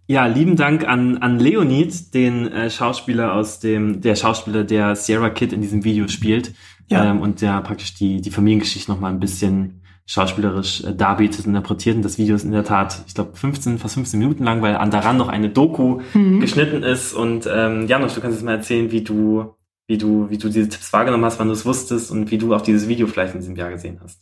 [0.08, 5.30] Ja, lieben Dank an, an Leonid, den äh, Schauspieler aus dem, der Schauspieler, der Sierra
[5.30, 6.56] Kid in diesem Video spielt.
[6.88, 7.12] Ja.
[7.12, 9.79] Ähm, und der praktisch die, die Familiengeschichte noch mal ein bisschen
[10.10, 11.96] schauspielerisch äh, darbietet und interpretiert.
[11.96, 14.76] Und das Video ist in der Tat, ich glaube, 15, fast 15 Minuten lang, weil
[14.76, 16.40] an daran noch eine Doku Mhm.
[16.40, 17.14] geschnitten ist.
[17.14, 19.54] Und ähm, Janusz, du kannst jetzt mal erzählen, wie du,
[19.88, 22.56] wie du, wie du diese Tipps wahrgenommen hast, wann du es wusstest und wie du
[22.56, 24.20] auch dieses Video vielleicht in diesem Jahr gesehen hast.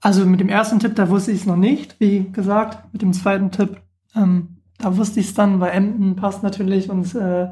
[0.00, 2.90] Also mit dem ersten Tipp, da wusste ich es noch nicht, wie gesagt.
[2.94, 3.82] Mit dem zweiten Tipp,
[4.16, 7.48] ähm, da wusste ich es dann, weil Emden passt natürlich und äh,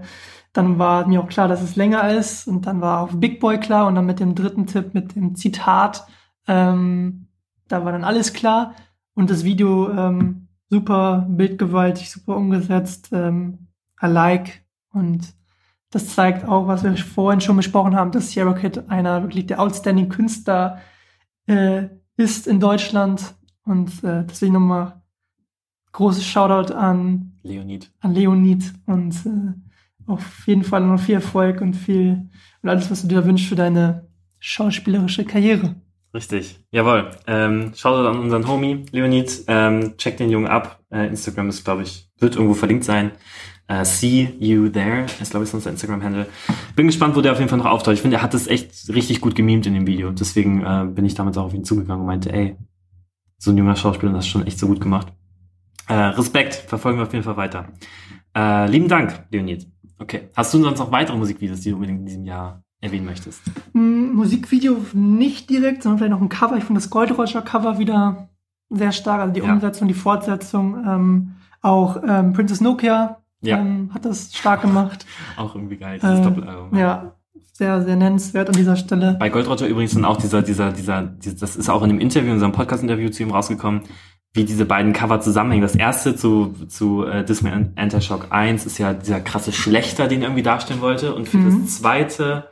[0.54, 3.60] dann war mir auch klar, dass es länger ist und dann war auch Big Boy
[3.60, 6.06] klar und dann mit dem dritten Tipp, mit dem Zitat,
[6.48, 7.28] ähm,
[7.68, 8.74] da war dann alles klar
[9.14, 13.68] und das Video ähm, super bildgewaltig, super umgesetzt, ähm,
[14.02, 15.34] I like und
[15.90, 19.60] das zeigt auch, was wir vorhin schon besprochen haben, dass Sierra Kid einer wirklich der
[19.60, 20.80] outstanding Künstler
[21.46, 23.34] äh, ist in Deutschland.
[23.64, 25.00] Und äh, deswegen nochmal
[25.92, 27.90] großes Shoutout an, Leonid.
[28.00, 29.54] an Leonid und äh,
[30.06, 32.28] auf jeden Fall noch viel Erfolg und viel
[32.62, 34.08] und alles, was du dir wünschst für deine
[34.38, 35.74] schauspielerische Karriere.
[36.14, 37.10] Richtig, jawohl.
[37.26, 40.80] Ähm, schaut an unseren Homie Leonid, ähm, checkt den Jungen ab.
[40.90, 43.12] Äh, Instagram ist, glaube ich, wird irgendwo verlinkt sein.
[43.66, 46.26] Äh, see you there ist, glaube ich, unser Instagram-Handle.
[46.74, 47.94] Bin gespannt, wo der auf jeden Fall noch auftaucht.
[47.94, 50.10] Ich finde, er hat das echt richtig gut gemimt in dem Video.
[50.10, 52.56] Deswegen äh, bin ich damals auch auf ihn zugegangen und meinte, ey,
[53.36, 55.12] so ein junger Schauspieler, das ist schon echt so gut gemacht.
[55.88, 57.68] Äh, Respekt, verfolgen wir auf jeden Fall weiter.
[58.34, 59.66] Äh, lieben Dank, Leonid.
[59.98, 60.30] Okay.
[60.34, 63.40] Hast du sonst noch weitere Musikvideos, die du unbedingt in diesem Jahr erwähnen möchtest?
[63.72, 66.56] Musikvideo nicht direkt, sondern vielleicht noch ein Cover.
[66.56, 68.28] Ich finde das Gold Roger Cover wieder
[68.70, 69.20] sehr stark.
[69.20, 69.52] Also die Ja.
[69.52, 70.76] Umsetzung, die Fortsetzung.
[70.86, 71.32] Ähm,
[71.62, 73.58] auch ähm, Princess Nokia Ja.
[73.58, 75.06] ähm, hat das stark gemacht.
[75.36, 76.78] Auch irgendwie geil, dieses Äh, Doppelalbum.
[76.78, 77.12] Ja,
[77.52, 79.16] sehr, sehr nennenswert an dieser Stelle.
[79.18, 81.98] Bei Gold Roger übrigens dann auch dieser, dieser, dieser, dieser, das ist auch in dem
[82.00, 83.80] Interview, in unserem Podcast-Interview zu ihm rausgekommen,
[84.34, 85.62] wie diese beiden Cover zusammenhängen.
[85.62, 90.26] Das erste zu, zu äh, Disney Enter-Shock 1 ist ja dieser krasse Schlechter, den er
[90.28, 91.14] irgendwie darstellen wollte.
[91.14, 91.62] Und für Mhm.
[91.64, 92.44] das zweite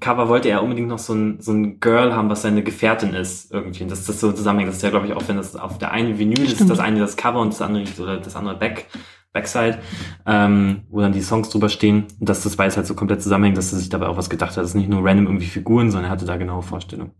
[0.00, 3.52] Cover wollte er unbedingt noch so ein, so ein Girl haben, was seine Gefährtin ist
[3.52, 3.82] irgendwie.
[3.82, 4.68] Und dass das so zusammenhängt.
[4.68, 6.70] Das ist ja, glaube ich, auch wenn das auf der einen Vinyl ist, Stimmt.
[6.70, 8.86] das eine das Cover und das andere oder das andere Back.
[9.32, 9.80] Backside,
[10.26, 12.06] ähm, wo dann die Songs drüber stehen.
[12.18, 14.52] Und dass das beides halt so komplett zusammenhängt, dass er sich dabei auch was gedacht
[14.52, 14.58] hat.
[14.58, 17.12] Das ist nicht nur random irgendwie Figuren, sondern er hatte da genaue Vorstellungen.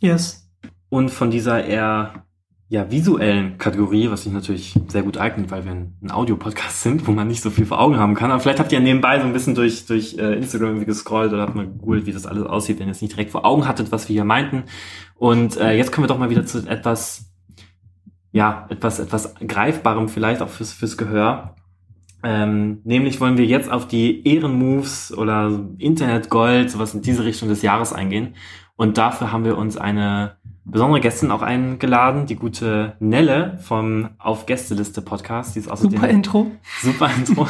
[0.00, 0.50] Yes.
[0.88, 2.24] Und von dieser eher
[2.72, 7.12] ja, visuellen Kategorie, was sich natürlich sehr gut eignet, weil wir ein, Audio-Podcast sind, wo
[7.12, 8.30] man nicht so viel vor Augen haben kann.
[8.30, 11.42] Aber vielleicht habt ihr nebenbei so ein bisschen durch, durch äh, Instagram irgendwie gescrollt oder
[11.42, 13.92] habt mal gegoogelt, wie das alles aussieht, wenn ihr es nicht direkt vor Augen hattet,
[13.92, 14.62] was wir hier meinten.
[15.16, 17.30] Und äh, jetzt kommen wir doch mal wieder zu etwas,
[18.30, 21.56] ja, etwas, etwas Greifbarem vielleicht auch fürs, fürs Gehör.
[22.22, 27.60] Ähm, nämlich wollen wir jetzt auf die Ehrenmoves oder Internetgold, sowas in diese Richtung des
[27.60, 28.34] Jahres eingehen.
[28.76, 34.46] Und dafür haben wir uns eine besondere Gästin auch eingeladen, die gute Nelle vom Auf
[34.46, 35.54] Gästeliste Podcast.
[35.54, 36.50] Die ist außerdem Super Intro.
[36.82, 37.48] Super Intro.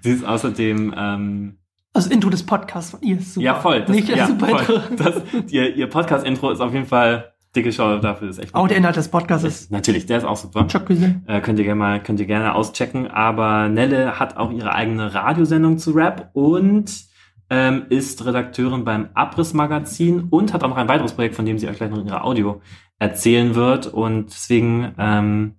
[0.00, 1.58] Sie ist außerdem ähm,
[1.92, 3.44] Also Intro des Podcasts von ihr ist super.
[3.44, 3.80] ja voll.
[3.80, 4.82] Das, Nicht das ja, super voll.
[4.90, 5.04] Intro.
[5.04, 8.28] Das, ihr ihr Podcast Intro ist auf jeden Fall dicke Show dafür.
[8.28, 10.64] Ist echt Auch der Inhalt des Podcasts ist natürlich, der ist auch super.
[10.64, 11.24] Gesehen.
[11.26, 13.08] Äh, könnt ihr gerne mal, könnt ihr gerne auschecken.
[13.10, 17.05] Aber Nelle hat auch ihre eigene Radiosendung zu Rap und
[17.50, 21.68] ähm, ist Redakteurin beim Abriss-Magazin und hat auch noch ein weiteres Projekt, von dem sie
[21.68, 22.60] euch gleich noch in ihrer Audio
[22.98, 23.86] erzählen wird.
[23.86, 25.56] Und deswegen, ähm,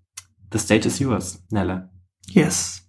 [0.52, 1.90] the stage is yours, Nelle.
[2.28, 2.84] Yes.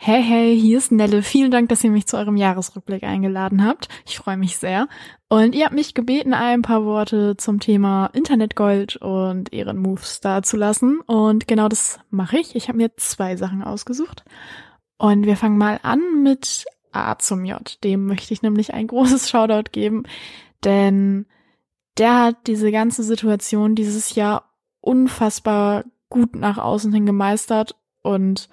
[0.00, 1.22] Hey, hey, hier ist Nelle.
[1.22, 3.88] Vielen Dank, dass ihr mich zu eurem Jahresrückblick eingeladen habt.
[4.06, 4.86] Ich freue mich sehr.
[5.28, 11.00] Und ihr habt mich gebeten, ein paar Worte zum Thema Internetgold und Ehrenmoves dazulassen.
[11.00, 12.54] Und genau das mache ich.
[12.54, 14.24] Ich habe mir zwei Sachen ausgesucht.
[14.98, 17.82] Und wir fangen mal an mit A zum J.
[17.84, 20.04] Dem möchte ich nämlich ein großes Shoutout geben,
[20.64, 21.26] denn
[21.98, 24.44] der hat diese ganze Situation dieses Jahr
[24.80, 28.48] unfassbar gut nach außen hin gemeistert und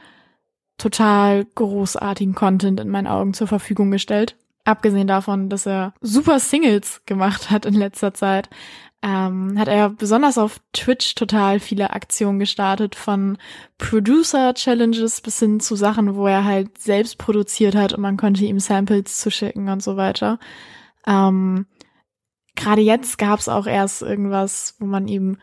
[0.78, 4.36] total großartigen Content in meinen Augen zur Verfügung gestellt.
[4.66, 8.50] Abgesehen davon, dass er super Singles gemacht hat in letzter Zeit,
[9.06, 13.38] ähm, hat er besonders auf Twitch total viele Aktionen gestartet, von
[13.78, 18.60] Producer-Challenges bis hin zu Sachen, wo er halt selbst produziert hat und man konnte ihm
[18.60, 20.40] Samples zuschicken und so weiter.
[21.06, 21.68] Ähm,
[22.56, 25.38] Gerade jetzt gab es auch erst irgendwas, wo man ihm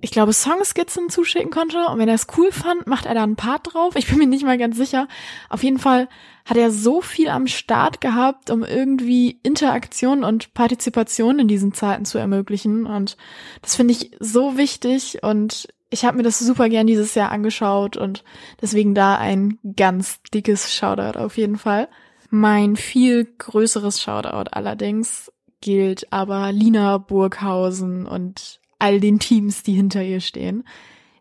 [0.00, 1.86] ich glaube, Songskizzen zuschicken konnte.
[1.86, 3.94] Und wenn er es cool fand, macht er da einen Part drauf.
[3.96, 5.08] Ich bin mir nicht mal ganz sicher.
[5.48, 6.08] Auf jeden Fall
[6.44, 12.04] hat er so viel am Start gehabt, um irgendwie Interaktion und Partizipation in diesen Zeiten
[12.04, 12.86] zu ermöglichen.
[12.86, 13.16] Und
[13.60, 15.22] das finde ich so wichtig.
[15.22, 17.96] Und ich habe mir das super gern dieses Jahr angeschaut.
[17.96, 18.24] Und
[18.60, 21.88] deswegen da ein ganz dickes Shoutout auf jeden Fall.
[22.30, 25.30] Mein viel größeres Shoutout allerdings
[25.60, 30.64] gilt aber Lina Burghausen und all den Teams, die hinter ihr stehen.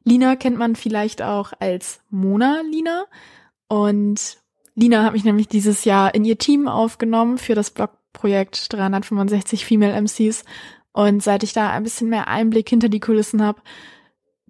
[0.03, 3.05] Lina kennt man vielleicht auch als Mona Lina
[3.67, 4.37] und
[4.73, 9.93] Lina hat mich nämlich dieses Jahr in ihr Team aufgenommen für das Blogprojekt 365 Female
[10.01, 10.43] MCs
[10.91, 13.61] und seit ich da ein bisschen mehr Einblick hinter die Kulissen habe,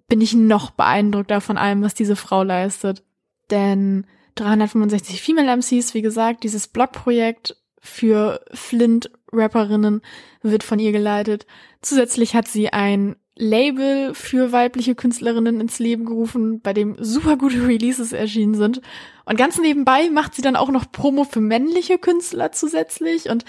[0.08, 3.02] bin ich noch beeindruckter von allem, was diese Frau leistet.
[3.50, 4.06] Denn
[4.36, 10.02] 365 Female MCs, wie gesagt, dieses Blogprojekt für Flint-Rapperinnen
[10.42, 11.46] wird von ihr geleitet.
[11.82, 17.66] Zusätzlich hat sie ein Label für weibliche Künstlerinnen ins Leben gerufen, bei dem super gute
[17.66, 18.80] Releases erschienen sind.
[19.24, 23.30] Und ganz nebenbei macht sie dann auch noch Promo für männliche Künstler zusätzlich.
[23.30, 23.44] Und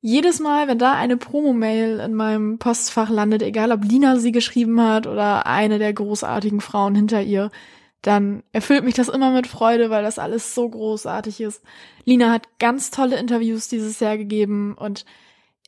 [0.00, 4.80] jedes Mal, wenn da eine Promo-Mail in meinem Postfach landet, egal ob Lina sie geschrieben
[4.82, 7.50] hat oder eine der großartigen Frauen hinter ihr,
[8.02, 11.62] dann erfüllt mich das immer mit Freude, weil das alles so großartig ist.
[12.04, 15.04] Lina hat ganz tolle Interviews dieses Jahr gegeben und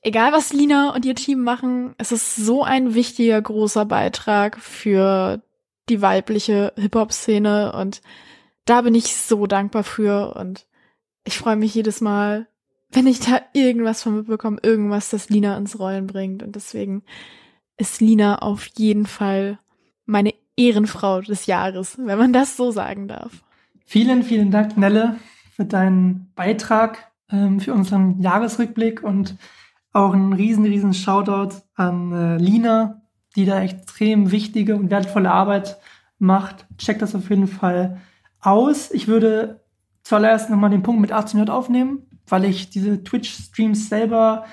[0.02, 5.42] egal was Lina und ihr Team machen, es ist so ein wichtiger, großer Beitrag für
[5.88, 8.00] die weibliche Hip-Hop-Szene und
[8.64, 10.66] da bin ich so dankbar für und
[11.24, 12.46] ich freue mich jedes Mal,
[12.92, 17.02] wenn ich da irgendwas von mitbekomme, irgendwas, das Lina ins Rollen bringt und deswegen
[17.76, 19.58] ist Lina auf jeden Fall
[20.06, 23.42] meine Ehrenfrau des Jahres, wenn man das so sagen darf.
[23.84, 25.16] Vielen, vielen Dank, Nelle,
[25.52, 29.36] für deinen Beitrag ähm, für unseren Jahresrückblick und
[29.92, 33.02] auch ein riesen, riesen Shoutout an äh, Lina,
[33.36, 35.78] die da extrem wichtige und wertvolle Arbeit
[36.18, 36.66] macht.
[36.78, 38.00] Checkt das auf jeden Fall
[38.40, 38.90] aus.
[38.90, 39.60] Ich würde
[40.02, 44.44] zuallererst nochmal den Punkt mit 18 aufnehmen, weil ich diese Twitch-Streams selber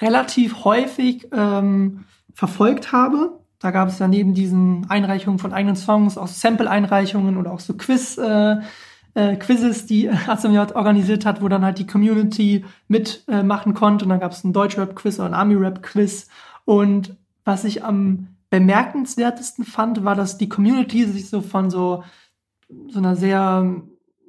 [0.00, 3.40] relativ häufig ähm, verfolgt habe.
[3.58, 7.74] Da gab es ja neben diesen Einreichungen von eigenen Songs auch Sample-Einreichungen oder auch so
[7.74, 8.56] Quiz, äh,
[9.14, 14.04] äh, Quizzes, die Azamiot organisiert hat, wo dann halt die Community mitmachen äh, konnte.
[14.04, 16.28] Und dann gab es einen Deutsch-Rap-Quiz oder einen Army-Rap-Quiz.
[16.64, 22.04] Und was ich am bemerkenswertesten fand, war, dass die Community sich so von so,
[22.88, 23.82] so einer sehr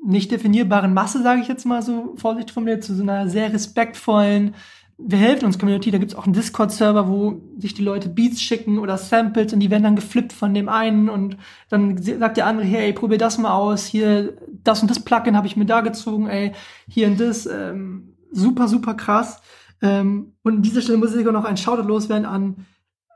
[0.06, 4.54] nicht definierbaren Masse, sage ich jetzt mal so vorsichtig formuliert, zu so einer sehr respektvollen,
[4.98, 8.80] wir helfen uns Community, da gibt's auch einen Discord-Server, wo sich die Leute Beats schicken
[8.80, 11.38] oder Samples und die werden dann geflippt von dem einen und
[11.70, 15.48] dann sagt der andere, hey, probier das mal aus, hier, das und das Plugin habe
[15.48, 16.54] ich mir da gezogen, ey,
[16.88, 19.42] hier und das, ähm, super, super krass.
[19.82, 22.66] Ähm, und an dieser Stelle muss ich sogar noch ein Shoutout loswerden an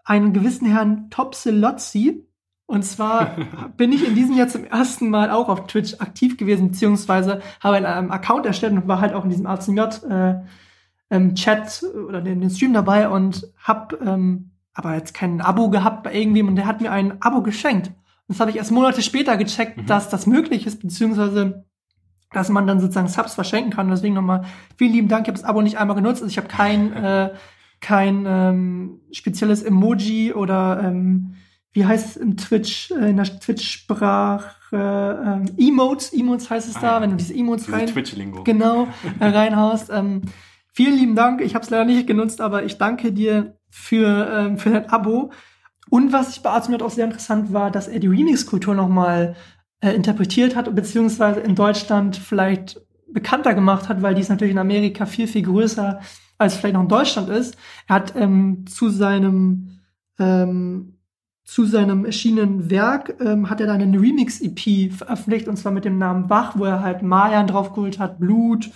[0.04, 2.26] einen gewissen Herrn Topselotzi.
[2.66, 3.36] Und zwar
[3.78, 7.78] bin ich in diesem Jahr zum ersten Mal auch auf Twitch aktiv gewesen, beziehungsweise habe
[7.78, 9.80] einen Account erstellt und war halt auch in diesem ACJ
[10.10, 10.36] äh,
[11.10, 16.04] ähm, Chat oder den, den Stream dabei und habe ähm, aber jetzt kein Abo gehabt
[16.04, 17.88] bei irgendwem und der hat mir ein Abo geschenkt.
[17.88, 17.96] Und
[18.28, 19.86] das habe ich erst Monate später gecheckt, mhm.
[19.88, 21.66] dass das möglich ist, beziehungsweise
[22.32, 23.88] dass man dann sozusagen Subs verschenken kann.
[23.88, 24.46] Und deswegen nochmal
[24.78, 25.26] vielen lieben Dank.
[25.26, 26.22] Ich habe das Abo nicht einmal genutzt.
[26.22, 27.32] Also ich habe kein, äh,
[27.82, 31.36] kein ähm, spezielles Emoji oder ähm,
[31.74, 36.82] wie heißt es im Twitch, äh, in der Twitch-Sprache, ähm, Emotes, Emotes heißt es ah,
[36.82, 38.44] da, wenn du diese Emotes diese rein, Twitch-Lingo.
[38.44, 38.88] genau,
[39.20, 39.90] äh, reinhaust.
[39.92, 40.22] Ähm,
[40.80, 41.42] vielen lieben Dank.
[41.42, 45.30] Ich habe es leider nicht genutzt, aber ich danke dir für, ähm, für dein Abo.
[45.90, 49.36] Und was ich bei Arzt auch sehr interessant war, dass er die Remix-Kultur nochmal
[49.82, 52.80] äh, interpretiert hat, beziehungsweise in Deutschland vielleicht
[53.12, 56.00] bekannter gemacht hat, weil dies natürlich in Amerika viel, viel größer
[56.38, 57.58] als vielleicht noch in Deutschland ist.
[57.90, 59.82] Er hat ähm, zu seinem
[60.18, 60.94] ähm,
[61.44, 65.98] zu seinem erschienenen Werk ähm, hat er dann eine Remix-EP veröffentlicht, und zwar mit dem
[65.98, 68.70] Namen Wach, wo er halt Mayan draufgeholt hat, Blut,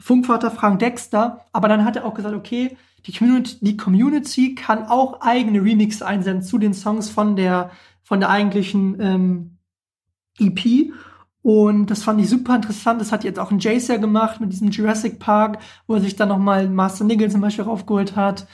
[0.00, 1.46] Funkvater Frank Dexter.
[1.52, 6.02] Aber dann hat er auch gesagt, okay, die Community, die Community kann auch eigene Remix
[6.02, 7.70] einsenden zu den Songs von der,
[8.02, 9.58] von der eigentlichen ähm,
[10.38, 10.92] EP.
[11.42, 13.00] Und das fand ich super interessant.
[13.00, 16.16] Das hat jetzt auch ein Jace ja gemacht mit diesem Jurassic Park, wo er sich
[16.16, 18.46] dann nochmal Master Nigel zum Beispiel raufgeholt hat.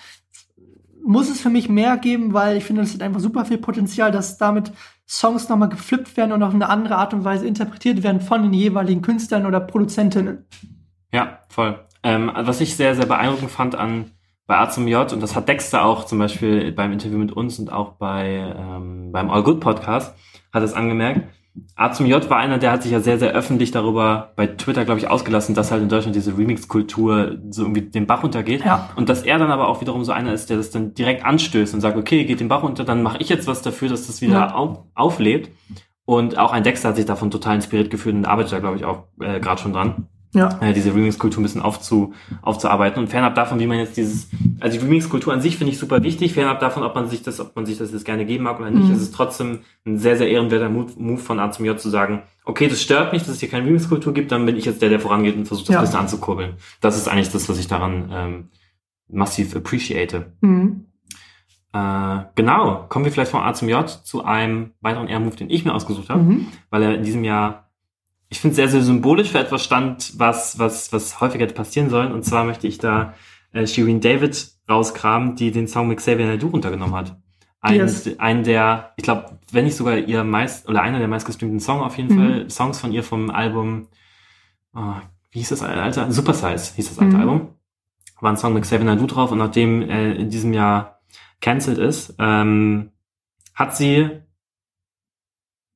[1.05, 4.12] Muss es für mich mehr geben, weil ich finde, das hat einfach super viel Potenzial,
[4.12, 4.73] dass damit
[5.09, 8.52] Songs nochmal geflippt werden und auf eine andere Art und Weise interpretiert werden von den
[8.52, 10.44] jeweiligen Künstlern oder Produzentinnen.
[11.12, 11.78] Ja, voll.
[12.03, 14.12] Ähm, was ich sehr, sehr beeindruckend fand an
[14.47, 17.59] bei A zum J, und das hat Dexter auch zum Beispiel beim Interview mit uns
[17.59, 20.15] und auch bei ähm, beim All Good Podcast,
[20.53, 21.23] hat es angemerkt,
[21.74, 24.85] A zum J war einer, der hat sich ja sehr, sehr öffentlich darüber bei Twitter,
[24.85, 28.65] glaube ich, ausgelassen, dass halt in Deutschland diese Remix-Kultur so irgendwie den Bach runtergeht.
[28.65, 28.91] Ja.
[28.97, 31.74] Und dass er dann aber auch wiederum so einer ist, der das dann direkt anstößt
[31.74, 34.20] und sagt, okay, geht den Bach runter, dann mache ich jetzt was dafür, dass das
[34.20, 34.55] wieder ja.
[34.55, 35.51] auf, auflebt.
[36.05, 38.85] Und auch ein Dexter hat sich davon total inspiriert gefühlt und arbeitet da, glaube ich,
[38.85, 40.58] auch äh, gerade schon dran ja.
[40.60, 43.02] äh, diese Remix-Kultur ein bisschen aufzu, aufzuarbeiten.
[43.02, 44.28] Und fernab davon, wie man jetzt dieses,
[44.60, 47.40] also die Remix-Kultur an sich finde ich super wichtig, fernab davon, ob man sich das,
[47.40, 48.94] ob man sich das jetzt gerne geben mag oder nicht, mhm.
[48.94, 52.68] ist es trotzdem ein sehr, sehr ehrenwerter Move, von A zum J zu sagen, okay,
[52.68, 55.00] das stört mich, dass es hier keine Remix-Kultur gibt, dann bin ich jetzt der, der
[55.00, 55.80] vorangeht und versucht, das ja.
[55.80, 56.54] bisschen anzukurbeln.
[56.80, 58.48] Das ist eigentlich das, was ich daran ähm,
[59.08, 60.32] massiv appreciate.
[60.40, 60.86] Mhm.
[61.72, 65.64] Äh, genau, kommen wir vielleicht von A zum J zu einem weiteren Air-Move, den ich
[65.64, 66.46] mir ausgesucht habe, mhm.
[66.70, 67.65] weil er in diesem Jahr
[68.28, 72.12] ich finde sehr, sehr symbolisch für etwas stand, was, was, was häufiger hätte passieren sollen.
[72.12, 73.15] Und zwar möchte ich da
[73.53, 77.16] äh, Shirin David rauskramen, die den Song mit Xavier Naidoo runtergenommen hat.
[77.61, 78.19] Ein, yes.
[78.19, 81.97] ein der, ich glaube, wenn nicht sogar ihr meist, oder einer der meistgestreamten Songs auf
[81.97, 82.19] jeden mhm.
[82.19, 83.89] Fall, Songs von ihr vom Album,
[84.74, 84.94] oh,
[85.31, 86.11] wie hieß das alte?
[86.12, 87.20] Super Size hieß das alte mhm.
[87.20, 87.48] Album.
[88.20, 91.01] War ein Song mit Xavier Naidoo drauf und nachdem er in diesem Jahr
[91.40, 92.90] cancelled ist, ähm,
[93.55, 94.23] hat sie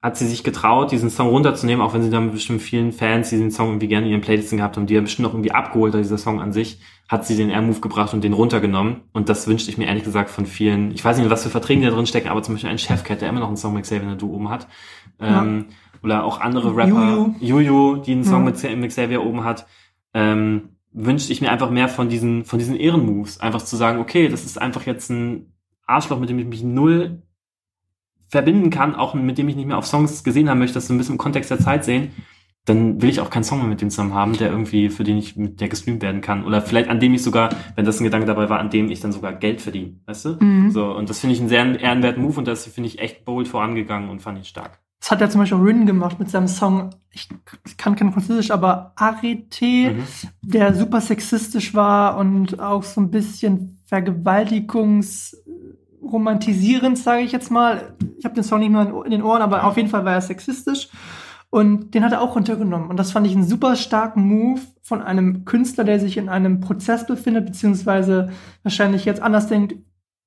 [0.03, 3.37] hat sie sich getraut, diesen Song runterzunehmen, auch wenn sie dann bestimmt vielen Fans, die
[3.37, 5.93] diesen Song irgendwie gerne in ihren Playlisten gehabt haben, die haben bestimmt noch irgendwie abgeholt,
[5.93, 9.03] dieser Song an sich, hat sie den Air-Move gebracht und den runtergenommen.
[9.13, 11.85] Und das wünschte ich mir ehrlich gesagt von vielen, ich weiß nicht, was für Verträge
[11.85, 14.15] da drin stecken, aber zum Beispiel ein Chefcat, der immer noch einen Song mit Xavier
[14.15, 14.69] Du oben hat.
[15.21, 15.43] Ja.
[15.43, 15.67] Ähm,
[16.03, 18.77] oder auch andere Rapper, Juju, Juju die einen Song ja.
[18.77, 19.67] mit Xavier oben hat.
[20.15, 23.39] Ähm, wünschte ich mir einfach mehr von diesen, von diesen Ehrenmoves.
[23.39, 25.53] Einfach zu sagen, okay, das ist einfach jetzt ein
[25.87, 27.23] Arschloch, mit dem ich mich null
[28.31, 30.95] verbinden kann, auch mit dem ich nicht mehr auf Songs gesehen haben möchte, das so
[30.95, 32.13] ein bisschen im Kontext der Zeit sehen,
[32.65, 35.19] dann will ich auch keinen Song mehr mit dem zusammen haben, der irgendwie, für den
[35.19, 36.45] ich mit der gestreamt werden kann.
[36.45, 39.01] Oder vielleicht an dem ich sogar, wenn das ein Gedanke dabei war, an dem ich
[39.01, 40.37] dann sogar Geld verdiene, weißt du?
[40.39, 40.71] Mhm.
[40.71, 43.49] So, und das finde ich einen sehr ehrenwerten Move und das finde ich echt bold
[43.49, 44.79] vorangegangen und fand ich stark.
[45.01, 47.29] Das hat er zum Beispiel Rin gemacht mit seinem Song, ich
[47.79, 50.03] kann kein Französisch, aber Arete, mhm.
[50.43, 55.37] der super sexistisch war und auch so ein bisschen Vergewaltigungs
[56.03, 57.95] romantisierend, sage ich jetzt mal.
[58.19, 60.21] Ich habe den Song nicht mehr in den Ohren, aber auf jeden Fall war er
[60.21, 60.89] sexistisch.
[61.51, 62.89] Und den hat er auch runtergenommen.
[62.89, 66.61] Und das fand ich einen super starken Move von einem Künstler, der sich in einem
[66.61, 68.31] Prozess befindet, beziehungsweise
[68.63, 69.75] wahrscheinlich jetzt anders denkt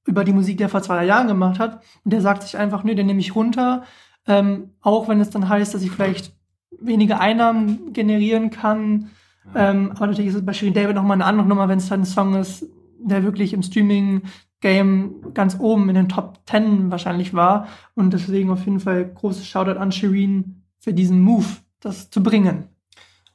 [0.05, 1.81] über die Musik, die er vor zwei Jahren gemacht hat.
[2.03, 3.83] Und der sagt sich einfach, nee, den nehme ich runter.
[4.27, 6.33] Ähm, auch wenn es dann heißt, dass ich vielleicht
[6.79, 9.11] weniger Einnahmen generieren kann.
[9.55, 12.01] Ähm, aber natürlich ist es bei Shirin David nochmal eine andere Nummer, wenn es dann
[12.01, 12.65] ein Song ist,
[12.99, 14.23] der wirklich im Streaming
[14.63, 17.67] Game ganz oben in den Top 10 wahrscheinlich war.
[17.93, 21.45] Und deswegen auf jeden Fall großes Shoutout an Shireen für diesen Move,
[21.81, 22.69] das zu bringen.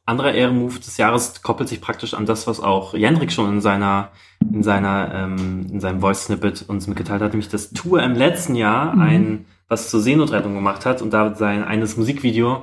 [0.07, 4.09] anderer Ehrenmove des Jahres koppelt sich praktisch an das, was auch Jendrik schon in seiner,
[4.51, 8.55] in seiner, ähm, in seinem Voice Snippet uns mitgeteilt hat, nämlich dass Tour im letzten
[8.55, 9.03] Jahr Mhm.
[9.03, 12.63] ein, was zur Seenotrettung gemacht hat und da sein eines Musikvideo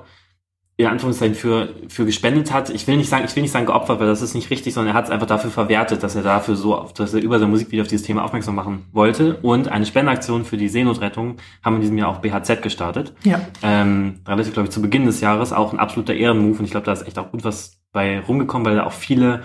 [0.77, 2.69] in Anführungszeichen für, für gespendet hat.
[2.69, 4.93] Ich will nicht sagen, ich will nicht sagen geopfert, weil das ist nicht richtig, sondern
[4.93, 7.49] er hat es einfach dafür verwertet, dass er dafür so, auf- dass er über sein
[7.49, 9.37] Musikvideo auf dieses Thema aufmerksam machen wollte.
[9.41, 13.39] Und eine Spendenaktion für die Seenotrettung haben in diesem Jahr auch BHZ gestartet Ja.
[13.63, 16.85] ähm, relativ, glaube ich, zu Beginn des Jahres auch ein absoluter Ehrenmove und ich glaube,
[16.85, 19.43] da ist echt auch gut was bei rumgekommen, weil da auch viele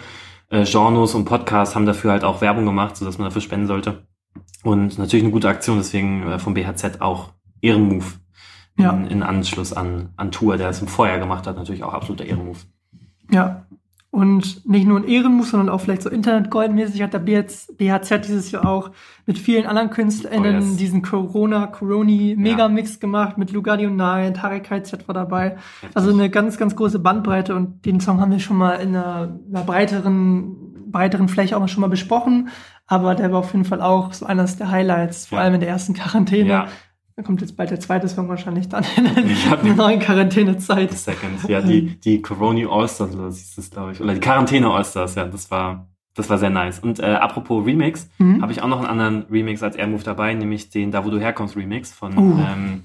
[0.50, 4.02] äh, Genres und Podcasts haben dafür halt auch Werbung gemacht, sodass man dafür spenden sollte.
[4.64, 7.30] Und natürlich eine gute Aktion, deswegen äh, vom BHZ auch
[7.62, 8.18] Ehrenmove
[8.78, 8.92] Ja.
[8.92, 12.24] in, in Anschluss an, an Tour, der es im Vorjahr gemacht hat, natürlich auch absoluter
[12.24, 12.64] Ehrenmove.
[13.30, 13.66] Ja.
[14.12, 18.50] Und nicht nur ein Ehrenmove, sondern auch vielleicht so Internetgoldmäßig hat der BHZ, BHZ dieses
[18.50, 18.90] Jahr auch
[19.24, 20.76] mit vielen anderen KünstlerInnen Oh, yes.
[20.78, 21.02] diesen
[21.90, 25.56] Corona-Coroni-Megamix gemacht, mit Lugardi und Nile, Tarek KZ war dabei.
[25.94, 29.38] Also eine ganz, ganz große Bandbreite und den Song haben wir schon mal in einer,
[29.48, 32.48] einer breiteren, breiteren Fläche auch schon mal besprochen.
[32.86, 35.44] Aber der war auf jeden Fall auch so eines der Highlights, vor Ja.
[35.44, 36.48] allem in der ersten Quarantäne.
[36.50, 36.66] Ja,
[37.20, 39.04] Da kommt jetzt bald der zweite Song wahrscheinlich dann in
[39.62, 40.90] der neuen Quarantänezeit.
[40.92, 41.46] Second.
[41.50, 44.00] Ja, die, die Corona All-Stars, hieß das, glaube ich.
[44.00, 46.78] Oder die Quarantäne All-Stars, ja, das war, das war sehr nice.
[46.78, 48.40] Und äh, apropos Remix, Mhm.
[48.40, 51.20] habe ich auch noch einen anderen Remix als Airmove dabei, nämlich den Da wo du
[51.20, 52.38] herkommst Remix von, Uh.
[52.40, 52.84] ähm,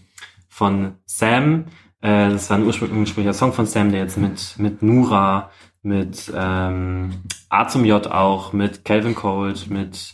[0.50, 1.68] von Sam.
[2.02, 5.50] Äh, das war ein ursprüng- ursprünglicher Song von Sam, der jetzt mit, mit Nura,
[5.82, 7.12] mit ähm,
[7.48, 10.14] A zum J auch, mit Calvin Cold, mit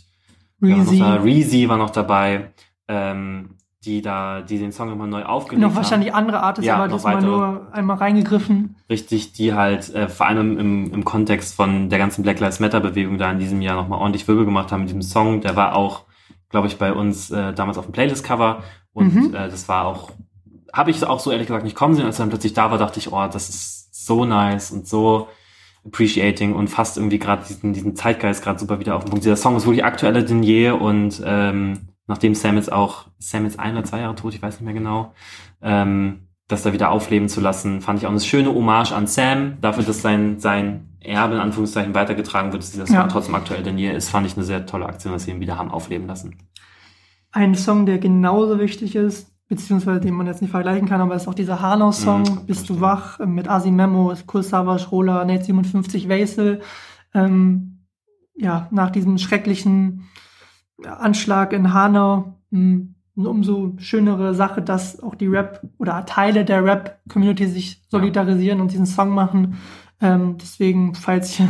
[0.59, 0.99] war Reezy.
[0.99, 1.15] da?
[1.15, 2.51] Reezy war noch dabei,
[2.87, 5.75] ähm, die da, die den Song nochmal neu Noch haben.
[5.75, 7.29] wahrscheinlich andere Artists, Ja, aber noch diesmal weitere.
[7.31, 8.75] nur einmal reingegriffen.
[8.89, 12.79] richtig, die halt äh, vor allem im, im Kontext von der ganzen Black Lives Matter
[12.79, 15.41] Bewegung da in diesem Jahr nochmal ordentlich Wirbel gemacht haben mit diesem Song.
[15.41, 16.03] Der war auch,
[16.49, 18.61] glaube ich, bei uns äh, damals auf dem Playlist-Cover
[18.93, 19.33] und Mhm.
[19.33, 20.11] äh, das war auch,
[20.73, 22.77] habe ich auch so ehrlich gesagt nicht kommen sehen, als er dann plötzlich da war,
[22.77, 25.27] dachte ich, oh, das ist so nice und so
[25.85, 29.25] appreciating und fast irgendwie gerade diesen, diesen Zeitgeist gerade super wieder auf den Punkt.
[29.25, 33.59] Dieser Song ist wirklich aktueller denn je und ähm, nachdem Sam jetzt auch, Sam jetzt
[33.59, 35.13] ein oder zwei Jahre tot, ich weiß nicht mehr genau,
[35.61, 39.57] ähm, das da wieder aufleben zu lassen, fand ich auch eine schöne Hommage an Sam,
[39.61, 43.07] dafür, dass sein, sein Erbe in Anführungszeichen weitergetragen wird, dass dieser Song Ja.
[43.07, 45.57] trotzdem aktuell denn je ist, fand ich eine sehr tolle Aktion, dass sie ihn wieder
[45.57, 46.35] haben aufleben lassen.
[47.31, 51.27] Ein Song, der genauso wichtig ist, beziehungsweise den man jetzt nicht vergleichen kann, aber ist
[51.27, 55.45] auch dieser Hanau-Song, Mhm, Bist du wach, äh, mit Asi Memo, Kurs Savas, Rola, Nate
[55.45, 56.61] 57, Wesel.
[57.13, 57.79] Ähm,
[58.35, 60.03] ja, nach diesem schrecklichen
[60.85, 62.87] Anschlag in Hanau, mh,
[63.17, 68.71] eine umso schönere Sache, dass auch die Rap oder Teile der Rap-Community sich solidarisieren und
[68.71, 69.57] diesen Song machen.
[69.99, 71.47] Ähm, deswegen, falls ihr,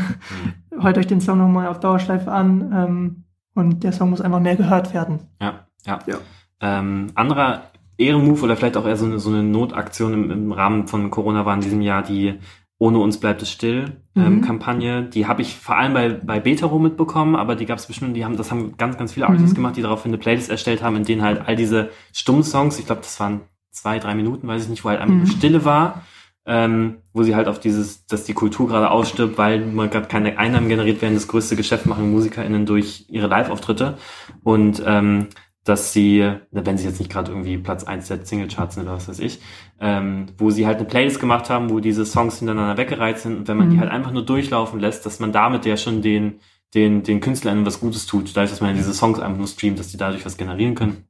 [0.72, 4.56] hört euch den Song nochmal auf Dauerschleife an ähm, und der Song muss einfach mehr
[4.56, 5.20] gehört werden.
[5.40, 5.99] Ja, ja.
[6.08, 6.18] Ja.
[6.60, 7.64] Ähm, anderer
[7.98, 11.45] Ehrenmove oder vielleicht auch eher so eine, so eine Notaktion im, im Rahmen von Corona
[11.45, 12.40] war in diesem Jahr die
[12.82, 14.41] Ohne uns bleibt es still ähm, Mhm.
[14.41, 15.03] Kampagne.
[15.03, 18.26] Die habe ich vor allem bei, bei Betaro mitbekommen, aber die gab es bestimmt, die
[18.26, 19.56] haben, das haben ganz, ganz viele Artists Mhm.
[19.58, 23.02] gemacht, die daraufhin eine Playlist erstellt haben, in denen halt all diese Stummsongs, ich glaube,
[23.02, 25.28] das waren zwei, drei Minuten, weiß ich nicht, wo halt einfach Mhm.
[25.28, 26.02] Stille war,
[26.48, 30.40] ähm, wo sie halt auf dieses, dass die Kultur gerade ausstirbt, weil mal gerade keine
[30.40, 33.99] Einnahmen generiert werden, das größte Geschäft machen MusikerInnen durch ihre Live-Auftritte
[34.44, 35.28] und ähm,
[35.64, 39.08] dass sie, wenn sie jetzt nicht gerade irgendwie Platz 1 der Singlecharts sind oder was
[39.08, 39.40] weiß ich,
[39.82, 43.36] ähm, wo sie halt eine Playlist gemacht haben, wo diese Songs hintereinander weggereiht sind.
[43.38, 43.82] Und wenn man die Mhm.
[43.82, 46.36] halt einfach nur durchlaufen lässt, dass man damit ja schon den,
[46.76, 49.80] den, den KünstlerInnen was Gutes tut, dadurch, dass man ja diese Songs einfach nur streamt,
[49.80, 51.06] dass die dadurch was generieren können.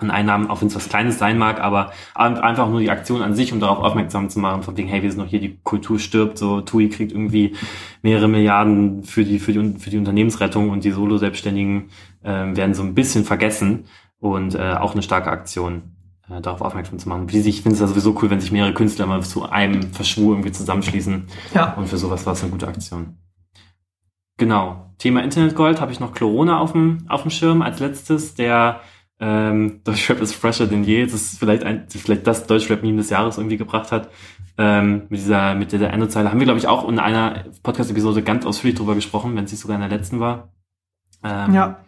[0.00, 3.20] An Einnahmen, auch wenn es was Kleines sein mag, aber ein- einfach nur die Aktion
[3.20, 5.58] an sich, um darauf aufmerksam zu machen, von wegen, hey, wir sind noch hier, die
[5.64, 7.54] Kultur stirbt, so TUI kriegt irgendwie
[8.02, 11.88] mehrere Milliarden für die, für die, für die Unternehmensrettung und die Solo-Selbstständigen
[12.22, 13.86] ähm, werden so ein bisschen vergessen
[14.20, 15.82] und äh, auch eine starke Aktion,
[16.30, 17.30] äh, darauf aufmerksam zu machen.
[17.30, 19.82] Wie sich, ich finde es ja sowieso cool, wenn sich mehrere Künstler mal zu einem
[19.92, 21.74] Verschwur irgendwie zusammenschließen Ja.
[21.74, 23.16] und für sowas war es eine gute Aktion.
[24.36, 24.84] Genau.
[24.98, 28.34] Thema Internetgold habe ich noch Corona auf dem, auf dem Schirm als letztes.
[28.34, 28.80] Der
[29.20, 31.04] ähm, Deutschrap ist fresher denn je.
[31.04, 34.08] Das ist vielleicht ein, vielleicht das Deutschrap-Meme des Jahres irgendwie gebracht hat.
[34.56, 38.44] Ähm, mit dieser, mit dieser Endezeile haben wir, glaube ich, auch in einer Podcast-Episode ganz
[38.44, 40.52] ausführlich drüber gesprochen, wenn es nicht sogar in der letzten war.
[41.22, 41.80] Ähm, Ja.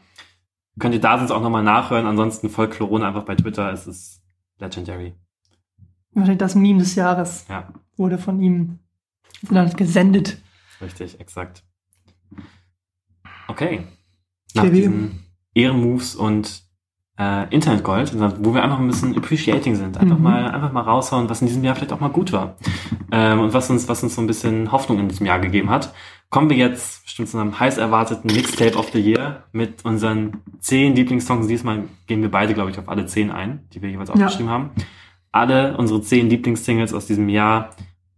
[0.78, 2.06] Könnt ihr da sonst auch nochmal nachhören.
[2.06, 3.72] Ansonsten folgt Corona einfach bei Twitter.
[3.72, 4.19] Es ist
[4.60, 5.14] legendary.
[6.12, 8.78] Wahrscheinlich das Meme des Jahres Ja, wurde von ihm
[9.76, 10.38] gesendet.
[10.80, 11.64] richtig, exakt.
[13.48, 13.84] Okay.
[14.54, 15.24] Nach Okay, diesen
[15.54, 16.62] Ehrenmoves und
[17.18, 18.14] äh, Internetgold,
[18.44, 19.98] wo wir einfach ein bisschen appreciating sind.
[19.98, 20.22] Einfach Mhm.
[20.22, 22.56] mal, einfach mal raushauen, was in diesem Jahr vielleicht auch mal gut war.
[23.12, 25.92] Ähm, und was uns, was uns so ein bisschen Hoffnung in diesem Jahr gegeben hat.
[26.30, 30.94] Kommen wir jetzt bestimmt zu einem heiß erwarteten Mixtape of the Year mit unseren zehn
[30.94, 31.48] Lieblingssongs.
[31.48, 34.70] Diesmal gehen wir beide, glaube ich, auf alle zehn ein, die wir jeweils aufgeschrieben haben.
[35.32, 37.70] Alle unsere zehn Lieblingssingles aus diesem Jahr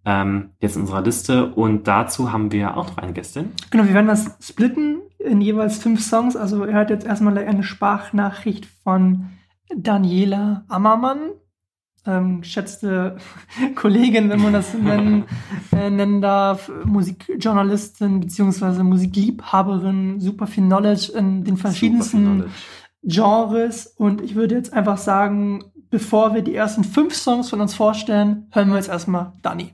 [0.04, 1.54] ähm, jetzt in unserer Liste.
[1.54, 3.52] Und dazu haben wir auch noch eine Gästin.
[3.70, 6.36] Genau, wir werden das splitten in jeweils fünf Songs.
[6.36, 9.30] Also er hat jetzt erstmal eine Sprachnachricht von
[9.74, 11.30] Daniela Ammermann,
[12.06, 13.16] ähm, geschätzte
[13.74, 15.24] Kollegin, wenn man das nennen,
[15.72, 22.44] äh, nennen darf, Musikjournalistin beziehungsweise Musikliebhaberin, super viel Knowledge in den verschiedensten
[23.02, 23.86] Genres.
[23.86, 28.48] Und ich würde jetzt einfach sagen, bevor wir die ersten fünf Songs von uns vorstellen,
[28.50, 29.72] hören wir jetzt erstmal Dani.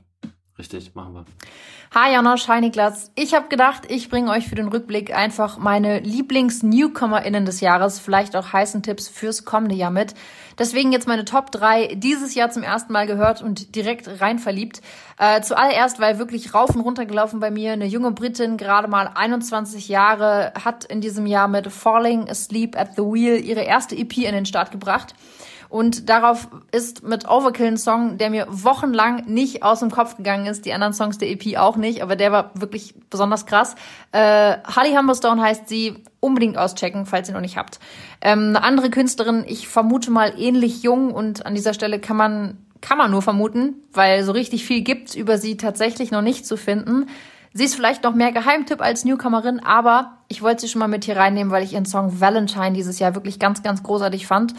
[0.57, 1.25] Richtig, machen wir.
[1.91, 3.09] Hi Janosch, hi Niklas.
[3.15, 8.35] Ich habe gedacht, ich bringe euch für den Rückblick einfach meine Lieblings-NewcomerInnen des Jahres, vielleicht
[8.35, 10.13] auch heißen Tipps fürs kommende Jahr mit.
[10.59, 14.81] Deswegen jetzt meine Top 3 dieses Jahr zum ersten Mal gehört und direkt rein verliebt.
[15.17, 17.71] Äh, zuallererst, weil wirklich rauf und runter gelaufen bei mir.
[17.71, 22.97] Eine junge Britin, gerade mal 21 Jahre, hat in diesem Jahr mit Falling Asleep at
[22.97, 25.15] the Wheel ihre erste EP in den Start gebracht.
[25.69, 30.47] Und darauf ist mit Overkill ein Song, der mir wochenlang nicht aus dem Kopf gegangen
[30.47, 30.65] ist.
[30.65, 33.75] Die anderen Songs der EP auch nicht, aber der war wirklich besonders krass.
[34.11, 36.03] Äh, Holly Humberstone heißt sie.
[36.21, 37.79] Unbedingt auschecken, falls ihr noch nicht habt.
[38.19, 42.57] Ähm, eine andere Künstlerin, ich vermute mal ähnlich jung und an dieser Stelle kann man,
[42.81, 46.57] kann man nur vermuten, weil so richtig viel gibt's über sie tatsächlich noch nicht zu
[46.57, 47.05] finden.
[47.53, 51.05] Sie ist vielleicht noch mehr Geheimtipp als Newcomerin, aber ich wollte sie schon mal mit
[51.05, 54.53] hier reinnehmen, weil ich ihren Song Valentine dieses Jahr wirklich ganz, ganz großartig fand.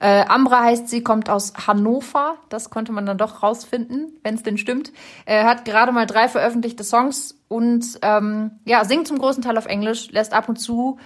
[0.00, 2.36] Äh, Ambra heißt sie, kommt aus Hannover.
[2.48, 4.92] Das konnte man dann doch rausfinden, wenn es denn stimmt.
[5.26, 9.66] Er hat gerade mal drei veröffentlichte Songs und ähm, ja, singt zum großen Teil auf
[9.66, 10.98] Englisch, lässt ab und zu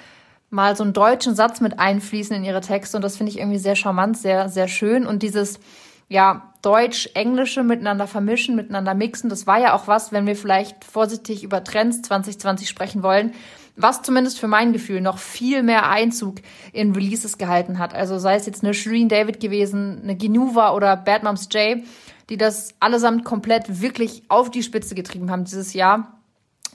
[0.51, 3.59] mal so einen deutschen Satz mit einfließen in ihre Texte und das finde ich irgendwie
[3.59, 5.07] sehr charmant, sehr, sehr schön.
[5.07, 5.59] Und dieses,
[6.09, 11.43] ja, Deutsch-Englische miteinander vermischen, miteinander mixen, das war ja auch was, wenn wir vielleicht vorsichtig
[11.43, 13.33] über Trends 2020 sprechen wollen
[13.77, 16.37] was zumindest für mein Gefühl noch viel mehr Einzug
[16.73, 17.95] in Releases gehalten hat.
[17.95, 21.83] Also sei es jetzt eine Shireen David gewesen, eine Genuva oder Bad Moms J,
[22.29, 26.19] die das allesamt komplett wirklich auf die Spitze getrieben haben dieses Jahr.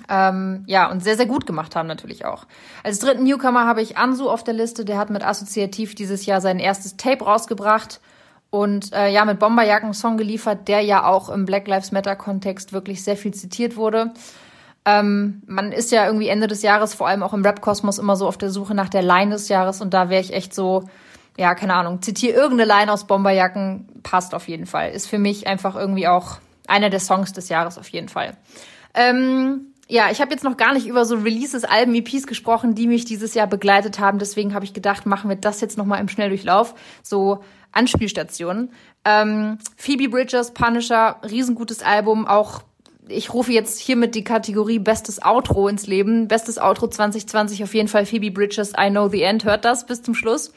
[0.10, 2.46] Ähm, ja, und sehr, sehr gut gemacht haben natürlich auch.
[2.84, 6.40] Als dritten Newcomer habe ich Ansu auf der Liste, der hat mit Assoziativ dieses Jahr
[6.40, 8.00] sein erstes Tape rausgebracht
[8.50, 12.74] und äh, ja, mit Bomberjacken Song geliefert, der ja auch im Black Lives Matter Kontext
[12.74, 14.14] wirklich sehr viel zitiert wurde.
[14.88, 18.26] Ähm, man ist ja irgendwie Ende des Jahres, vor allem auch im Rap-Kosmos, immer so
[18.26, 20.86] auf der Suche nach der Line des Jahres und da wäre ich echt so,
[21.38, 24.92] ja, keine Ahnung, zitiere irgendeine Line aus Bomberjacken, passt auf jeden Fall.
[24.92, 26.38] Ist für mich einfach irgendwie auch
[26.70, 28.38] einer der Songs des Jahres auf jeden Fall.
[28.94, 32.88] Ähm, ja, ich habe jetzt noch gar nicht über so Releases, Alben, EPs gesprochen, die
[32.88, 34.20] mich dieses Jahr begleitet haben.
[34.20, 36.76] Deswegen habe ich gedacht, machen wir das jetzt nochmal im Schnelldurchlauf.
[37.04, 37.44] So
[37.74, 38.72] Anspielstationen.
[39.04, 42.62] Ähm, Phoebe Bridgers, Punisher, riesengutes Album, auch
[43.10, 46.28] ich rufe jetzt hiermit die Kategorie Bestes Outro ins Leben.
[46.28, 49.46] Bestes Outro 2020 auf jeden Fall Phoebe Bridges, I Know the End.
[49.46, 50.52] Hört das bis zum Schluss.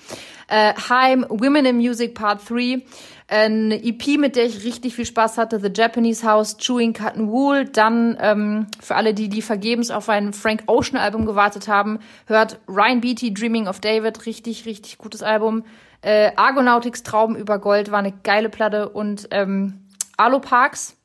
[0.49, 2.83] Äh, Heim, Women in Music Part 3.
[3.29, 7.65] Eine EP, mit der ich richtig viel Spaß hatte, The Japanese House, Chewing Cotton Wool.
[7.65, 12.59] Dann ähm, für alle, die die vergebens auf ein Frank Ocean Album gewartet haben, hört
[12.67, 14.27] Ryan Beatty, Dreaming of David.
[14.27, 15.65] Richtig, richtig gutes Album.
[16.03, 18.89] Äh, Argonautics Traum über Gold war eine geile Platte.
[18.89, 19.87] Und ähm,
[20.17, 20.97] Alo Parks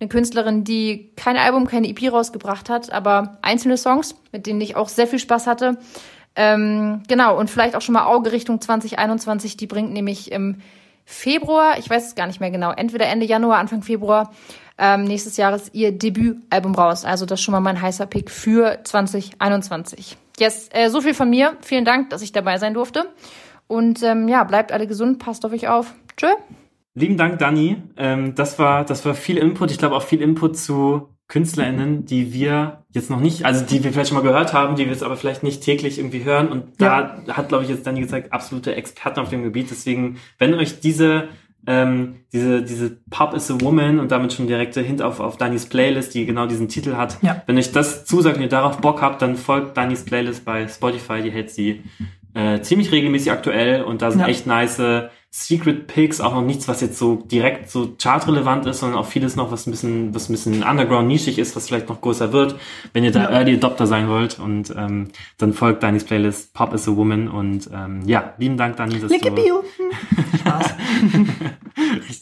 [0.00, 4.74] eine Künstlerin, die kein Album, keine EP rausgebracht hat, aber einzelne Songs, mit denen ich
[4.74, 5.76] auch sehr viel Spaß hatte.
[6.36, 10.56] Ähm, genau, und vielleicht auch schon mal Auge Richtung 2021, die bringt nämlich im
[11.04, 14.30] Februar, ich weiß es gar nicht mehr genau, entweder Ende Januar, Anfang Februar
[14.78, 17.04] ähm, nächstes Jahres ihr Debütalbum raus.
[17.04, 20.16] Also das ist schon mal mein heißer Pick für 2021.
[20.38, 21.56] Yes, äh, so viel von mir.
[21.60, 23.06] Vielen Dank, dass ich dabei sein durfte.
[23.66, 25.94] Und ähm, ja, bleibt alle gesund, passt auf euch auf.
[26.16, 26.28] Tschö.
[26.94, 27.76] Lieben Dank, Dani.
[27.96, 29.70] Ähm, das war, das war viel Input.
[29.70, 33.92] Ich glaube auch viel Input zu KünstlerInnen, die wir jetzt noch nicht, also die wir
[33.92, 36.48] vielleicht schon mal gehört haben, die wir jetzt aber vielleicht nicht täglich irgendwie hören.
[36.48, 37.36] Und da ja.
[37.36, 39.70] hat, glaube ich, jetzt Dani gesagt, absolute Experten auf dem Gebiet.
[39.70, 41.28] Deswegen, wenn euch diese
[41.66, 45.66] ähm, diese, diese Pop is a Woman und damit schon direkte Hint auf, auf Danis
[45.66, 47.18] Playlist, die genau diesen Titel hat.
[47.22, 47.42] Ja.
[47.46, 51.22] Wenn euch das zusagt und ihr darauf Bock habt, dann folgt Danis Playlist bei Spotify,
[51.22, 51.82] die hält sie
[52.34, 54.28] äh, ziemlich regelmäßig aktuell und da sind ja.
[54.28, 58.98] echt nice Secret Picks, auch noch nichts, was jetzt so direkt so chartrelevant ist, sondern
[58.98, 62.00] auch vieles noch, was ein bisschen, was ein bisschen underground nischig ist, was vielleicht noch
[62.00, 62.56] größer wird,
[62.92, 63.30] wenn ihr da ja.
[63.30, 65.08] Early Adopter sein wollt und ähm,
[65.38, 69.08] dann folgt Danis Playlist Pop is a Woman und ähm, ja, lieben Dank, Dani, dass
[69.08, 69.36] Linke du...
[69.36, 69.64] Bio.
[70.40, 70.74] Spaß.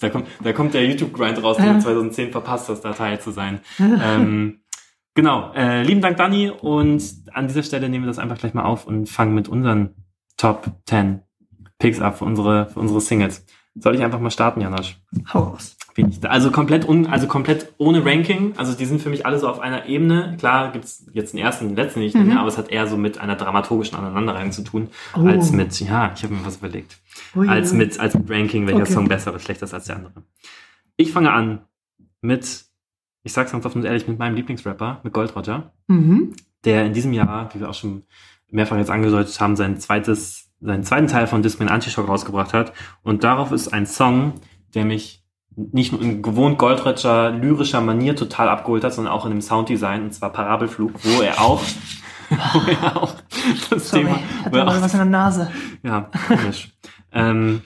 [0.01, 3.31] da kommt, da kommt der YouTube-Grind raus, den du 2010 verpasst hast, da Teil zu
[3.31, 3.61] sein.
[3.79, 4.61] ähm,
[5.15, 6.49] Genau, äh, lieben Dank, Dani.
[6.49, 7.03] Und
[7.33, 9.97] an dieser Stelle nehmen wir das einfach gleich mal auf und fangen mit unseren
[10.37, 11.23] Top 10
[11.79, 13.45] Picks ab für unsere, für unsere Singles.
[13.75, 14.99] Soll ich einfach mal starten, Janosch?
[15.33, 15.77] Hau raus.
[16.23, 18.55] Also komplett un, also komplett ohne Ranking.
[18.57, 20.37] Also die sind für mich alle so auf einer Ebene.
[20.39, 22.37] Klar gibt's jetzt den ersten und den letzten nicht, mhm.
[22.37, 25.27] aber es hat eher so mit einer dramaturgischen Aneinanderreihung zu tun, oh.
[25.27, 26.99] als mit, ja, ich habe mir was überlegt.
[27.35, 28.93] Oh, als mit, als mit Ranking, welcher okay.
[28.93, 30.23] Song besser oder schlechter ist als der andere.
[30.97, 31.63] Ich fange an
[32.21, 32.69] mit
[33.29, 36.35] ich sag's ganz offen und ehrlich, mit meinem Lieblingsrapper, mit Gold Roger, Mhm.
[36.65, 38.05] der in diesem Jahr, wie wir auch schon
[38.51, 42.73] mehrfach jetzt angedeutet haben, sein zweites, seinen zweiten Teil von Discman Antishock rausgebracht hat.
[43.03, 44.35] Und darauf ist ein Song,
[44.75, 45.25] der mich
[45.57, 50.05] nicht nur in gewohnt Goldroger lyrischer Manier total abgeholt hat, sondern auch in dem Sounddesign,
[50.05, 51.61] und zwar Parabelflug, wo er auch,
[52.31, 53.15] wo er auch
[53.71, 55.51] das Sorry, Thema, hat wo er auch was in der Nase.
[55.83, 56.73] ja, komisch.
[57.13, 57.63] ähm,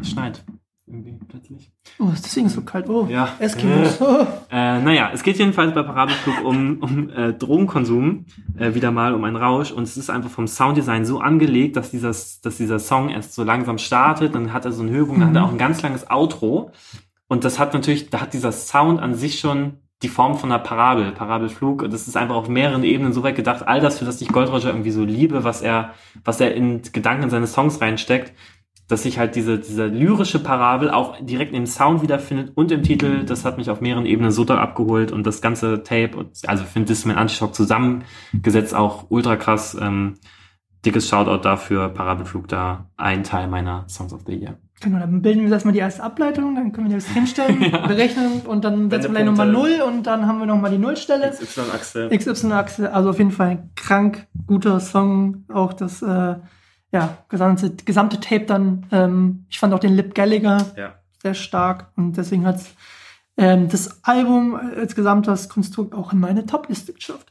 [0.00, 0.42] es schneit.
[0.90, 1.70] Irgendwie plötzlich.
[1.98, 2.88] Oh, ist deswegen so kalt.
[2.88, 3.34] Oh, Ja.
[3.38, 4.00] Eskimos.
[4.00, 4.26] Oh.
[4.50, 8.24] Äh, naja, es geht jedenfalls bei Parabelflug um, um äh, Drogenkonsum,
[8.56, 9.70] äh, wieder mal um einen Rausch.
[9.70, 13.44] Und es ist einfach vom Sounddesign so angelegt, dass, dieses, dass dieser Song erst so
[13.44, 14.34] langsam startet.
[14.34, 16.70] Dann hat er so einen Höhepunkt, dann hat er auch ein ganz langes Outro.
[17.28, 20.62] Und das hat natürlich, da hat dieser Sound an sich schon die Form von einer
[20.62, 21.82] Parabel, Parabelflug.
[21.82, 23.66] Und das ist einfach auf mehreren Ebenen so weit gedacht.
[23.66, 25.92] All das, für das ich Gold Roger irgendwie so liebe, was er,
[26.24, 28.32] was er in Gedanken in seine Songs reinsteckt,
[28.88, 33.24] dass sich halt diese, diese lyrische Parabel auch direkt im Sound wiederfindet und im Titel.
[33.24, 36.64] Das hat mich auf mehreren Ebenen so doll abgeholt und das ganze Tape, und, also
[36.64, 39.76] ich finde Discman Antishock zusammengesetzt auch ultra krass.
[39.80, 40.14] Ähm,
[40.84, 44.58] dickes Shoutout dafür, Parabelflug da ein Teil meiner Songs of the Year.
[44.80, 47.58] Genau, dann bilden wir erstmal die erste Ableitung, dann können wir das hinstellen,
[47.88, 49.50] berechnen und dann setzen wir gleich nochmal.
[49.50, 51.30] Null und dann haben wir nochmal die Nullstelle.
[51.30, 52.08] XY-Achse.
[52.16, 55.44] XY-Achse, also auf jeden Fall ein krank guter Song.
[55.52, 56.36] Auch das äh,
[56.92, 58.86] ja, gesamte, gesamte Tape dann.
[58.90, 60.94] Ähm, ich fand auch den Lip Gallagher Ja.
[61.22, 62.60] sehr stark und deswegen hat
[63.36, 67.30] ähm, das Album als gesamtes Konstrukt auch in meine Top-Liste geschafft.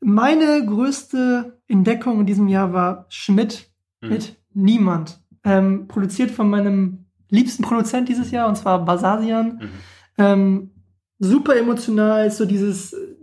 [0.00, 3.68] Meine größte Entdeckung in diesem Jahr war Schmidt
[4.00, 4.08] Mhm.
[4.10, 5.20] mit Niemand.
[5.44, 9.58] Ähm, produziert von meinem liebsten Produzent dieses Jahr, und zwar Basasian.
[9.60, 9.68] Mhm.
[10.18, 10.70] Ähm,
[11.18, 13.16] super emotional, ist so dieses, äh,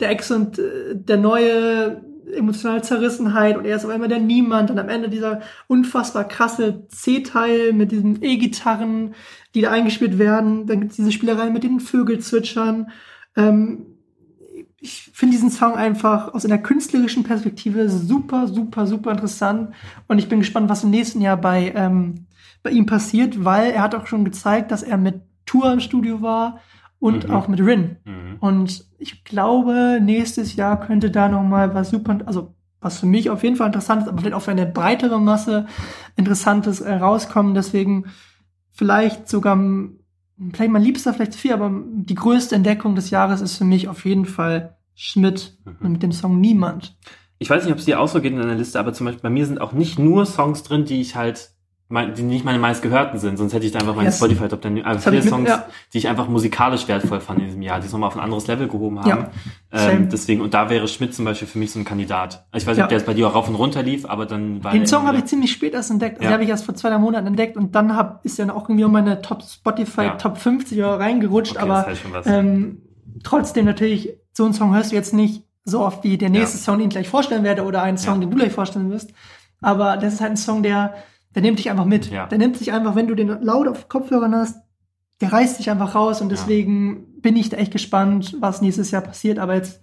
[0.00, 2.02] der Ex und äh, der neue
[2.32, 6.86] emotionale Zerrissenheit und er ist auf einmal der Niemand und am Ende dieser unfassbar krasse
[6.88, 9.14] C-Teil mit diesen E-Gitarren,
[9.54, 10.66] die da eingespielt werden.
[10.66, 12.90] Dann gibt's diese Spielerei mit den Vögelzwitschern.
[13.36, 13.86] Ähm,
[14.80, 19.74] ich finde diesen Song einfach aus einer künstlerischen Perspektive super, super, super interessant.
[20.08, 22.26] Und ich bin gespannt, was im nächsten Jahr bei, ähm,
[22.64, 26.20] bei ihm passiert, weil er hat auch schon gezeigt, dass er mit Tour im Studio
[26.22, 26.60] war
[27.02, 27.34] und Mhm.
[27.34, 27.96] auch mit Rin.
[28.04, 28.36] Mhm.
[28.40, 33.28] Und ich glaube, nächstes Jahr könnte da noch mal was super, also was für mich
[33.30, 35.66] auf jeden Fall interessant ist, aber vielleicht auch für eine breitere Masse
[36.16, 37.54] Interessantes äh, rauskommen.
[37.54, 38.06] Deswegen
[38.70, 39.58] vielleicht sogar,
[40.52, 43.88] vielleicht mein Liebster, vielleicht zu viel, aber die größte Entdeckung des Jahres ist für mich
[43.88, 45.92] auf jeden Fall Schmidt Mhm.
[45.92, 46.96] mit dem Song Niemand.
[47.38, 49.22] Ich weiß nicht, ob es dir auch so geht in deiner Liste, aber zum Beispiel
[49.22, 51.51] bei mir sind auch nicht nur Songs drin, die ich halt,
[51.92, 54.16] mein, die nicht meine meistgehörten sind, sonst hätte ich da einfach meine Yes.
[54.16, 55.66] Spotify Top 10, also viele ich mit- Songs, ja.
[55.92, 58.46] die ich einfach musikalisch wertvoll fand in diesem Jahr, die es nochmal auf ein anderes
[58.46, 59.08] Level gehoben haben.
[59.08, 59.30] Ja,
[59.90, 62.46] ähm, deswegen, und da wäre Schmidt zum Beispiel für mich so ein Kandidat.
[62.54, 62.84] Ich weiß nicht, Ja.
[62.84, 65.06] ob der jetzt bei dir auch rauf und runter lief, aber dann war Den Song
[65.06, 66.14] habe ich ziemlich spät erst entdeckt.
[66.14, 66.30] Also Ja.
[66.30, 68.64] den habe ich erst vor zwei drei Monaten entdeckt und dann hab, ist er auch
[68.68, 70.10] irgendwie um meine Top Spotify Ja.
[70.16, 71.56] Top 50 Euro reingerutscht.
[71.56, 71.86] Okay, aber
[72.24, 72.78] ähm,
[73.22, 76.64] trotzdem natürlich, so einen Song hörst du jetzt nicht so oft wie der nächste Ja.
[76.64, 78.20] Song, den ich gleich vorstellen werde oder einen Song, Ja.
[78.20, 79.12] den du gleich vorstellen wirst.
[79.60, 80.94] Aber das ist halt ein Song, der,
[81.34, 82.10] der nimmt dich einfach mit.
[82.10, 82.26] Ja.
[82.26, 84.56] Der nimmt dich einfach, wenn du den laut auf Kopfhörern hast,
[85.20, 89.02] der reißt dich einfach raus und deswegen bin ich da echt gespannt, was nächstes Jahr
[89.02, 89.38] passiert.
[89.38, 89.80] Aber jetzt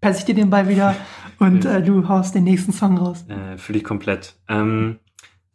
[0.00, 0.96] passe ich dir den Ball wieder
[1.38, 3.24] und äh, du haust den nächsten Song raus.
[3.28, 4.36] Äh, Fühle ich komplett.
[4.48, 4.98] Ähm,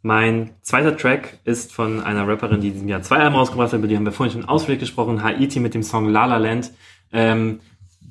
[0.03, 3.79] mein zweiter Track ist von einer Rapperin, die in diesem Jahr zwei Alben rausgebracht hat,
[3.79, 6.71] über die haben wir vorhin schon ausführlich gesprochen, Haiti mit dem Song La La Land.
[7.11, 7.61] Ähm,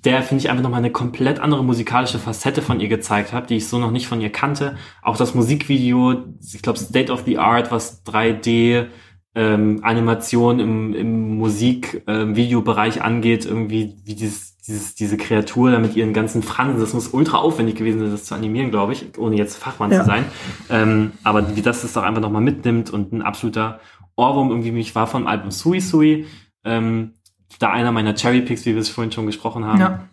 [0.04, 3.56] der, finde ich, einfach nochmal eine komplett andere musikalische Facette von ihr gezeigt hat, die
[3.56, 4.76] ich so noch nicht von ihr kannte.
[5.00, 8.86] Auch das Musikvideo, ich glaube State of the Art, was 3D
[9.34, 16.12] ähm, Animation im, im Musik-Videobereich angeht, irgendwie wie dieses, dieses, diese Kreatur da mit ihren
[16.12, 19.56] ganzen Fransen, das muss ultra aufwendig gewesen sein, das zu animieren, glaube ich, ohne jetzt
[19.56, 20.00] Fachmann Ja.
[20.00, 20.24] zu sein.
[20.70, 23.80] Ähm, aber wie das das doch einfach nochmal mitnimmt und ein absoluter
[24.16, 26.26] Ohrwurm irgendwie mich war vom Album Sui Sui.
[26.64, 27.14] Ähm,
[27.58, 30.04] da einer meiner Cherry Picks, wie wir es vorhin schon gesprochen haben, Ja.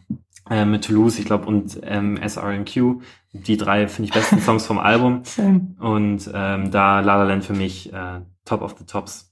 [0.50, 3.02] äh, mit Toulouse, ich glaube, und ähm, SRNQ.
[3.34, 5.22] Die drei finde ich besten Songs vom Album.
[5.24, 5.76] Same.
[5.80, 9.32] Und ähm, da La La Land für mich äh, Top of the Tops.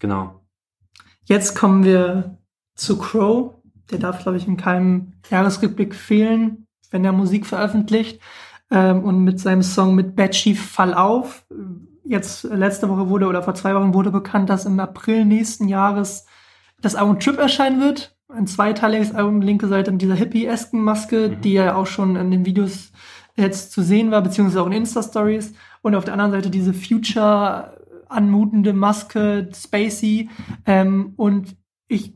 [0.00, 0.40] Genau.
[1.24, 2.38] Jetzt kommen wir
[2.74, 3.54] zu Crow.
[3.90, 8.20] Der darf, glaube ich, in keinem Jahresrückblick fehlen, wenn er Musik veröffentlicht.
[8.70, 11.44] Ähm, und mit seinem Song mit Betsy Fall auf.
[12.04, 15.68] Jetzt äh, letzte Woche wurde oder vor zwei Wochen wurde bekannt, dass im April nächsten
[15.68, 16.26] Jahres
[16.84, 18.16] das Album Trip erscheinen wird.
[18.28, 21.40] Ein zweiteiliges Album, linke Seite mit dieser hippie-esken Maske, Mhm.
[21.42, 22.92] die ja auch schon in den Videos
[23.36, 25.54] jetzt zu sehen war, beziehungsweise auch in Insta-Stories.
[25.82, 27.76] Und auf der anderen Seite diese Future
[28.08, 30.28] anmutende Maske, Spacey.
[30.66, 31.56] Ähm, und
[31.88, 32.14] ich,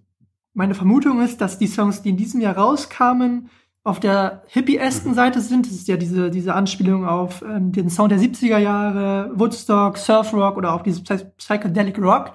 [0.55, 3.49] meine Vermutung ist, dass die Songs, die in diesem Jahr rauskamen,
[3.85, 5.67] auf der hippie-esken Seite sind.
[5.67, 10.33] Das ist ja diese, diese Anspielung auf ähm, den Sound der 70er Jahre, Woodstock, Surf
[10.35, 12.33] Rock oder auch dieses Psy- Psychedelic Rock.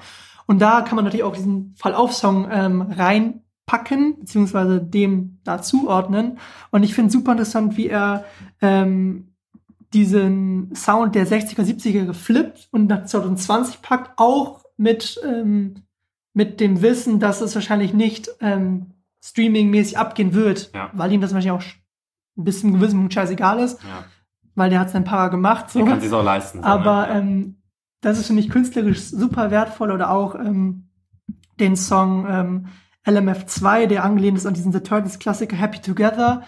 [0.53, 2.93] Und da kann man natürlich auch diesen Fall-auf-Song ähm,
[3.65, 6.37] packen, beziehungsweise dem da zuordnen.
[6.69, 8.23] Und ich finde super interessant, wie er
[8.61, 9.33] ähm,
[9.95, 15.73] diesen Sound der 60er, 70er geflippt und nach 2020 packt, auch mit, ähm,
[16.35, 18.91] mit dem Wissen, dass es wahrscheinlich nicht ähm,
[19.23, 20.91] streamingmäßig abgehen wird, Ja.
[20.93, 21.67] weil ihm das wahrscheinlich auch
[22.37, 24.03] ein bisschen gewissen Punkt scheißegal ist, Ja.
[24.53, 25.71] weil der hat sein Para gemacht.
[25.71, 25.79] So.
[25.79, 26.59] Der kann sich auch leisten.
[26.59, 27.13] so, Aber ne?
[27.19, 27.55] ähm,
[28.03, 30.89] das ist für mich künstlerisch super wertvoll oder auch ähm,
[31.59, 32.65] den Song ähm,
[33.05, 36.43] LMF2, der angelehnt ist an diesen The Turtles Klassiker Happy Together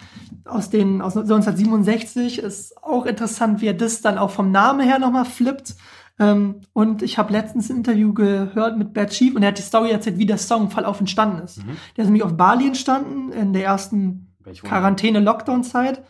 [0.46, 4.98] aus den aus 1967 ist auch interessant, wie er das dann auch vom Namen her
[4.98, 5.74] nochmal flippt.
[6.18, 9.62] Ähm, und ich habe letztens ein Interview gehört mit Bad Chief und er hat die
[9.62, 11.58] Story erzählt, wie der Song Verlauf entstanden ist.
[11.58, 11.76] Mhm.
[11.96, 14.22] Der ist nämlich auf Bali entstanden in der ersten.
[14.62, 16.04] Quarantäne-Lockdown-Zeit.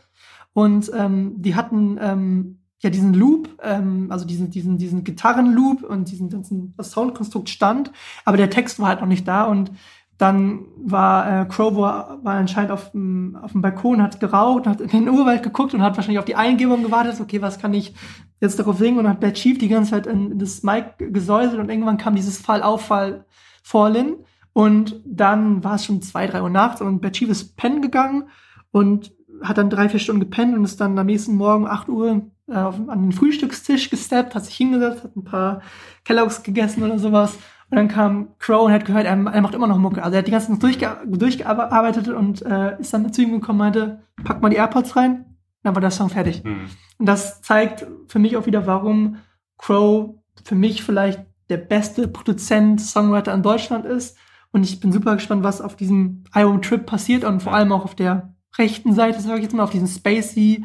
[0.52, 6.10] Und ähm, die hatten ähm, ja diesen Loop, ähm, also diesen, diesen, diesen Gitarrenloop und
[6.10, 7.90] diesen ganzen Soundkonstrukt stand,
[8.24, 9.70] aber der Text war halt noch nicht da und
[10.18, 14.80] dann war äh, Crow war, war anscheinend auf dem, auf dem Balkon, hat geraucht, hat
[14.80, 17.94] in den Urwald geguckt und hat wahrscheinlich auf die Eingebung gewartet, okay, was kann ich
[18.40, 18.98] jetzt darauf singen?
[18.98, 22.14] Und hat Bad Chief die ganze Zeit in, in das Mic gesäuselt und irgendwann kam
[22.14, 23.26] dieses Fall auf Fall
[23.62, 24.16] Fallen
[24.52, 28.28] und dann war es schon zwei, drei Uhr nachts und Bad Chief ist pennen gegangen
[28.70, 29.12] und
[29.42, 33.02] hat dann drei, vier Stunden gepennt und ist dann am nächsten Morgen 8 Uhr an
[33.02, 35.62] den Frühstückstisch gesteppt, hat sich hingesetzt, hat ein paar
[36.05, 37.36] Kelloggs gegessen oder sowas.
[37.70, 40.02] Und dann kam Crow und hat gehört, er, macht immer noch Mucke.
[40.02, 43.60] Also er hat die ganze Nacht durchge durchgearbeitet und äh, ist dann zu ihm gekommen
[43.60, 45.36] und meinte, pack mal die AirPods rein.
[45.64, 46.44] Dann war der Song fertig.
[46.44, 46.66] Hm.
[46.98, 49.16] Und das zeigt für mich auch wieder, warum
[49.59, 50.14] Crow
[50.44, 54.16] für mich vielleicht der beste Produzent, Songwriter in Deutschland ist.
[54.52, 57.85] Und ich bin super gespannt, was auf diesem Album Trip passiert und vor allem auch
[57.85, 60.64] auf der rechten Seite, sage ich jetzt mal, auf diesen spacey,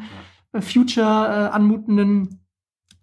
[0.60, 2.40] future äh, anmutenden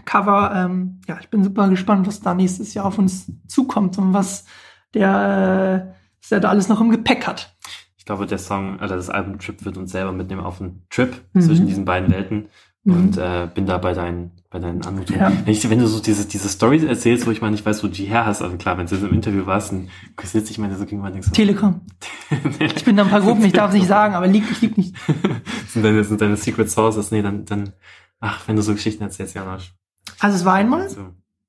[0.06, 0.52] Cover.
[0.56, 4.46] Ähm, ja, ich bin super gespannt, was da nächstes Jahr auf uns zukommt und was
[4.94, 7.56] der, äh, was der da alles noch im Gepäck hat.
[7.98, 11.16] Ich glaube, der Song, also das Album Trip wird uns selber mitnehmen auf einen Trip
[11.34, 11.42] Mhm.
[11.42, 12.48] zwischen diesen beiden Welten.
[12.84, 12.94] Mhm.
[12.94, 15.22] Und äh, bin da bei deinen, bei deinen Anmutungen.
[15.22, 15.32] Ja.
[15.46, 17.88] Wenn, ich, wenn du so diese, diese Stories erzählst, wo ich mal nicht weiß, wo
[17.88, 19.90] du die her hast, also klar, wenn du im Interview warst, dann
[20.24, 21.82] sitze ich meine so gegenüber und denkst, so, Telekom.
[22.60, 24.78] Ich bin da ein paar Gruppen, ich darf es nicht sagen, aber liegt, ich lieg
[24.78, 24.96] nicht.
[25.68, 27.12] sind deine, sind deine Secret Sources?
[27.12, 27.74] Nee, dann, dann,
[28.20, 29.74] ach, wenn du so Geschichten erzählst, Janosch.
[30.20, 31.02] Also es war einmal So.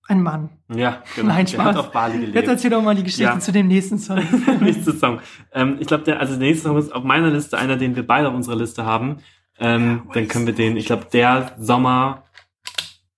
[0.06, 0.50] ein Mann.
[0.70, 1.28] Ja, genau.
[1.28, 1.76] Nein, Der hat Spaß.
[1.78, 2.34] auf Bali gelebt.
[2.34, 3.38] Jetzt erzähl doch mal die Geschichte Ja.
[3.40, 4.18] zu dem nächsten Song.
[4.60, 5.20] Nächster Song.
[5.54, 8.06] Ähm, ich glaube, der, also der nächste Song ist auf meiner Liste einer, den wir
[8.06, 9.16] beide auf unserer Liste haben.
[9.58, 12.24] Ähm, dann können wir den, ich glaube, der Sommer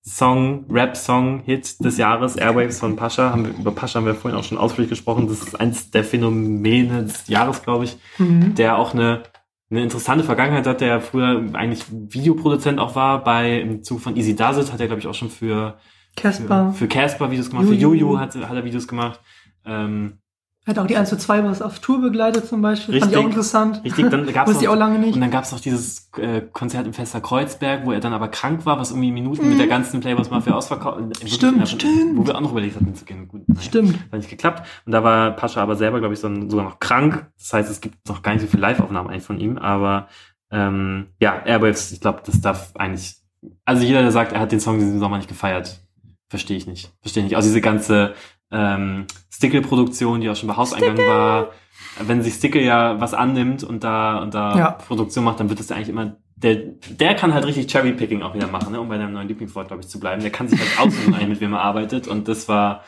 [0.04, 3.30] Song, Rap-Song, Hit des Jahres, Airwaves von Pascha.
[3.30, 5.28] Haben wir, über Pascha haben wir vorhin auch schon ausführlich gesprochen.
[5.28, 8.54] Das ist eins der Phänomene des Jahres, glaube ich, Mhm.
[8.56, 9.22] der auch eine,
[9.70, 13.22] eine interessante Vergangenheit hat, der früher eigentlich Videoproduzent auch war.
[13.22, 15.78] Bei im Zug von Easy Does It hat er, glaube ich, auch schon für
[16.16, 16.72] Casper.
[16.72, 17.94] für, für Casper Videos gemacht, für Juju.
[17.94, 19.20] Juju hat, hat er Videos gemacht.
[19.64, 20.18] Ähm,
[20.64, 23.00] Hat auch die 1 zu 2 was auf Tour begleitet zum Beispiel.
[23.00, 23.32] Fand ich auch Richtig.
[23.36, 23.80] interessant.
[23.84, 25.14] Richtig, dann gab's Wusste ich auch lange nicht.
[25.16, 28.28] Und dann gab es noch dieses äh, Konzert im Fester Kreuzberg, wo er dann aber
[28.28, 30.98] krank war, was irgendwie Minuten mit der ganzen Playboys Mafia ausverkauft.
[31.00, 31.26] äh, Mhm.
[31.28, 32.16] Stimmt, innerhalb- stimmt.
[32.16, 33.26] Wo wir auch noch überlegt hatten zu gehen.
[33.26, 33.98] Gut, naja, Stimmt.
[34.12, 34.64] Hat nicht geklappt.
[34.86, 37.26] Und da war Pascha aber selber, glaube ich, so, sogar noch krank.
[37.38, 39.58] Das heißt, es gibt noch gar nicht so viele Live-Aufnahmen eigentlich von ihm.
[39.58, 40.06] Aber
[40.52, 43.16] ähm, ja, Airwaves, ich glaube, das darf eigentlich.
[43.64, 45.80] Also jeder, der sagt, er hat den Song diesen Sommer nicht gefeiert,
[46.28, 46.92] verstehe ich nicht.
[47.00, 47.36] Verstehe ich nicht.
[47.36, 48.14] Also diese ganze
[48.52, 51.48] ähm, Stickle-Produktion, die auch schon bei Hauseingang war,
[52.00, 54.70] wenn sich Stickle ja was annimmt und da und da Ja.
[54.72, 56.56] Produktion macht, dann wird es ja eigentlich immer der,
[56.90, 58.80] der kann halt richtig Cherry-Picking auch wieder machen, ne?
[58.80, 60.22] um bei deinem neuen Lieblingswort, glaube ich, zu bleiben.
[60.22, 62.08] Der kann sich halt aussuchen, eigentlich, mit wem er arbeitet.
[62.08, 62.82] Und das war,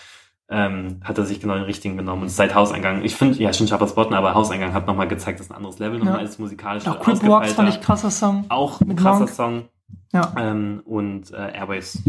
[0.48, 2.22] ähm, hat er sich genau den richtigen genommen.
[2.22, 5.46] Und seit Hauseingang, ich finde, ja, schon Schappers Botten, aber Hauseingang hat nochmal gezeigt, das
[5.46, 6.20] ist ein anderes Level, nochmal Ja.
[6.20, 6.84] als musikalisch.
[6.88, 8.44] Auch Crip Walks fand ich krasser Song.
[8.48, 9.30] Auch ein krasser Monk.
[9.30, 9.62] Song.
[10.12, 10.32] Ja.
[10.36, 12.02] Ähm, und äh, Airways.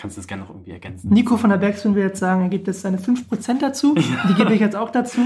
[0.00, 1.12] Kannst du das gerne noch irgendwie ergänzen?
[1.12, 3.94] Nico von der Bergspin will jetzt sagen, er gibt jetzt seine 5% dazu.
[4.28, 5.20] Die gebe ich jetzt auch dazu.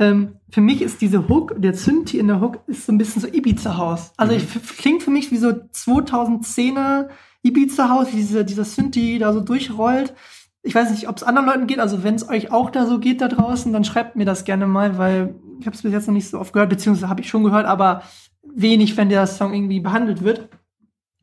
[0.00, 3.22] Ähm, für mich ist diese Hook, der Synthi in der Hook, ist so ein bisschen
[3.22, 4.12] so Ibiza-Haus.
[4.16, 4.40] Also Mhm.
[4.40, 7.08] ich, klingt für mich wie so 2010er
[7.42, 10.14] Ibiza-Haus, wie diese, dieser Synthi da so durchrollt.
[10.62, 11.78] Ich weiß nicht, ob es anderen Leuten geht.
[11.78, 14.66] Also wenn es euch auch da so geht da draußen, dann schreibt mir das gerne
[14.66, 17.28] mal, weil ich habe es bis jetzt noch nicht so oft gehört, beziehungsweise habe ich
[17.28, 18.02] schon gehört, aber
[18.42, 20.48] wenig, wenn der Song irgendwie behandelt wird.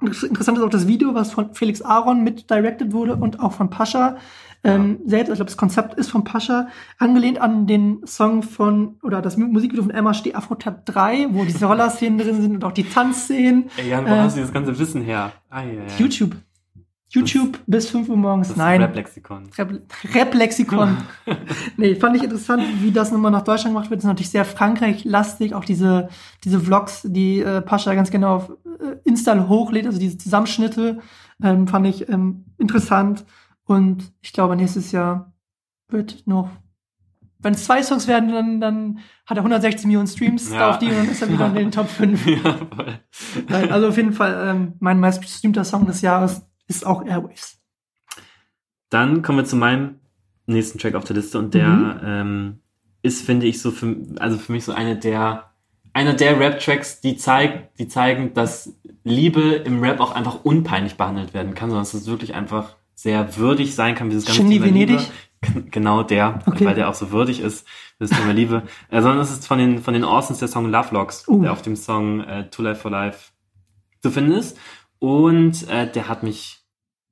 [0.07, 3.69] Interessant ist auch das Video, was von Felix Aaron mit directed wurde und auch von
[3.69, 4.17] Pascha
[4.63, 5.29] ähm, selbst.
[5.29, 6.67] Ich glaube, das Konzept ist von Pascha
[6.97, 11.27] angelehnt an den Song von oder das Mu- Musikvideo von Emma Steh Afro Tab 3,
[11.31, 13.65] wo diese Rollerszenen drin sind und auch die Tanzszenen.
[13.77, 15.31] Ey, Jan, wo Äh, hast du das ganze Wissen her?
[15.51, 15.81] Ah, ja, ja.
[15.99, 16.35] YouTube.
[17.15, 18.49] YouTube bis 5 Uhr morgens.
[18.49, 18.81] Das Nein.
[18.81, 19.49] Rap-Lexikon.
[19.57, 19.81] Rap-
[20.13, 20.97] Rap-Lexikon.
[21.77, 23.99] nee, fand ich interessant, wie das nochmal nach Deutschland gemacht wird.
[23.99, 25.53] Das ist natürlich sehr Frankreich-lastig.
[25.53, 26.09] Auch diese,
[26.43, 30.99] diese Vlogs, die äh, Pascha ganz genau auf äh, Insta hochlädt, also diese Zusammenschnitte,
[31.43, 33.25] ähm, fand ich ähm, interessant.
[33.65, 35.33] Und ich glaube, nächstes Jahr
[35.89, 36.49] wird noch
[37.39, 40.71] wenn es zwei Songs werden, dann, dann hat er 160 Millionen Streams Ja.
[40.71, 42.25] auf die und dann ist er wieder in den Top 5.
[42.25, 42.99] ja, voll.
[43.49, 47.59] Nein, also auf jeden Fall, ähm, mein meistgestreamter Song des Jahres ist auch Airwaves.
[48.89, 49.95] Dann kommen wir zu meinem
[50.45, 51.99] nächsten Track auf der Liste und der Mhm.
[52.03, 52.59] ähm,
[53.01, 55.51] ist, finde ich, so für, also für mich so eine der,
[55.93, 58.73] einer der Rap-Tracks, die zeigt, die zeigen, dass
[59.03, 63.37] Liebe im Rap auch einfach unpeinlich behandelt werden kann, sondern dass es wirklich einfach sehr
[63.37, 64.93] würdig sein kann, wie das ganze Shindy Thema Liebe.
[64.93, 65.11] Venedig?
[65.41, 66.65] G- Genau der, Okay.
[66.65, 67.67] weil der auch so würdig ist,
[67.99, 68.63] das Thema Liebe.
[68.89, 71.41] Äh, sondern es ist von den, von den Orsons der Song Love Logs, Uh.
[71.43, 73.31] der auf dem Song äh, To Life for Life
[74.01, 74.57] zu finden ist.
[75.05, 76.63] Und äh, der hat mich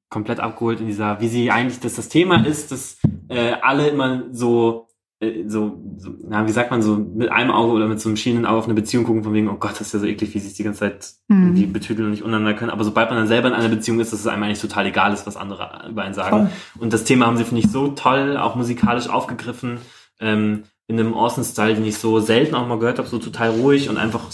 [0.10, 2.98] komplett abgeholt in dieser, wie sie eigentlich, dass das Thema ist, dass
[3.30, 4.88] äh, alle immer so,
[5.20, 8.18] äh, so, so, na, wie sagt man, so mit einem Auge oder mit so einem
[8.18, 10.34] schienenden Auge auf eine Beziehung gucken, von wegen, oh Gott, das ist ja so eklig,
[10.34, 11.44] wie sie sich die ganze Zeit Mhm.
[11.44, 12.72] irgendwie betüdeln und nicht untereinander können.
[12.72, 15.14] Aber sobald man dann selber in einer Beziehung ist, dass es einem eigentlich total egal
[15.14, 16.48] ist, was andere über einen sagen.
[16.48, 16.50] Voll.
[16.80, 19.78] Und das Thema haben sie, finde ich, so toll, auch musikalisch aufgegriffen,
[20.20, 23.90] ähm, in einem Orson-Style, den ich so selten auch mal gehört habe, so total ruhig
[23.90, 24.26] und einfach,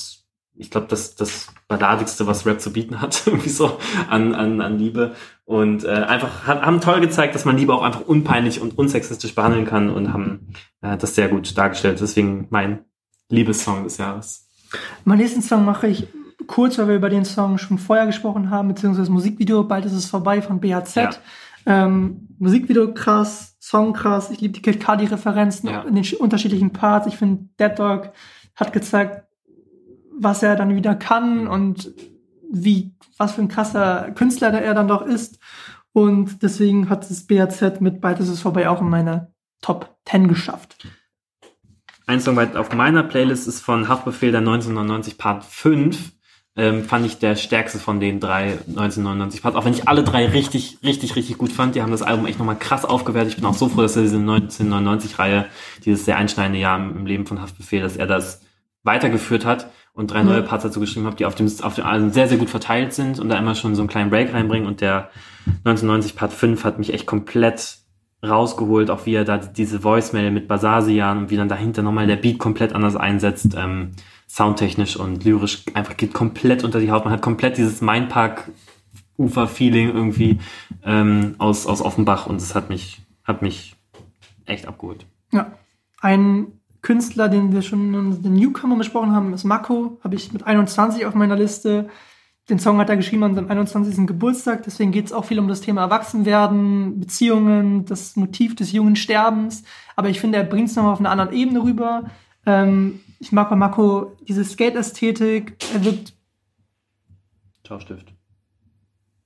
[0.60, 3.80] ich glaube, das, das Balladigste, was Rap zu bieten hat, irgendwie so
[4.10, 5.15] an, an, an Liebe.
[5.45, 9.65] Und äh, einfach haben toll gezeigt, dass man Liebe auch einfach unpeinlich und unsexistisch behandeln
[9.65, 10.48] kann und haben
[10.81, 11.99] äh, das sehr gut dargestellt.
[12.02, 12.80] Deswegen mein
[13.30, 14.48] Liebessong des Jahres.
[15.06, 16.07] Meinen nächsten Song mache ich
[16.48, 19.94] kurz, weil wir über den Song schon vorher gesprochen haben, beziehungsweise das Musikvideo, bald ist
[19.94, 20.95] es vorbei von BHZ.
[20.95, 21.10] Ja.
[21.65, 25.81] Ähm, Musikvideo krass, Song krass, ich liebe die Kid Cudi-Referenzen Ja.
[25.81, 27.07] in den sch- unterschiedlichen Parts.
[27.07, 28.11] Ich finde, Dead Dog
[28.56, 29.26] hat gezeigt,
[30.20, 31.91] was er dann wieder kann und
[32.52, 35.40] wie, was für ein krasser Künstler der er dann doch ist.
[35.91, 40.28] Und deswegen hat es BHZ mit Bald ist es vorbei auch in meine Top 10
[40.28, 40.78] geschafft.
[42.06, 46.14] Ein Song weit auf meiner Playlist ist von Haftbefehl der 1999 Part 5.
[46.56, 49.56] Ähm, fand ich der stärkste von den drei 1999 Parts.
[49.56, 51.76] Auch wenn ich alle drei richtig, richtig, richtig gut fand.
[51.76, 53.30] Die haben das Album echt nochmal krass aufgewertet.
[53.30, 55.46] Ich bin auch so froh, dass er diese 1999-Reihe,
[55.86, 58.41] dieses sehr einschneidende Jahr im Leben von Haftbefehl, dass er das
[58.84, 59.70] weitergeführt hat
[60.00, 62.38] und drei neue Parts dazu geschrieben hat, die auf dem, auf dem Album sehr, sehr
[62.38, 64.66] gut verteilt sind und da immer schon so einen kleinen Break reinbringen.
[64.66, 65.10] Und der
[65.66, 67.80] 1990 Part 5 hat mich echt komplett
[68.24, 72.16] rausgeholt, auch wie er da diese Voicemail mit Basasian und wie dann dahinter nochmal der
[72.16, 73.92] Beat komplett anders einsetzt, ähm,
[74.30, 77.04] soundtechnisch und lyrisch einfach geht komplett unter die Haut.
[77.04, 78.50] Man hat komplett dieses Mindpark
[79.18, 80.40] Ufer-Feeling irgendwie
[80.86, 83.76] ähm, aus, aus Offenbach und es hat mich, hat mich
[84.46, 85.06] echt abgeholt.
[85.34, 85.52] Ja.
[86.00, 90.00] Ein Künstler, den wir schon in den Newcomer besprochen haben, ist Mako.
[90.04, 91.90] Habe ich mit 21 auf meiner Liste.
[92.50, 94.08] Den Song hat er geschrieben an seinem 21.
[94.08, 94.64] Geburtstag.
[94.64, 99.64] Deswegen geht es auch viel um das Thema Erwachsenwerden, Beziehungen, das Motiv des jungen Sterbens.
[99.96, 102.06] Aber ich finde, er bringt es nochmal auf einer anderen Ebene rüber.
[102.46, 105.58] Ähm, ich mag bei Mako diese Skate-Ästhetik.
[105.74, 106.14] Er wirkt,
[107.70, 108.14] Schaustift.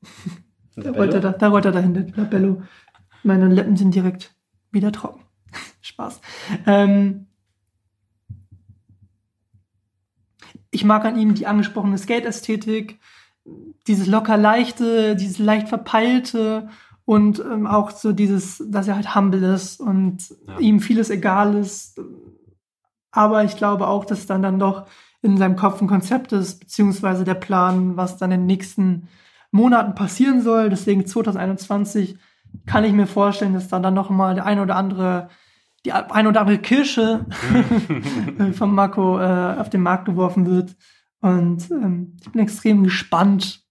[0.75, 2.61] da rollt er, da, da rollt er dahin, der Labello.
[3.23, 4.35] Meine Lippen sind direkt
[4.71, 5.21] wieder trocken.
[5.81, 6.19] Spaß.
[6.65, 7.27] Ähm,
[10.73, 12.99] ich mag an ihm die angesprochene Skate-Ästhetik,
[13.87, 16.69] dieses locker leichte, dieses leicht verpeilte
[17.05, 20.57] und ähm, auch so dieses, dass er halt humble ist und Ja.
[20.59, 21.99] ihm vieles egal ist.
[23.11, 24.87] Aber ich glaube auch, dass dann dann doch
[25.21, 29.07] in seinem Kopf ein Konzept ist, beziehungsweise der Plan, was dann in den nächsten
[29.51, 30.69] Monaten passieren soll.
[30.69, 32.17] Deswegen 2021
[32.65, 35.29] kann ich mir vorstellen, dass dann dann noch mal der ein oder andere,
[35.85, 37.25] die ein oder andere Kirsche
[38.53, 40.75] von Marco äh, auf den Markt geworfen wird.
[41.19, 43.63] Und ähm, ich bin extrem gespannt,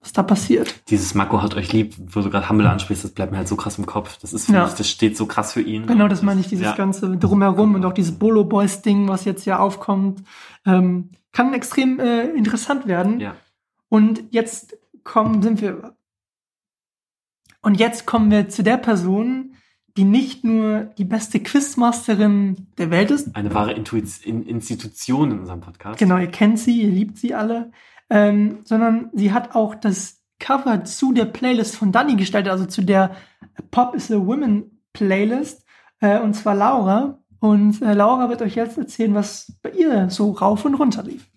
[0.00, 0.88] was da passiert.
[0.88, 3.56] Dieses Mako hat euch lieb, wo du gerade Humble ansprichst, das bleibt mir halt so
[3.56, 4.18] krass im Kopf.
[4.18, 4.66] Das ist, finde Ja.
[4.68, 5.86] ich, das steht so krass für ihn.
[5.86, 6.74] Genau, das meine ich, dieses ja.
[6.74, 10.22] ganze Drumherum und auch dieses Bolo Boys Ding, was jetzt ja aufkommt,
[10.64, 13.20] ähm, kann extrem äh, interessant werden.
[13.20, 13.36] Ja.
[13.88, 15.94] Und jetzt kommen, sind wir.
[17.60, 19.54] Und jetzt kommen wir zu der Person,
[19.96, 23.34] die nicht nur die beste Quizmasterin der Welt ist.
[23.34, 25.98] Eine wahre Intuiz in Institution in unserem Podcast.
[25.98, 27.72] Genau, ihr kennt sie, ihr liebt sie alle.
[28.08, 32.82] Ähm, sondern sie hat auch das Cover zu der Playlist von Dani gestaltet, also zu
[32.82, 33.14] der
[33.70, 35.64] Pop is a Women Playlist.
[36.00, 37.18] Äh, und zwar Laura.
[37.38, 41.29] Und äh, Laura wird euch jetzt erzählen, was bei ihr so rauf und runter lief.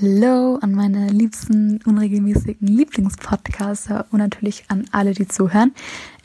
[0.00, 5.74] Hallo an meine liebsten unregelmäßigen Lieblingspodcaster und natürlich an alle, die zuhören.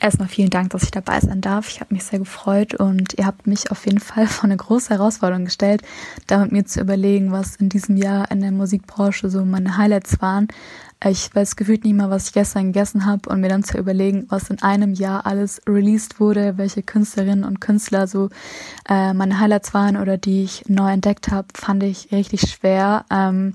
[0.00, 1.68] Erstmal vielen Dank, dass ich dabei sein darf.
[1.68, 4.88] Ich habe mich sehr gefreut und ihr habt mich auf jeden Fall vor eine große
[4.88, 5.82] Herausforderung gestellt,
[6.26, 10.20] da mit mir zu überlegen, was in diesem Jahr in der Musikbranche so meine Highlights
[10.22, 10.48] waren.
[11.04, 14.26] Ich weiß gefühlt nicht mal, was ich gestern gegessen habe und mir dann zu überlegen,
[14.30, 18.30] was in einem Jahr alles released wurde, welche Künstlerinnen und Künstler so
[18.88, 23.04] äh, meine Highlights waren oder die ich neu entdeckt habe, fand ich richtig schwer.
[23.12, 23.54] Ähm,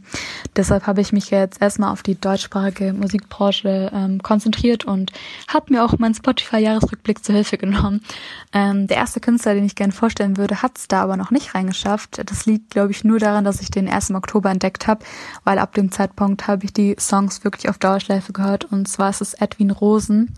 [0.55, 5.11] deshalb habe ich mich jetzt erstmal auf die deutschsprachige Musikbranche ähm, konzentriert und
[5.49, 8.05] habe mir auch meinen Spotify-Jahresrückblick zur Hilfe genommen.
[8.53, 11.55] Ähm, der erste Künstler, den ich gerne vorstellen würde, hat es da aber noch nicht
[11.55, 12.21] reingeschafft.
[12.25, 15.03] Das liegt, glaube ich, nur daran, dass ich den erst im Oktober entdeckt habe,
[15.43, 18.65] weil ab dem Zeitpunkt habe ich die Songs wirklich auf Dauerschleife gehört.
[18.65, 20.35] Und zwar ist es Edwin Rosen.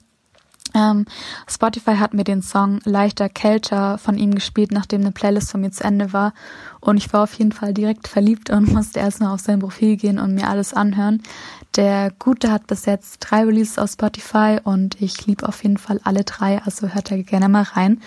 [0.76, 1.06] Ähm,
[1.48, 5.72] Spotify hat mir den Song Leichter Kälter von ihm gespielt, nachdem eine Playlist von mir
[5.72, 6.34] zu Ende war.
[6.82, 10.20] Und ich war auf jeden Fall direkt verliebt und musste erstmal auf sein Profil gehen
[10.20, 11.24] und mir alles anhören.
[11.76, 16.00] Der Gute hat bis jetzt drei Releases auf Spotify und ich liebe auf jeden Fall
[16.04, 18.02] alle drei, also hört da gerne mal rein.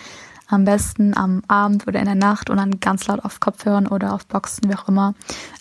[0.48, 4.14] Am besten am Abend oder in der Nacht und dann ganz laut auf Kopfhörern oder
[4.14, 5.14] auf Boxen, wie auch immer.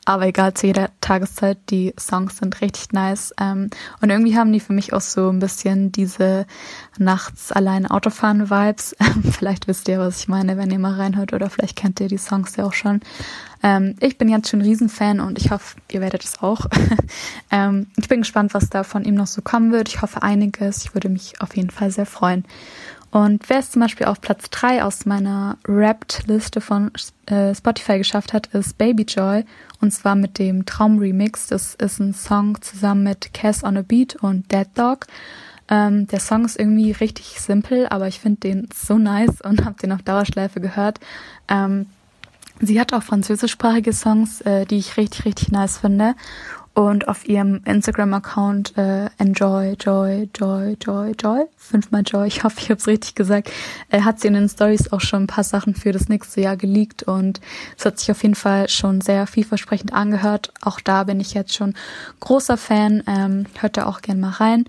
[0.05, 3.33] Aber egal, zu jeder Tageszeit, die Songs sind richtig nice.
[3.39, 3.69] Ähm,
[4.01, 6.45] und irgendwie haben die für mich auch so ein bisschen diese
[6.97, 8.95] nachts allein Autofahren Vibes.
[9.31, 12.17] vielleicht wisst ihr, was ich meine, wenn ihr mal reinhört oder vielleicht kennt ihr die
[12.17, 13.01] Songs ja auch schon.
[13.63, 16.67] Ähm, ich bin jetzt schon ein Riesenfan und ich hoffe, ihr werdet es auch.
[17.51, 19.89] ähm, ich bin gespannt, was da von ihm noch so kommen wird.
[19.89, 20.85] Ich hoffe einiges.
[20.85, 22.45] Ich würde mich auf jeden Fall sehr freuen.
[23.11, 26.91] Und wer es zum Beispiel auf Platz 3 aus meiner Wrapped-Liste von
[27.27, 29.45] äh, Spotify geschafft hat, ist Baby Joy.
[29.79, 31.47] Und zwar mit dem Traum-Remix.
[31.47, 35.07] Das ist ein Song zusammen mit Cass on a Beat und Dead Dog.
[35.69, 39.79] Ähm, der Song ist irgendwie richtig simpel, aber ich finde den so nice und habe
[39.81, 40.99] den auf Dauerschleife gehört.
[41.47, 41.87] Ähm,
[42.59, 46.15] sie hat auch französischsprachige Songs, äh, die ich richtig, richtig nice finde
[46.77, 52.69] und auf ihrem Instagram-Account äh, Enjoy, Joy, Joy, Joy, Joy, fünfmal Joy, ich hoffe, ich
[52.69, 53.49] habe es richtig gesagt,
[53.89, 56.55] äh, hat sie in den Stories auch schon ein paar Sachen für das nächste Jahr
[56.55, 57.41] geleakt und
[57.75, 60.53] es hat sich auf jeden Fall schon sehr vielversprechend angehört.
[60.61, 61.73] Auch da bin ich jetzt schon
[62.19, 64.65] großer Fan, ähm, hört da auch gern mal rein.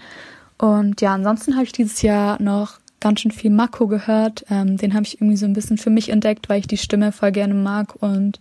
[0.57, 4.47] Und ja, ansonsten habe ich dieses Jahr noch ganz schön viel Mako gehört.
[4.49, 7.13] Ähm, den habe ich irgendwie so ein bisschen für mich entdeckt, weil ich die Stimme
[7.13, 8.41] voll gerne mag und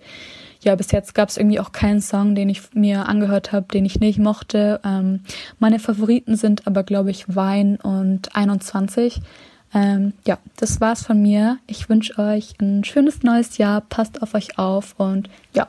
[0.67, 3.85] ja, bis jetzt gab es irgendwie auch keinen Song, den ich mir angehört habe, den
[3.85, 4.81] ich nicht mochte.
[4.83, 5.21] Ähm,
[5.59, 9.21] meine Favoriten sind aber, glaube ich, Wein und 21.
[9.73, 11.57] Ähm, ja, das war's von mir.
[11.67, 13.79] Ich wünsche euch ein schönes neues Jahr.
[13.79, 15.67] Passt auf euch auf und ja,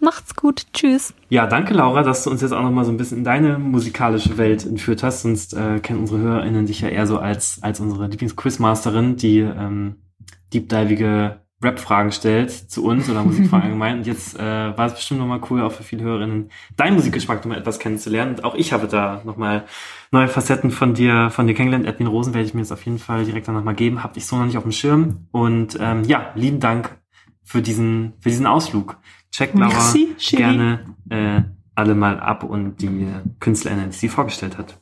[0.00, 0.66] macht's gut.
[0.72, 1.14] Tschüss.
[1.28, 3.60] Ja, danke Laura, dass du uns jetzt auch noch mal so ein bisschen in deine
[3.60, 5.22] musikalische Welt entführt hast.
[5.22, 10.02] Sonst äh, kennen unsere HörerInnen dich ja eher so als, als unsere Lieblingsquizmasterin, die ähm,
[10.52, 13.98] deepdivige Rap-Fragen stellt zu uns oder Musikfragen allgemein.
[13.98, 17.58] Und jetzt äh, war es bestimmt nochmal cool, auch für viele Hörerinnen, deinen Musikgeschmack nochmal
[17.58, 18.34] etwas kennenzulernen.
[18.34, 19.64] Und auch ich habe da nochmal
[20.10, 21.86] neue Facetten von dir, von dir kennengelernt.
[21.86, 24.02] Edwin Rosen werde ich mir jetzt auf jeden Fall direkt dann nochmal geben.
[24.02, 25.28] Hab ich so noch nicht auf dem Schirm.
[25.30, 26.98] Und ähm, ja, lieben Dank
[27.42, 28.98] für diesen, für diesen Ausflug.
[29.30, 31.42] Check Laura Merci, gerne äh,
[31.74, 33.08] alle mal ab und die
[33.40, 34.81] KünstlerInnen, die sie vorgestellt hat.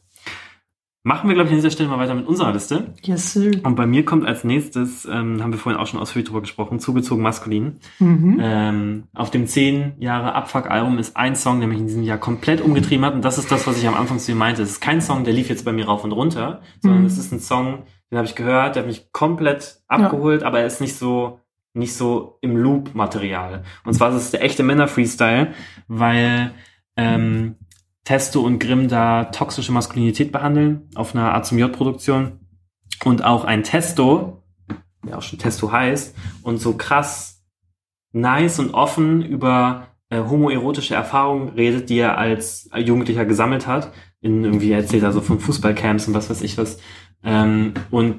[1.03, 2.93] Machen wir, glaube ich, an dieser Stelle mal weiter mit unserer Liste.
[3.03, 3.53] Yes, sir.
[3.63, 6.79] Und bei mir kommt als nächstes, ähm, haben wir vorhin auch schon ausführlich drüber gesprochen,
[6.79, 7.79] zugezogen maskulin.
[7.99, 8.39] Mhm.
[8.39, 12.61] Ähm, auf dem 10 Jahre Abfuck-Album ist ein Song, der mich in diesem Jahr komplett
[12.61, 13.15] umgetrieben hat.
[13.15, 14.63] Und das ist das, was ich am Anfang zu dir meinte.
[14.63, 17.07] Es ist kein Song, der lief jetzt bei mir rauf und runter, sondern mhm.
[17.07, 20.47] es ist ein Song, den habe ich gehört, der hat mich komplett abgeholt, ja.
[20.47, 21.41] aber er ist nicht so
[21.73, 23.63] nicht so im Loop-Material.
[23.85, 25.55] Und zwar ist es der echte Männer-Freestyle,
[25.87, 26.53] weil
[26.97, 27.57] ähm,
[28.11, 32.41] Testo und Grimm da toxische Maskulinität behandeln auf einer A zum J-Produktion
[33.05, 34.43] und auch ein Testo,
[35.07, 37.45] der auch schon Testo heißt, und so krass
[38.11, 43.93] nice und offen über äh, homoerotische Erfahrungen redet, die er als Jugendlicher gesammelt hat.
[44.21, 46.79] In irgendwie erzählt er so von Fußballcamps und was weiß ich was.
[47.23, 48.19] Ähm, und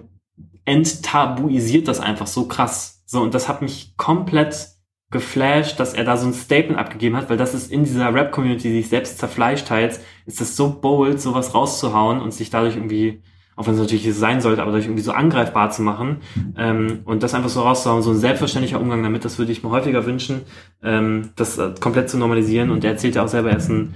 [0.64, 3.04] enttabuisiert das einfach so krass.
[3.06, 4.70] So, und das hat mich komplett
[5.12, 8.70] geflasht, dass er da so ein Statement abgegeben hat, weil das ist in dieser Rap-Community,
[8.70, 13.22] die sich selbst zerfleischt teils, ist das so bold, sowas rauszuhauen und sich dadurch irgendwie,
[13.58, 16.22] auch wenn es natürlich sein sollte, aber dadurch irgendwie so angreifbar zu machen
[16.58, 19.70] ähm, und das einfach so rauszuhauen, so ein selbstverständlicher Umgang damit, das würde ich mir
[19.70, 20.42] häufiger wünschen,
[20.82, 22.72] ähm, das äh, komplett zu normalisieren.
[22.72, 23.94] Und er erzählt ja auch selber, er ist ein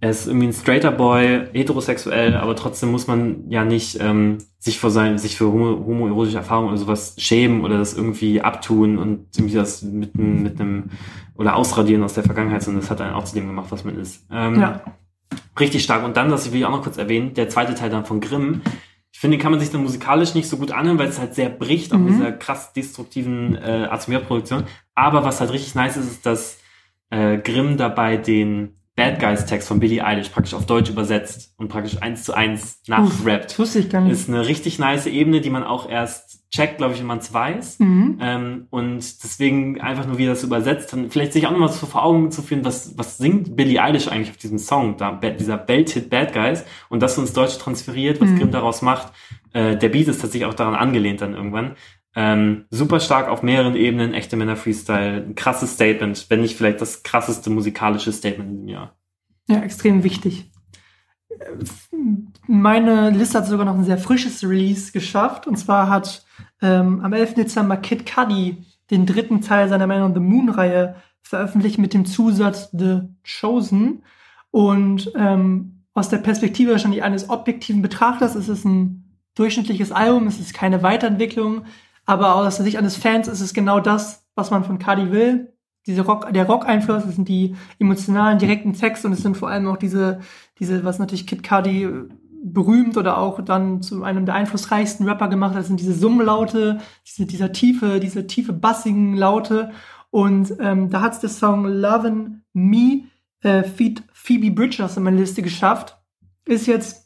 [0.00, 4.78] er ist irgendwie ein straighter Boy, heterosexuell, aber trotzdem muss man ja nicht ähm, sich
[4.78, 9.26] vor sein, sich für homo, homoerotische Erfahrungen oder sowas schämen oder das irgendwie abtun und
[9.36, 10.90] irgendwie das mit, mit einem
[11.36, 13.98] oder ausradieren aus der Vergangenheit, sondern das hat einen auch zu dem gemacht, was man
[13.98, 14.26] ist.
[14.30, 14.82] Ähm, ja.
[15.58, 16.04] Richtig stark.
[16.04, 18.62] Und dann, das will ich auch noch kurz erwähnen, der zweite Teil dann von Grimm.
[19.12, 21.34] Ich finde, den kann man sich dann musikalisch nicht so gut anhören, weil es halt
[21.34, 22.04] sehr bricht, auch mhm.
[22.04, 24.64] mit dieser krass destruktiven äh, Azumir-Produktion.
[24.94, 26.58] Aber was halt richtig nice ist, ist, dass
[27.10, 31.68] äh, Grimm dabei den Bad Guys Text von Billie Eilish praktisch auf Deutsch übersetzt und
[31.68, 33.58] praktisch eins zu eins nachrappt.
[33.58, 34.12] Wusste ich gar nicht.
[34.12, 37.34] Ist eine richtig nice Ebene, die man auch erst checkt, glaube ich, wenn man es
[37.34, 37.80] weiß.
[37.80, 38.18] Mhm.
[38.20, 42.04] Ähm, und deswegen einfach nur, wie das übersetzt, dann vielleicht sich auch nochmal so vor
[42.04, 46.10] Augen zu führen, was, was singt Billie Eilish eigentlich auf diesem Song, da, dieser Welthit
[46.10, 48.38] Bad Guys, und das ins Deutsche transferiert, was Mhm.
[48.38, 49.12] Grimm daraus macht.
[49.52, 51.72] Äh, der Beat ist tatsächlich auch daran angelehnt dann irgendwann.
[52.16, 56.80] Ähm, super stark auf mehreren Ebenen, echte Männer Freestyle, ein krasses Statement, wenn nicht vielleicht
[56.80, 58.96] das krasseste musikalische Statement in diesem Jahr.
[59.48, 60.50] Ja, extrem wichtig.
[62.46, 65.46] Meine Liste hat sogar noch ein sehr frisches Release geschafft.
[65.46, 66.24] Und zwar hat
[66.62, 67.34] ähm, am 11.
[67.34, 72.70] Dezember Kid Cudi den dritten Teil seiner Man on the Moon-Reihe veröffentlicht mit dem Zusatz
[72.72, 74.04] The Chosen.
[74.50, 80.38] Und ähm, aus der Perspektive wahrscheinlich eines objektiven Betrachters ist es ein durchschnittliches Album, es
[80.38, 81.64] ist keine Weiterentwicklung,
[82.06, 85.52] aber aus der Sicht eines Fans ist es genau das, was man von Cudi will.
[85.86, 89.68] Diese Rock, der Rock-Einfluss, es sind die emotionalen, direkten Texte und es sind vor allem
[89.68, 90.20] auch diese,
[90.58, 91.88] diese, was natürlich Kid Cudi
[92.42, 97.26] berühmt oder auch dann zu einem der einflussreichsten Rapper gemacht hat, sind diese Summlaute, diese,
[97.26, 99.70] dieser tiefe, diese tiefe bassigen Laute.
[100.10, 103.04] Und ähm, da hat's der Song Lovin' Me
[103.40, 105.98] äh, feat Phoebe Bridgers in meine Liste geschafft.
[106.44, 107.03] Ist jetzt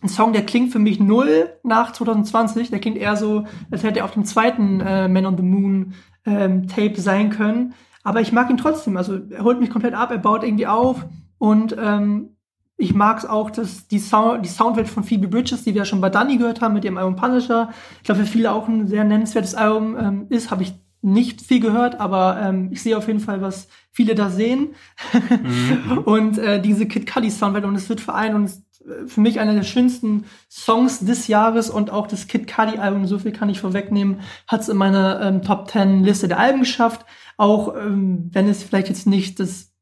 [0.00, 2.70] ein Song, der klingt für mich null nach 2020.
[2.70, 5.94] Der klingt eher so, als hätte er auf dem zweiten äh, Man on the Moon
[6.24, 7.74] ähm, Tape sein können.
[8.04, 8.96] Aber ich mag ihn trotzdem.
[8.96, 11.04] Also er holt mich komplett ab, er baut irgendwie auf
[11.38, 12.36] und ähm,
[12.80, 15.84] ich mag es auch, dass die, Sound, die Soundwelt von Phoebe Bridges, die wir ja
[15.84, 18.86] schon bei Danny gehört haben mit ihrem Album Punisher, ich glaube für viele auch ein
[18.86, 23.06] sehr nennenswertes Album ähm, ist, habe ich nicht viel gehört, aber ähm, ich sehe auf
[23.08, 24.74] jeden Fall, was viele da sehen.
[26.04, 28.67] und äh, diese Kid Cudi Soundwelt und es wird vereint und es
[29.06, 33.18] für mich einer der schönsten Songs des Jahres und auch das Kid Cudi Album, so
[33.18, 37.04] viel kann ich vorwegnehmen, hat es in meine ähm, Top 10 Liste der Alben geschafft.
[37.36, 39.72] Auch ähm, wenn es vielleicht jetzt nicht das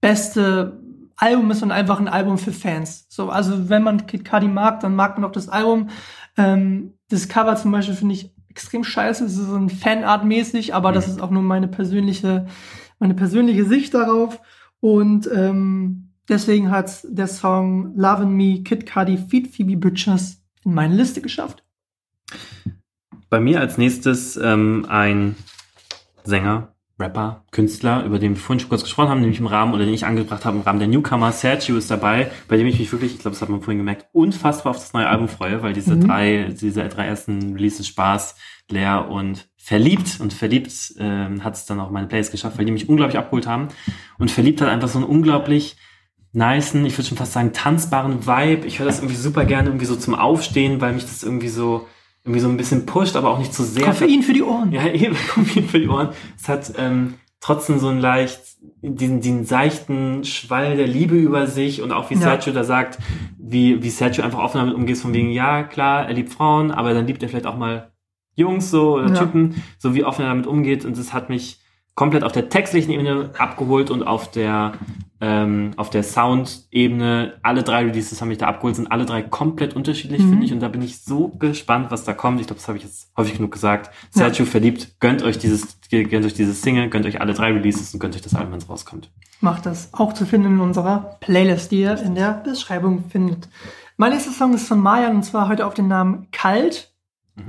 [0.00, 0.80] beste
[1.16, 3.06] Album ist, sondern einfach ein Album für Fans.
[3.08, 5.88] So, also wenn man Kid Cudi mag, dann mag man auch das Album.
[6.36, 9.24] Ähm, das Cover zum Beispiel finde ich extrem scheiße.
[9.24, 12.46] Es ist so ein Fanart-mäßig, aber das ist auch nur meine persönliche,
[12.98, 14.40] meine persönliche Sicht darauf.
[14.80, 20.74] Und ähm, deswegen hat der Song Love and Me Kid Cudi Feed Phoebe Bridgers in
[20.74, 21.62] meine Liste geschafft.
[23.28, 25.34] Bei mir als nächstes ähm, ein
[26.24, 29.84] Sänger, Rapper, Künstler, über den wir vorhin schon kurz gesprochen haben, nämlich im Rahmen, oder
[29.84, 32.90] den ich angebracht habe, im Rahmen der Newcomer, Sergio ist dabei, bei dem ich mich
[32.90, 35.74] wirklich, ich glaube, das hat man vorhin gemerkt, unfassbar auf das neue Album freue, weil
[35.74, 36.06] diese Mhm.
[36.06, 38.36] drei, diese drei ersten Releases Spaß,
[38.70, 42.72] leer und verliebt und verliebt ähm, hat es dann auch meine Plays geschafft, weil die
[42.72, 43.68] mich unglaublich abgeholt haben
[44.18, 45.76] und verliebt hat einfach so einen unglaublich
[46.36, 48.66] nicen, ich würde schon fast sagen tanzbaren Vibe.
[48.66, 51.86] Ich höre das irgendwie super gerne irgendwie so zum Aufstehen, weil mich das irgendwie so
[52.24, 53.84] irgendwie so ein bisschen pusht, aber auch nicht zu sehr.
[53.84, 54.70] Koffein für die Ohren.
[54.72, 56.10] Ja, eben, Koffein für die Ohren.
[56.38, 58.40] Es hat ähm, trotzdem so einen leicht,
[58.82, 62.20] diesen, diesen seichten Schwall der Liebe über sich und auch wie Ja.
[62.20, 62.98] Sergio da sagt,
[63.38, 66.92] wie, wie Sergio einfach offen damit umgeht, von wegen, ja, klar, er liebt Frauen, aber
[66.92, 67.92] dann liebt er vielleicht auch mal
[68.34, 69.14] Jungs so oder Ja.
[69.20, 71.60] Typen, so wie offen er damit umgeht und das hat mich
[71.96, 74.72] komplett auf der textlichen Ebene abgeholt und auf der
[75.18, 79.74] ähm, auf der Sound-Ebene alle drei Releases haben mich da abgeholt, sind alle drei komplett
[79.74, 80.28] unterschiedlich, Mhm.
[80.28, 80.52] finde ich.
[80.52, 82.38] Und da bin ich so gespannt, was da kommt.
[82.40, 83.90] Ich glaube, das habe ich jetzt häufig genug gesagt.
[84.10, 88.00] Sergio verliebt, gönnt euch dieses, gönnt euch dieses Single, gönnt euch alle drei Releases und
[88.00, 89.10] gönnt euch das Album, wenn es rauskommt.
[89.40, 93.48] macht das auch zu finden in unserer Playlist, die ihr in der Beschreibung findet.
[93.96, 96.92] Mein nächster Song ist von Mayan und zwar heute auf den Namen Kalt.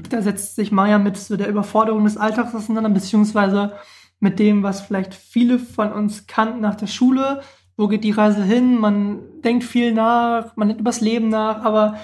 [0.09, 3.73] Da setzt sich Mayan mit so der Überforderung des Alltags auseinander, beziehungsweise
[4.19, 7.41] mit dem, was vielleicht viele von uns kannten nach der Schule.
[7.75, 8.79] Wo geht die Reise hin?
[8.79, 11.97] Man denkt viel nach, man denkt übers Leben nach, aber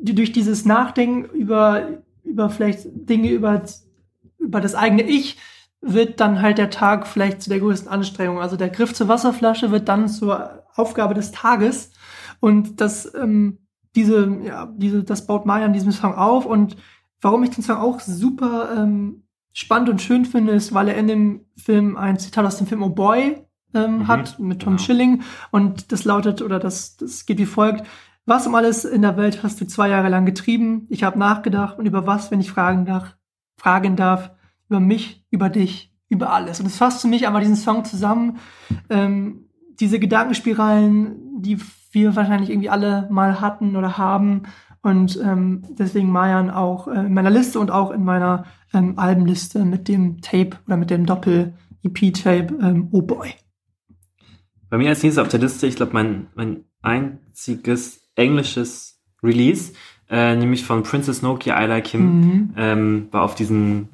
[0.00, 3.62] durch dieses Nachdenken über, über vielleicht Dinge über,
[4.38, 5.38] über das eigene Ich
[5.80, 8.40] wird dann halt der Tag vielleicht zu der größten Anstrengung.
[8.40, 11.90] Also der Griff zur Wasserflasche wird dann zur Aufgabe des Tages.
[12.38, 13.58] Und das, ähm,
[13.96, 16.46] diese, ja, diese, das baut Maya in diesem Song auf.
[16.46, 16.76] Und
[17.20, 19.21] warum ich den Song auch super ähm,
[19.52, 22.82] spannend und schön finde, ist, weil er in dem Film ein Zitat aus dem Film
[22.82, 23.36] Oh Boy
[23.74, 24.82] ähm, Mhm, hat mit Tom genau.
[24.82, 25.22] Schilling.
[25.50, 27.86] Und das lautet, oder das, das geht wie folgt.
[28.24, 30.86] Was um alles in der Welt hast du zwei Jahre lang getrieben?
[30.90, 33.16] Ich habe nachgedacht und über was, wenn ich fragen darf,
[33.56, 34.30] fragen darf,
[34.68, 36.60] über mich, über dich, über alles.
[36.60, 38.38] Und es fasst für mich einmal diesen Song zusammen.
[38.88, 39.48] Ähm,
[39.80, 41.58] diese Gedankenspiralen, die
[41.90, 44.44] wir wahrscheinlich irgendwie alle mal hatten oder haben.
[44.82, 48.44] Und ähm, deswegen Mayan auch äh, in meiner Liste und auch in meiner
[48.74, 53.34] ähm, Albenliste mit dem Tape oder mit dem Doppel-EP-Tape ähm, Oh Boy.
[54.70, 59.72] Bei mir als nächstes auf der Liste, ich glaube, mein, mein einziges englisches Release,
[60.10, 62.54] äh, nämlich von Princess Nokia I Like Him, Mhm.
[62.56, 63.88] ähm, war auf diesen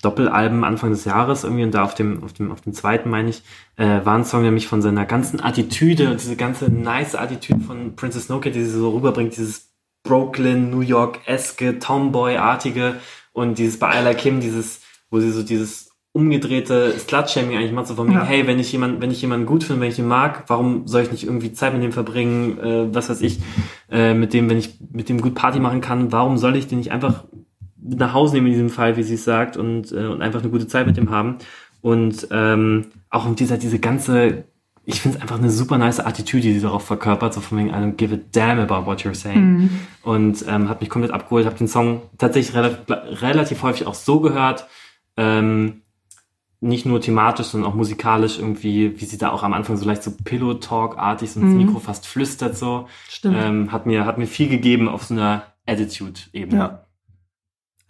[0.00, 3.28] Doppelalben Anfang des Jahres irgendwie und da auf dem, auf dem, auf dem zweiten, meine
[3.30, 3.42] ich,
[3.76, 7.94] äh, war ein Song nämlich von seiner ganzen Attitüde und diese ganze nice Attitüde von
[7.94, 9.71] Princess Nokia, die sie so rüberbringt, dieses
[10.04, 12.96] Brooklyn, New York-eske, Tomboy-artige
[13.32, 17.94] Und dieses bei Like Kim, dieses, wo sie so dieses umgedrehte Slut-Shaming eigentlich macht, so
[17.94, 18.24] von mir, Ja.
[18.24, 21.02] hey, wenn ich jemand, wenn ich jemanden gut finde, wenn ich ihn mag, warum soll
[21.02, 23.38] ich nicht irgendwie Zeit mit dem verbringen, äh, was weiß ich,
[23.90, 26.78] äh, mit dem, wenn ich mit dem gut Party machen kann, warum soll ich den
[26.78, 27.24] nicht einfach
[27.80, 30.40] mit nach Hause nehmen in diesem Fall, wie sie es sagt, und, äh, und einfach
[30.42, 31.38] eine gute Zeit mit dem haben.
[31.80, 34.44] Und ähm, auch um dieser, diese ganze,
[34.84, 37.68] ich finde es einfach eine super nice Attitüde, die sie darauf verkörpert, so von wegen,
[37.68, 39.40] I don't give a damn about what you're saying.
[39.58, 39.70] Mhm.
[40.02, 42.80] Und ähm, hat mich komplett abgeholt, habe den Song tatsächlich relativ,
[43.22, 44.66] relativ häufig auch so gehört,
[45.16, 45.82] ähm,
[46.60, 50.02] nicht nur thematisch, sondern auch musikalisch irgendwie, wie sie da auch am Anfang so leicht
[50.04, 51.66] so Pillow-Talk-artig so ins Mhm.
[51.66, 52.86] Mikro fast flüstert so.
[53.08, 53.36] Stimmt.
[53.38, 56.56] Ähm, hat mir, hat mir viel gegeben auf so einer Attitude-Ebene.
[56.56, 56.84] Ja.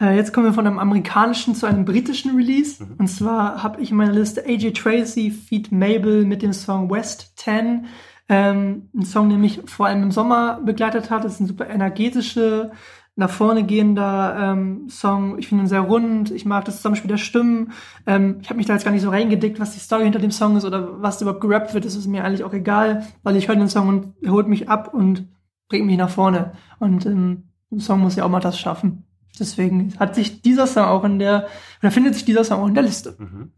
[0.01, 2.83] Äh, jetzt kommen wir von einem amerikanischen zu einem britischen Release.
[2.83, 2.95] Mhm.
[2.99, 7.33] Und zwar habe ich in meiner Liste AJ Tracy feat Mabel mit dem Song West
[7.37, 7.87] 10.
[8.29, 11.25] Ähm, ein Song, der mich vor allem im Sommer begleitet hat.
[11.25, 12.73] Das ist ein super energetische,
[13.15, 15.39] nach vorne gehender ähm, Song.
[15.39, 16.31] Ich finde ihn sehr rund.
[16.31, 17.73] Ich mag das Zusammenspiel der Stimmen.
[18.07, 20.31] Ähm, ich habe mich da jetzt gar nicht so reingedickt, was die Story hinter dem
[20.31, 21.85] Song ist oder was überhaupt gerappt wird.
[21.85, 24.69] Das ist mir eigentlich auch egal, weil ich höre den Song und er holt mich
[24.71, 25.29] ab und
[25.69, 26.53] bringt mich nach vorne.
[26.79, 29.05] Und ähm, ein Song muss ja auch mal das schaffen.
[29.39, 31.47] Deswegen hat sich dieser Song auch in der,
[31.83, 33.15] oder findet sich dieser Song auch in der Liste.
[33.19, 33.53] Mhm.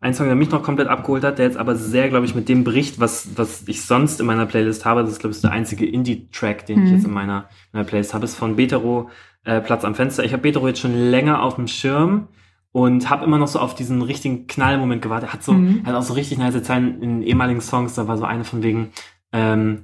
[0.00, 2.48] Ein Song, der mich noch komplett abgeholt hat, der jetzt aber sehr, glaube ich, mit
[2.48, 5.02] dem bricht, was, was ich sonst in meiner Playlist habe.
[5.02, 6.96] Das ist, glaube ich, der einzige Indie-Track, den ich Mhm.
[6.96, 9.10] jetzt in meiner, meiner Playlist habe, ist von Betero,
[9.44, 10.24] äh, Platz am Fenster.
[10.24, 12.28] Ich habe Betero jetzt schon länger auf dem Schirm
[12.70, 15.30] und habe immer noch so auf diesen richtigen Knallmoment gewartet.
[15.30, 15.84] Er hat so, Mhm.
[15.84, 17.94] hat auch so richtig nice Zeilen in ehemaligen Songs.
[17.94, 18.90] Da war so eine von wegen,
[19.32, 19.82] ähm,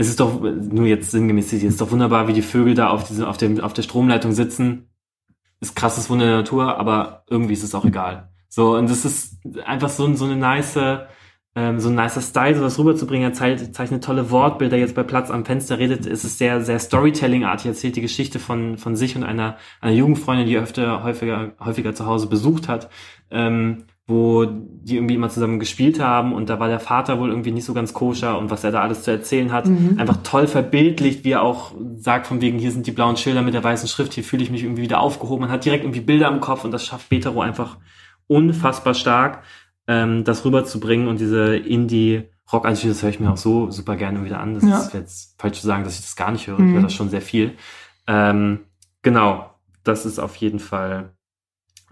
[0.00, 3.04] es ist doch, nur jetzt sinngemäß, es ist doch wunderbar, wie die Vögel da auf,
[3.04, 4.88] diese, auf, dem, auf der Stromleitung sitzen.
[5.60, 8.30] Ist krasses Wunder der Natur, aber irgendwie ist es auch egal.
[8.48, 10.78] So, und das ist einfach so, so eine nice,
[11.54, 13.30] ähm, so ein nicer Style, sowas rüberzubringen.
[13.30, 14.78] Er zeichnet, tolle Wortbilder.
[14.78, 17.66] Jetzt bei Platz am Fenster redet, ist es sehr, sehr Storytelling-artig.
[17.66, 21.52] Er erzählt die Geschichte von, von sich und einer, einer Jugendfreundin, die er öfter, häufiger,
[21.60, 22.88] häufiger zu Hause besucht hat,
[23.30, 27.52] ähm, wo die irgendwie immer zusammen gespielt haben und da war der Vater wohl irgendwie
[27.52, 29.66] nicht so ganz koscher und was er da alles zu erzählen hat.
[29.68, 29.98] Mhm.
[29.98, 33.54] Einfach toll verbildlicht, wie er auch sagt, von wegen, hier sind die blauen Schilder mit
[33.54, 35.42] der weißen Schrift, hier fühle ich mich irgendwie wieder aufgehoben.
[35.42, 37.76] Man hat direkt irgendwie Bilder im Kopf und das schafft Betero einfach
[38.26, 39.42] unfassbar stark,
[39.86, 44.24] ähm, das rüberzubringen und diese Indie-Rock, also das höre ich mir auch so super gerne
[44.24, 44.54] wieder an.
[44.54, 44.78] Das Ja.
[44.78, 46.58] ist jetzt falsch zu sagen, dass ich das gar nicht höre.
[46.58, 46.74] Ich Mhm.
[46.74, 47.52] höre das schon sehr viel.
[48.06, 48.60] Ähm,
[49.02, 49.50] genau,
[49.84, 51.10] das ist auf jeden Fall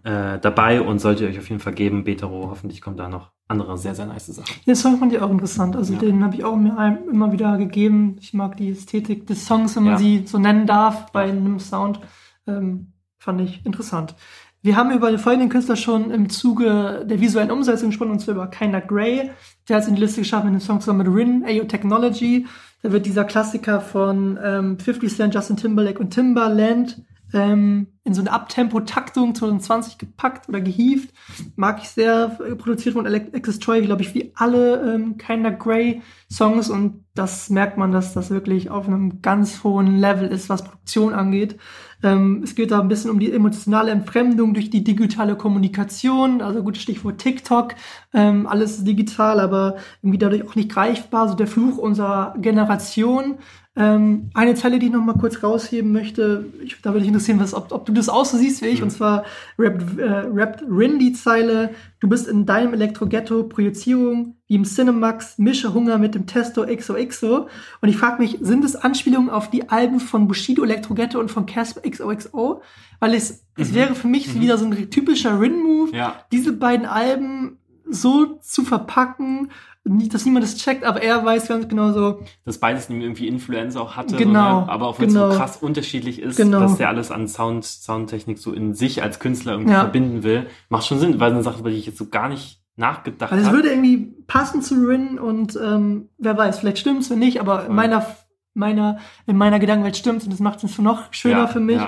[0.09, 2.05] äh, dabei und solltet ihr euch auf jeden Fall geben.
[2.05, 4.55] Betero, hoffentlich kommt da noch andere sehr, sehr nice Sachen.
[4.67, 5.77] Den Song fand ich auch interessant.
[5.77, 5.99] Also Ja.
[5.99, 8.17] den habe ich auch mir ein- immer wieder gegeben.
[8.21, 9.99] Ich mag die Ästhetik des Songs, wenn man Ja.
[9.99, 12.01] sie so nennen darf, bei einem Sound.
[12.47, 14.15] Ähm, fand ich interessant.
[14.63, 18.35] Wir haben über den folgenden Künstler schon im Zuge der visuellen Umsetzung gesprochen, und zwar
[18.35, 19.31] über Kinda Grey.
[19.69, 22.47] Der hat es in die Liste geschafft mit dem Song zusammen mit Rin, Ayo Technology.
[22.83, 27.03] Da wird dieser Klassiker von ähm, 50 Cent, Justin Timberlake und Timbaland
[27.33, 31.13] ähm, in so eine Abtempo-Taktung 2020 gepackt oder gehievt.
[31.57, 32.39] Mag ich sehr.
[32.47, 36.71] äh, Produziert von Alex- Alexis Troy, glaube ich, wie alle ähm, Kinda Grey Songs.
[36.71, 41.13] Und das merkt man, dass das wirklich auf einem ganz hohen Level ist, was Produktion
[41.13, 41.59] angeht.
[42.03, 46.41] Ähm, es geht da ein bisschen um die emotionale Entfremdung durch die digitale Kommunikation.
[46.41, 47.75] Also gutes Stichwort TikTok.
[48.15, 51.29] Ähm, alles digital, aber irgendwie dadurch auch nicht greifbar.
[51.29, 53.39] So der Fluch unserer Generation.
[53.81, 57.39] Ähm, eine Zeile, die ich noch mal kurz rausheben möchte, ich, da würde ich interessieren,
[57.39, 59.25] was, ob, ob du das auch so siehst wie ich, und zwar
[59.57, 65.39] rappt, äh, rappt Rin die Zeile, du bist in deinem Elektro-Ghetto, Projizierung, wie im Cinemax,
[65.39, 67.47] mische Hunger mit dem Testo XOXO.
[67.81, 71.47] Und ich frage mich, sind es Anspielungen auf die Alben von Bushido Elektro-Ghetto und von
[71.47, 72.61] Casper XOXO?
[72.99, 73.75] Weil es, es Mhm.
[73.77, 74.41] wäre für mich Mhm.
[74.41, 76.17] wieder so ein typischer Rin-Move, Ja.
[76.33, 79.51] diese beiden Alben so zu verpacken,
[79.89, 83.77] nicht, dass niemand das checkt, aber er weiß ganz genau so, Dass beides irgendwie Influenz
[83.77, 84.69] auch hatte, Genau, so, ne?
[84.73, 85.31] aber auch wenn es genau.
[85.33, 86.61] so krass unterschiedlich ist, Genau.
[86.61, 89.81] dass der alles an Sound, Soundtechnik so in sich als Künstler irgendwie Ja.
[89.81, 92.29] verbinden will, macht schon Sinn, weil es eine Sache, über die ich jetzt so gar
[92.29, 93.57] nicht nachgedacht Also es habe.
[93.59, 97.75] würde irgendwie passen zu Rin und ähm, wer weiß, vielleicht stimmt's, wenn nicht, aber in
[97.75, 98.07] meiner,
[98.55, 101.81] meiner, in meiner Gedankenwelt stimmt's und das macht es noch schöner Ja, für mich.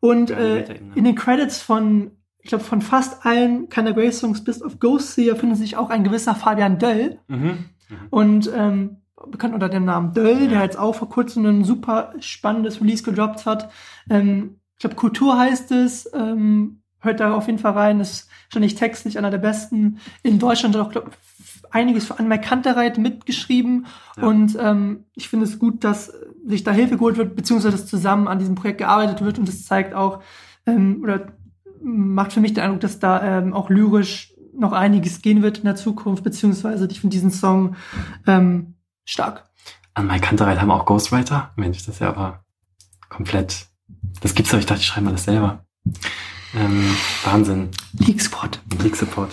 [0.00, 2.10] Und äh, in den Credits von,
[2.44, 5.88] ich glaube, von fast allen Kinda Grey Songs bis auf Ghost Seer findet sich auch
[5.88, 7.18] ein gewisser Fabian Döll.
[7.26, 7.70] Mhm.
[8.10, 8.98] Und ähm,
[9.30, 13.46] bekannt unter dem Namen Döll, der jetzt auch vor kurzem ein super spannendes Release gedroppt
[13.46, 13.70] hat.
[14.10, 16.10] Ähm, ich glaube, Kultur heißt es.
[16.12, 18.00] Ähm, hört da auf jeden Fall rein.
[18.00, 20.76] Ist schon nicht textlich einer der besten in Deutschland.
[20.76, 21.12] Hat auch glaub,
[21.70, 23.86] einiges für Anmerk Kantereit mitgeschrieben.
[24.18, 24.24] Ja.
[24.24, 26.12] Und ähm, ich finde es gut, dass
[26.46, 29.38] sich da Hilfe geholt wird, beziehungsweise dass zusammen an diesem Projekt gearbeitet wird.
[29.38, 30.22] Und das zeigt auch,
[30.66, 31.32] ähm, oder
[31.84, 35.64] macht für mich den Eindruck, dass da ähm, auch lyrisch noch einiges gehen wird in
[35.64, 37.76] der Zukunft, beziehungsweise ich finde diesen Song
[38.26, 38.74] ähm,
[39.04, 39.48] stark.
[39.94, 41.52] An Mike Kantereit haben auch Ghostwriter?
[41.56, 42.44] Mensch, das ist ja aber
[43.08, 43.66] komplett.
[44.20, 45.64] Das gibt's doch, ich dachte, ich schreibe mal das selber.
[46.54, 47.70] Ähm, Wahnsinn.
[47.92, 48.60] League Squad.
[48.82, 49.30] League Support.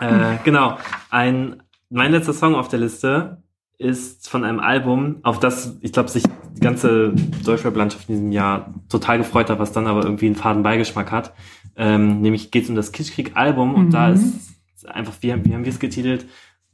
[0.00, 0.78] Äh, genau.
[1.10, 3.42] Ein, mein letzter Song auf der Liste
[3.80, 6.22] ist von einem Album, auf das, ich glaube, sich
[6.54, 10.62] die ganze Deutschrap-Landschaft in diesem Jahr total gefreut hat, was dann aber irgendwie einen faden
[10.62, 11.32] Beigeschmack hat.
[11.76, 13.90] Ähm, nämlich geht es um das Kitschkrieg-Album und Mhm.
[13.90, 16.26] da ist einfach, wie, haben- wie haben wir es getitelt?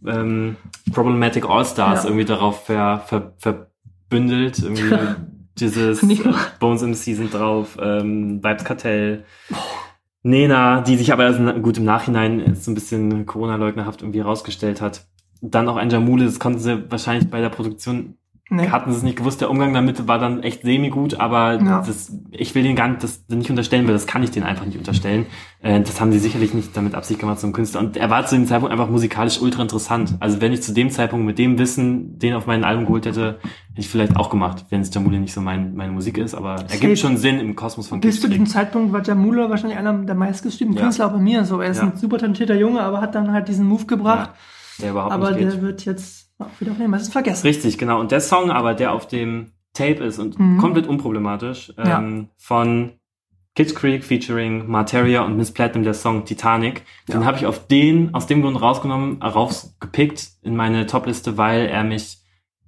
[0.04, 0.56] Ähm,
[0.92, 2.08] Problematic All-Stars Ja.
[2.10, 4.58] irgendwie darauf ver, ver, verbündelt.
[4.58, 4.96] Irgendwie
[5.58, 6.16] dieses äh,
[6.58, 9.24] Bones MC sind drauf, ähm, Vibes Kartell.
[10.22, 15.06] Nena, die sich aber gut im Nachhinein so ein bisschen Corona-leugnerhaft irgendwie herausgestellt hat.
[15.42, 18.14] Dann auch ein Jamule, das konnten sie wahrscheinlich bei der Produktion,
[18.48, 18.68] Nee.
[18.68, 21.82] hatten sie es nicht gewusst, der Umgang damit war dann echt semi-gut, aber Ja.
[21.84, 24.64] das, ich will den gar nicht, das nicht unterstellen, weil das kann ich den einfach
[24.64, 25.26] nicht unterstellen.
[25.62, 27.80] Äh, das haben sie sicherlich nicht damit Absicht gemacht zum Künstler.
[27.80, 30.14] Und er war zu dem Zeitpunkt einfach musikalisch ultra interessant.
[30.20, 33.40] Also wenn ich zu dem Zeitpunkt mit dem Wissen den auf mein Album geholt hätte,
[33.40, 36.54] hätte ich vielleicht auch gemacht, wenn es Jamule nicht so mein, meine Musik ist, aber
[36.70, 39.92] er gibt schon Sinn im Kosmos von Bis zu diesem Zeitpunkt war Jamula wahrscheinlich einer
[39.92, 40.84] der meistgestreamten Ja.
[40.84, 41.44] Künstler auch bei mir.
[41.44, 41.82] So, er ist Ja.
[41.88, 44.30] ein super talentierter Junge, aber hat dann halt diesen Move gebracht.
[44.80, 45.52] Der überhaupt aber nicht geht.
[45.52, 47.46] der wird jetzt auch wieder auf den meisten vergessen.
[47.46, 48.00] Richtig, genau.
[48.00, 50.58] Und der Song aber, der auf dem Tape ist und Mhm.
[50.58, 51.98] komplett unproblematisch, Ja.
[51.98, 52.92] ähm, von
[53.54, 56.82] Kids Creek featuring Materia und Miss Platinum, der Song Titanic.
[57.08, 61.66] Den habe ich auf den, aus dem Grund rausgenommen, äh, rausgepickt in meine Topliste, weil
[61.66, 62.18] er mich,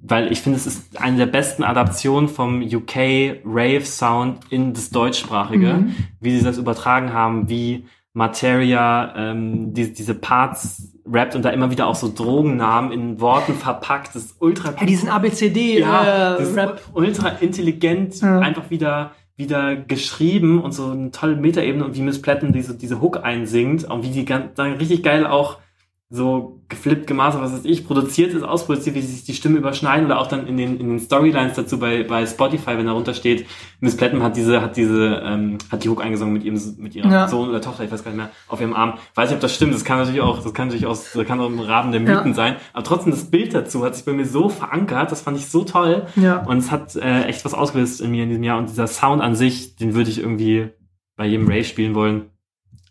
[0.01, 4.89] weil ich finde, es ist eine der besten Adaptionen vom UK Rave Sound in das
[4.89, 5.94] Deutschsprachige, Mhm.
[6.20, 7.85] wie sie das übertragen haben, wie
[8.19, 13.55] Materia ähm, die, diese Parts rappt und da immer wieder auch so Drogennamen in Worten
[13.55, 14.15] verpackt.
[14.15, 16.82] Das ist ultra Ja, diesen ABCD ja, äh, Rap.
[16.93, 18.40] ultra intelligent Ja.
[18.40, 23.01] einfach wieder wieder geschrieben und so eine tolle Metaebene und wie Miss Platten diese diese
[23.01, 25.59] Hook einsingt und wie die ganz, dann richtig geil auch
[26.10, 30.18] so geflippt, gemastert, was weiß ich, produziert ist, ausproduziert, wie sich die Stimme überschneiden oder
[30.18, 33.44] auch dann in den, in den Storylines dazu bei, bei Spotify, wenn da runter steht,
[33.80, 37.10] Miss Platten hat diese, hat diese, ähm, hat die Hook eingesungen mit ihrem, mit ihrer
[37.10, 37.28] Ja.
[37.28, 38.94] Sohn oder Tochter, ich weiß gar nicht mehr, auf ihrem Arm.
[39.16, 41.40] Weiß nicht, ob das stimmt, das kann natürlich auch, das kann natürlich aus, das kann
[41.40, 42.35] auch im Rahmen der Mythen Ja.
[42.35, 45.48] sein, aber trotzdem das Bild dazu hat sich bei mir so verankert, das fand ich
[45.48, 46.39] so toll Ja.
[46.44, 49.20] und es hat äh, echt was ausgelöst in mir in diesem Jahr und dieser Sound
[49.20, 50.70] an sich, den würde ich irgendwie
[51.16, 52.30] bei jedem Rave spielen wollen.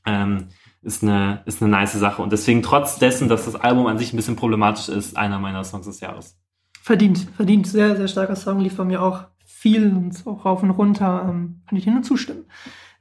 [0.05, 0.49] Ähm,
[0.87, 2.21] ist eine, ist eine nice Sache.
[2.21, 5.63] Und deswegen, trotz dessen, dass das Album an sich ein bisschen problematisch ist, einer meiner
[5.63, 6.39] Songs des Jahres.
[6.81, 7.67] Verdient, verdient.
[7.67, 11.27] Sehr, sehr starker Song, lief bei mir auch viel und auch rauf und runter.
[11.29, 12.45] Ähm, kann ich dir nur zustimmen.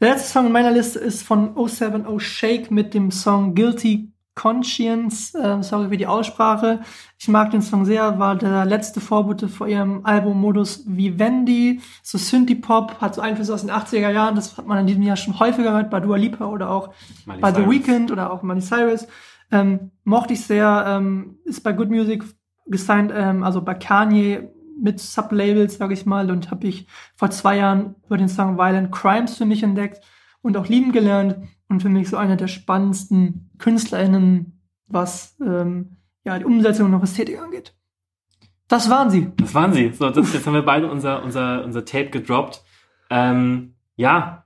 [0.01, 5.35] Der letzte Song in meiner Liste ist von 070 Shake mit dem Song Guilty Conscience.
[5.35, 6.81] Ähm, sorry für die Aussprache.
[7.19, 11.81] Ich mag den Song sehr, war der letzte Vorbote vor ihrem Album-Modus Vivendi.
[12.03, 14.37] So Synthie-Pop, hat so Einflüsse aus den 80er Jahren.
[14.37, 16.91] Das hat man in diesem Jahr schon häufiger gehört bei Dua Lipa oder auch
[17.25, 17.71] Miley bei The Cyrus.
[17.71, 19.09] Weeknd oder auch Miley Cyrus.
[19.51, 22.23] Ähm, mochte ich sehr, ähm, ist bei Good Music
[22.67, 27.57] gesigned, ähm, also bei Kanye mit Sublabels, sage ich mal, und habe ich vor zwei
[27.57, 30.05] Jahren über den Song Violent Crimes für mich entdeckt
[30.43, 31.37] und auch lieben gelernt
[31.68, 37.02] und für mich so einer der spannendsten KünstlerInnen, was ähm, ja die Umsetzung und auch
[37.02, 37.74] Ästhetik angeht.
[38.68, 39.30] Das waren sie.
[39.36, 39.93] Das waren sie.
[39.93, 42.62] So, das, jetzt haben wir beide unser, unser, unser Tape gedroppt.
[43.10, 44.43] Ähm, ja.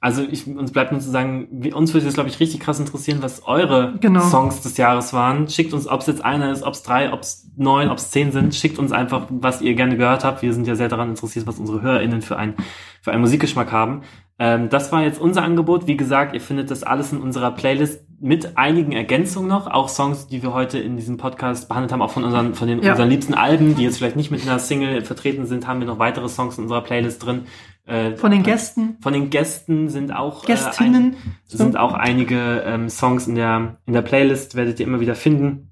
[0.00, 3.22] Also ich, uns bleibt nur zu sagen, uns würde es, glaube ich, richtig krass interessieren,
[3.22, 4.20] was eure Genau.
[4.20, 5.48] Songs des Jahres waren.
[5.48, 8.10] Schickt uns, ob es jetzt einer ist, ob es drei, ob es neun, ob es
[8.10, 8.54] zehn sind.
[8.54, 10.42] Schickt uns einfach, was ihr gerne gehört habt.
[10.42, 12.54] Wir sind ja sehr daran interessiert, was unsere HörerInnen für, ein,
[13.00, 14.02] für einen Musikgeschmack haben.
[14.38, 15.86] Ähm, das war jetzt unser Angebot.
[15.86, 19.66] Wie gesagt, ihr findet das alles in unserer Playlist mit einigen Ergänzungen noch.
[19.66, 22.82] Auch Songs, die wir heute in diesem Podcast behandelt haben, auch von unseren, von den,
[22.82, 22.92] Ja.
[22.92, 25.98] unseren liebsten Alben, die jetzt vielleicht nicht mit einer Single vertreten sind, haben wir noch
[25.98, 27.42] weitere Songs in unserer Playlist drin.
[27.86, 31.12] Äh, Von den Gästen, von den Gästen sind auch Gästinnen.
[31.12, 35.00] Äh, ein, sind auch einige ähm, Songs in der in der Playlist werdet ihr immer
[35.00, 35.70] wieder finden.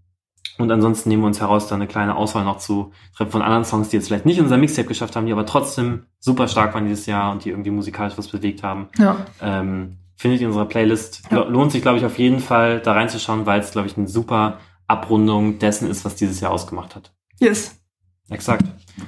[0.59, 3.65] Und ansonsten nehmen wir uns heraus, da eine kleine Auswahl noch zu treffen von anderen
[3.65, 6.85] Songs, die jetzt vielleicht nicht unser Mixtape geschafft haben, die aber trotzdem super stark waren
[6.87, 8.89] dieses Jahr und die irgendwie musikalisch was bewegt haben.
[8.99, 9.17] Ja.
[9.41, 11.23] Ähm, findet ihr in unserer Playlist.
[11.31, 11.39] Ja.
[11.39, 14.09] Lo- Lohnt sich, glaube ich, auf jeden Fall da reinzuschauen, weil es, glaube ich, eine
[14.09, 17.13] super Abrundung dessen ist, was dieses Jahr ausgemacht hat.
[17.41, 17.81] Yes.
[18.29, 18.65] Exakt.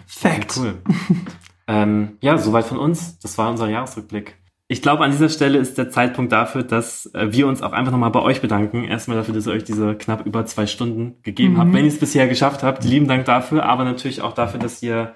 [0.07, 0.57] Fact.
[0.57, 0.83] Cool.
[1.69, 3.19] ähm, ja, soweit von uns.
[3.21, 4.37] Das war unser Jahresrückblick.
[4.67, 7.93] Ich glaube, an dieser Stelle ist der Zeitpunkt dafür, dass äh, wir uns auch einfach
[7.93, 8.85] nochmal bei euch bedanken.
[8.85, 11.59] Erstmal dafür, dass ihr euch diese knapp über zwei Stunden gegeben Mhm.
[11.59, 11.73] habt.
[11.75, 15.13] Wenn ihr es bisher geschafft habt, lieben Dank dafür, aber natürlich auch dafür, dass ihr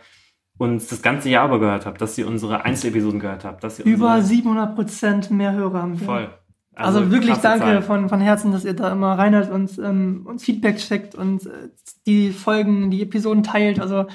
[0.58, 3.86] uns das ganze Jahr über gehört habt, dass ihr unsere Einzelepisoden gehört habt, dass ihr
[3.86, 6.06] Über unsere, 700 Prozent mehr Hörer haben wir.
[6.06, 6.28] voll.
[6.74, 10.44] Also, wirklich krasse danke von, von Herzen, dass ihr da immer reinhört und ähm, uns
[10.44, 11.70] Feedback checkt und äh,
[12.06, 13.80] die Folgen, die Episoden teilt.
[13.80, 14.06] Also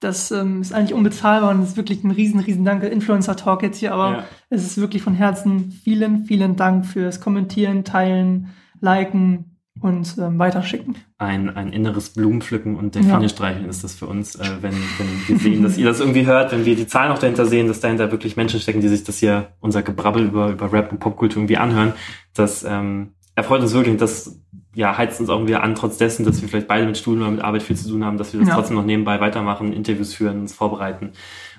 [0.00, 2.88] das ähm, ist eigentlich unbezahlbar und ist wirklich ein riesen, riesen Danke.
[2.88, 4.24] Influencer-Talk jetzt hier, aber Ja.
[4.48, 8.48] es ist wirklich von Herzen vielen, vielen Dank fürs Kommentieren, Teilen,
[8.80, 9.44] Liken,
[9.80, 10.96] und ähm, weiterschicken.
[11.16, 13.28] Ein, ein inneres Blumenpflücken und Delfine Ja.
[13.28, 16.52] streicheln ist das für uns, äh, wenn, wenn wir sehen, dass ihr das irgendwie hört,
[16.52, 19.18] wenn wir die Zahlen auch dahinter sehen, dass dahinter wirklich Menschen stecken, die sich das
[19.18, 21.94] hier, unser Gebrabbel über, über Rap und Popkultur irgendwie anhören.
[22.34, 24.38] Das ähm, erfreut uns wirklich und das
[24.74, 27.30] ja, heizt uns auch irgendwie an, trotz dessen, dass wir vielleicht beide mit Studium oder
[27.32, 28.54] mit Arbeit viel zu tun haben, dass wir das Ja.
[28.54, 31.10] trotzdem noch nebenbei weitermachen, Interviews führen, uns vorbereiten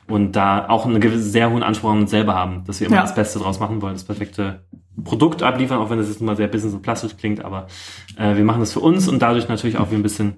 [0.07, 2.97] und da auch einen gewisse, sehr hohen Anspruch an uns selber haben, dass wir immer
[2.97, 3.01] Ja.
[3.01, 4.61] das Beste draus machen wollen, das perfekte
[5.03, 7.67] Produkt abliefern, auch wenn das jetzt mal sehr business und plastisch klingt, aber
[8.17, 10.35] äh, wir machen das für uns und dadurch natürlich auch wie ein bisschen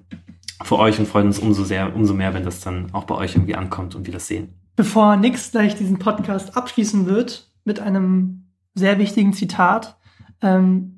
[0.62, 3.34] für euch und freuen uns umso sehr, umso mehr, wenn das dann auch bei euch
[3.34, 4.54] irgendwie ankommt und wir das sehen.
[4.76, 9.96] Bevor Nix gleich diesen Podcast abschließen wird mit einem sehr wichtigen Zitat,
[10.42, 10.93] ähm,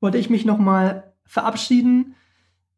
[0.00, 2.14] wollte ich mich nochmal verabschieden.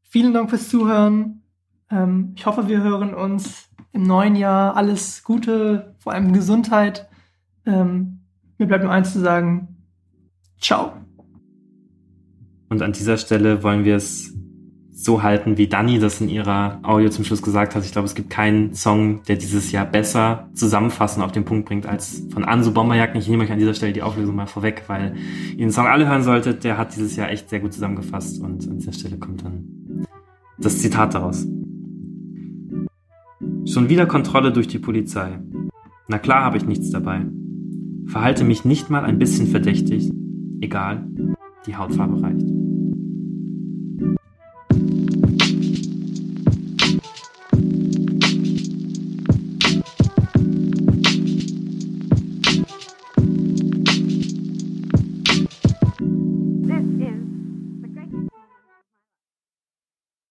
[0.03, 1.43] Vielen Dank fürs Zuhören.
[1.91, 4.77] Ähm, ich hoffe, wir hören uns im neuen Jahr.
[4.77, 7.09] Alles Gute, vor allem Gesundheit.
[7.65, 8.21] Ähm,
[8.59, 9.77] mir bleibt nur eins zu sagen.
[10.61, 10.93] Ciao.
[12.69, 14.35] Und an dieser Stelle wollen wir es
[15.03, 17.85] so halten, wie Dani das in ihrer Audio zum Schluss gesagt hat.
[17.85, 21.87] Ich glaube, es gibt keinen Song, der dieses Jahr besser zusammenfassen auf den Punkt bringt
[21.87, 23.21] als von Anso Bomberjacken.
[23.21, 25.17] Ich nehme euch an dieser Stelle die Auflösung mal vorweg, weil
[25.51, 26.63] ihr den Song alle hören solltet.
[26.63, 30.07] Der hat dieses Jahr echt sehr gut zusammengefasst und an dieser Stelle kommt dann
[30.59, 31.47] das Zitat daraus.
[33.67, 35.41] Schon wieder Kontrolle durch die Polizei.
[36.07, 37.23] Na klar habe ich nichts dabei.
[38.07, 40.13] Verhalte mich nicht mal ein bisschen verdächtig.
[40.61, 41.07] Egal,
[41.67, 42.62] die Hautfarbe reicht.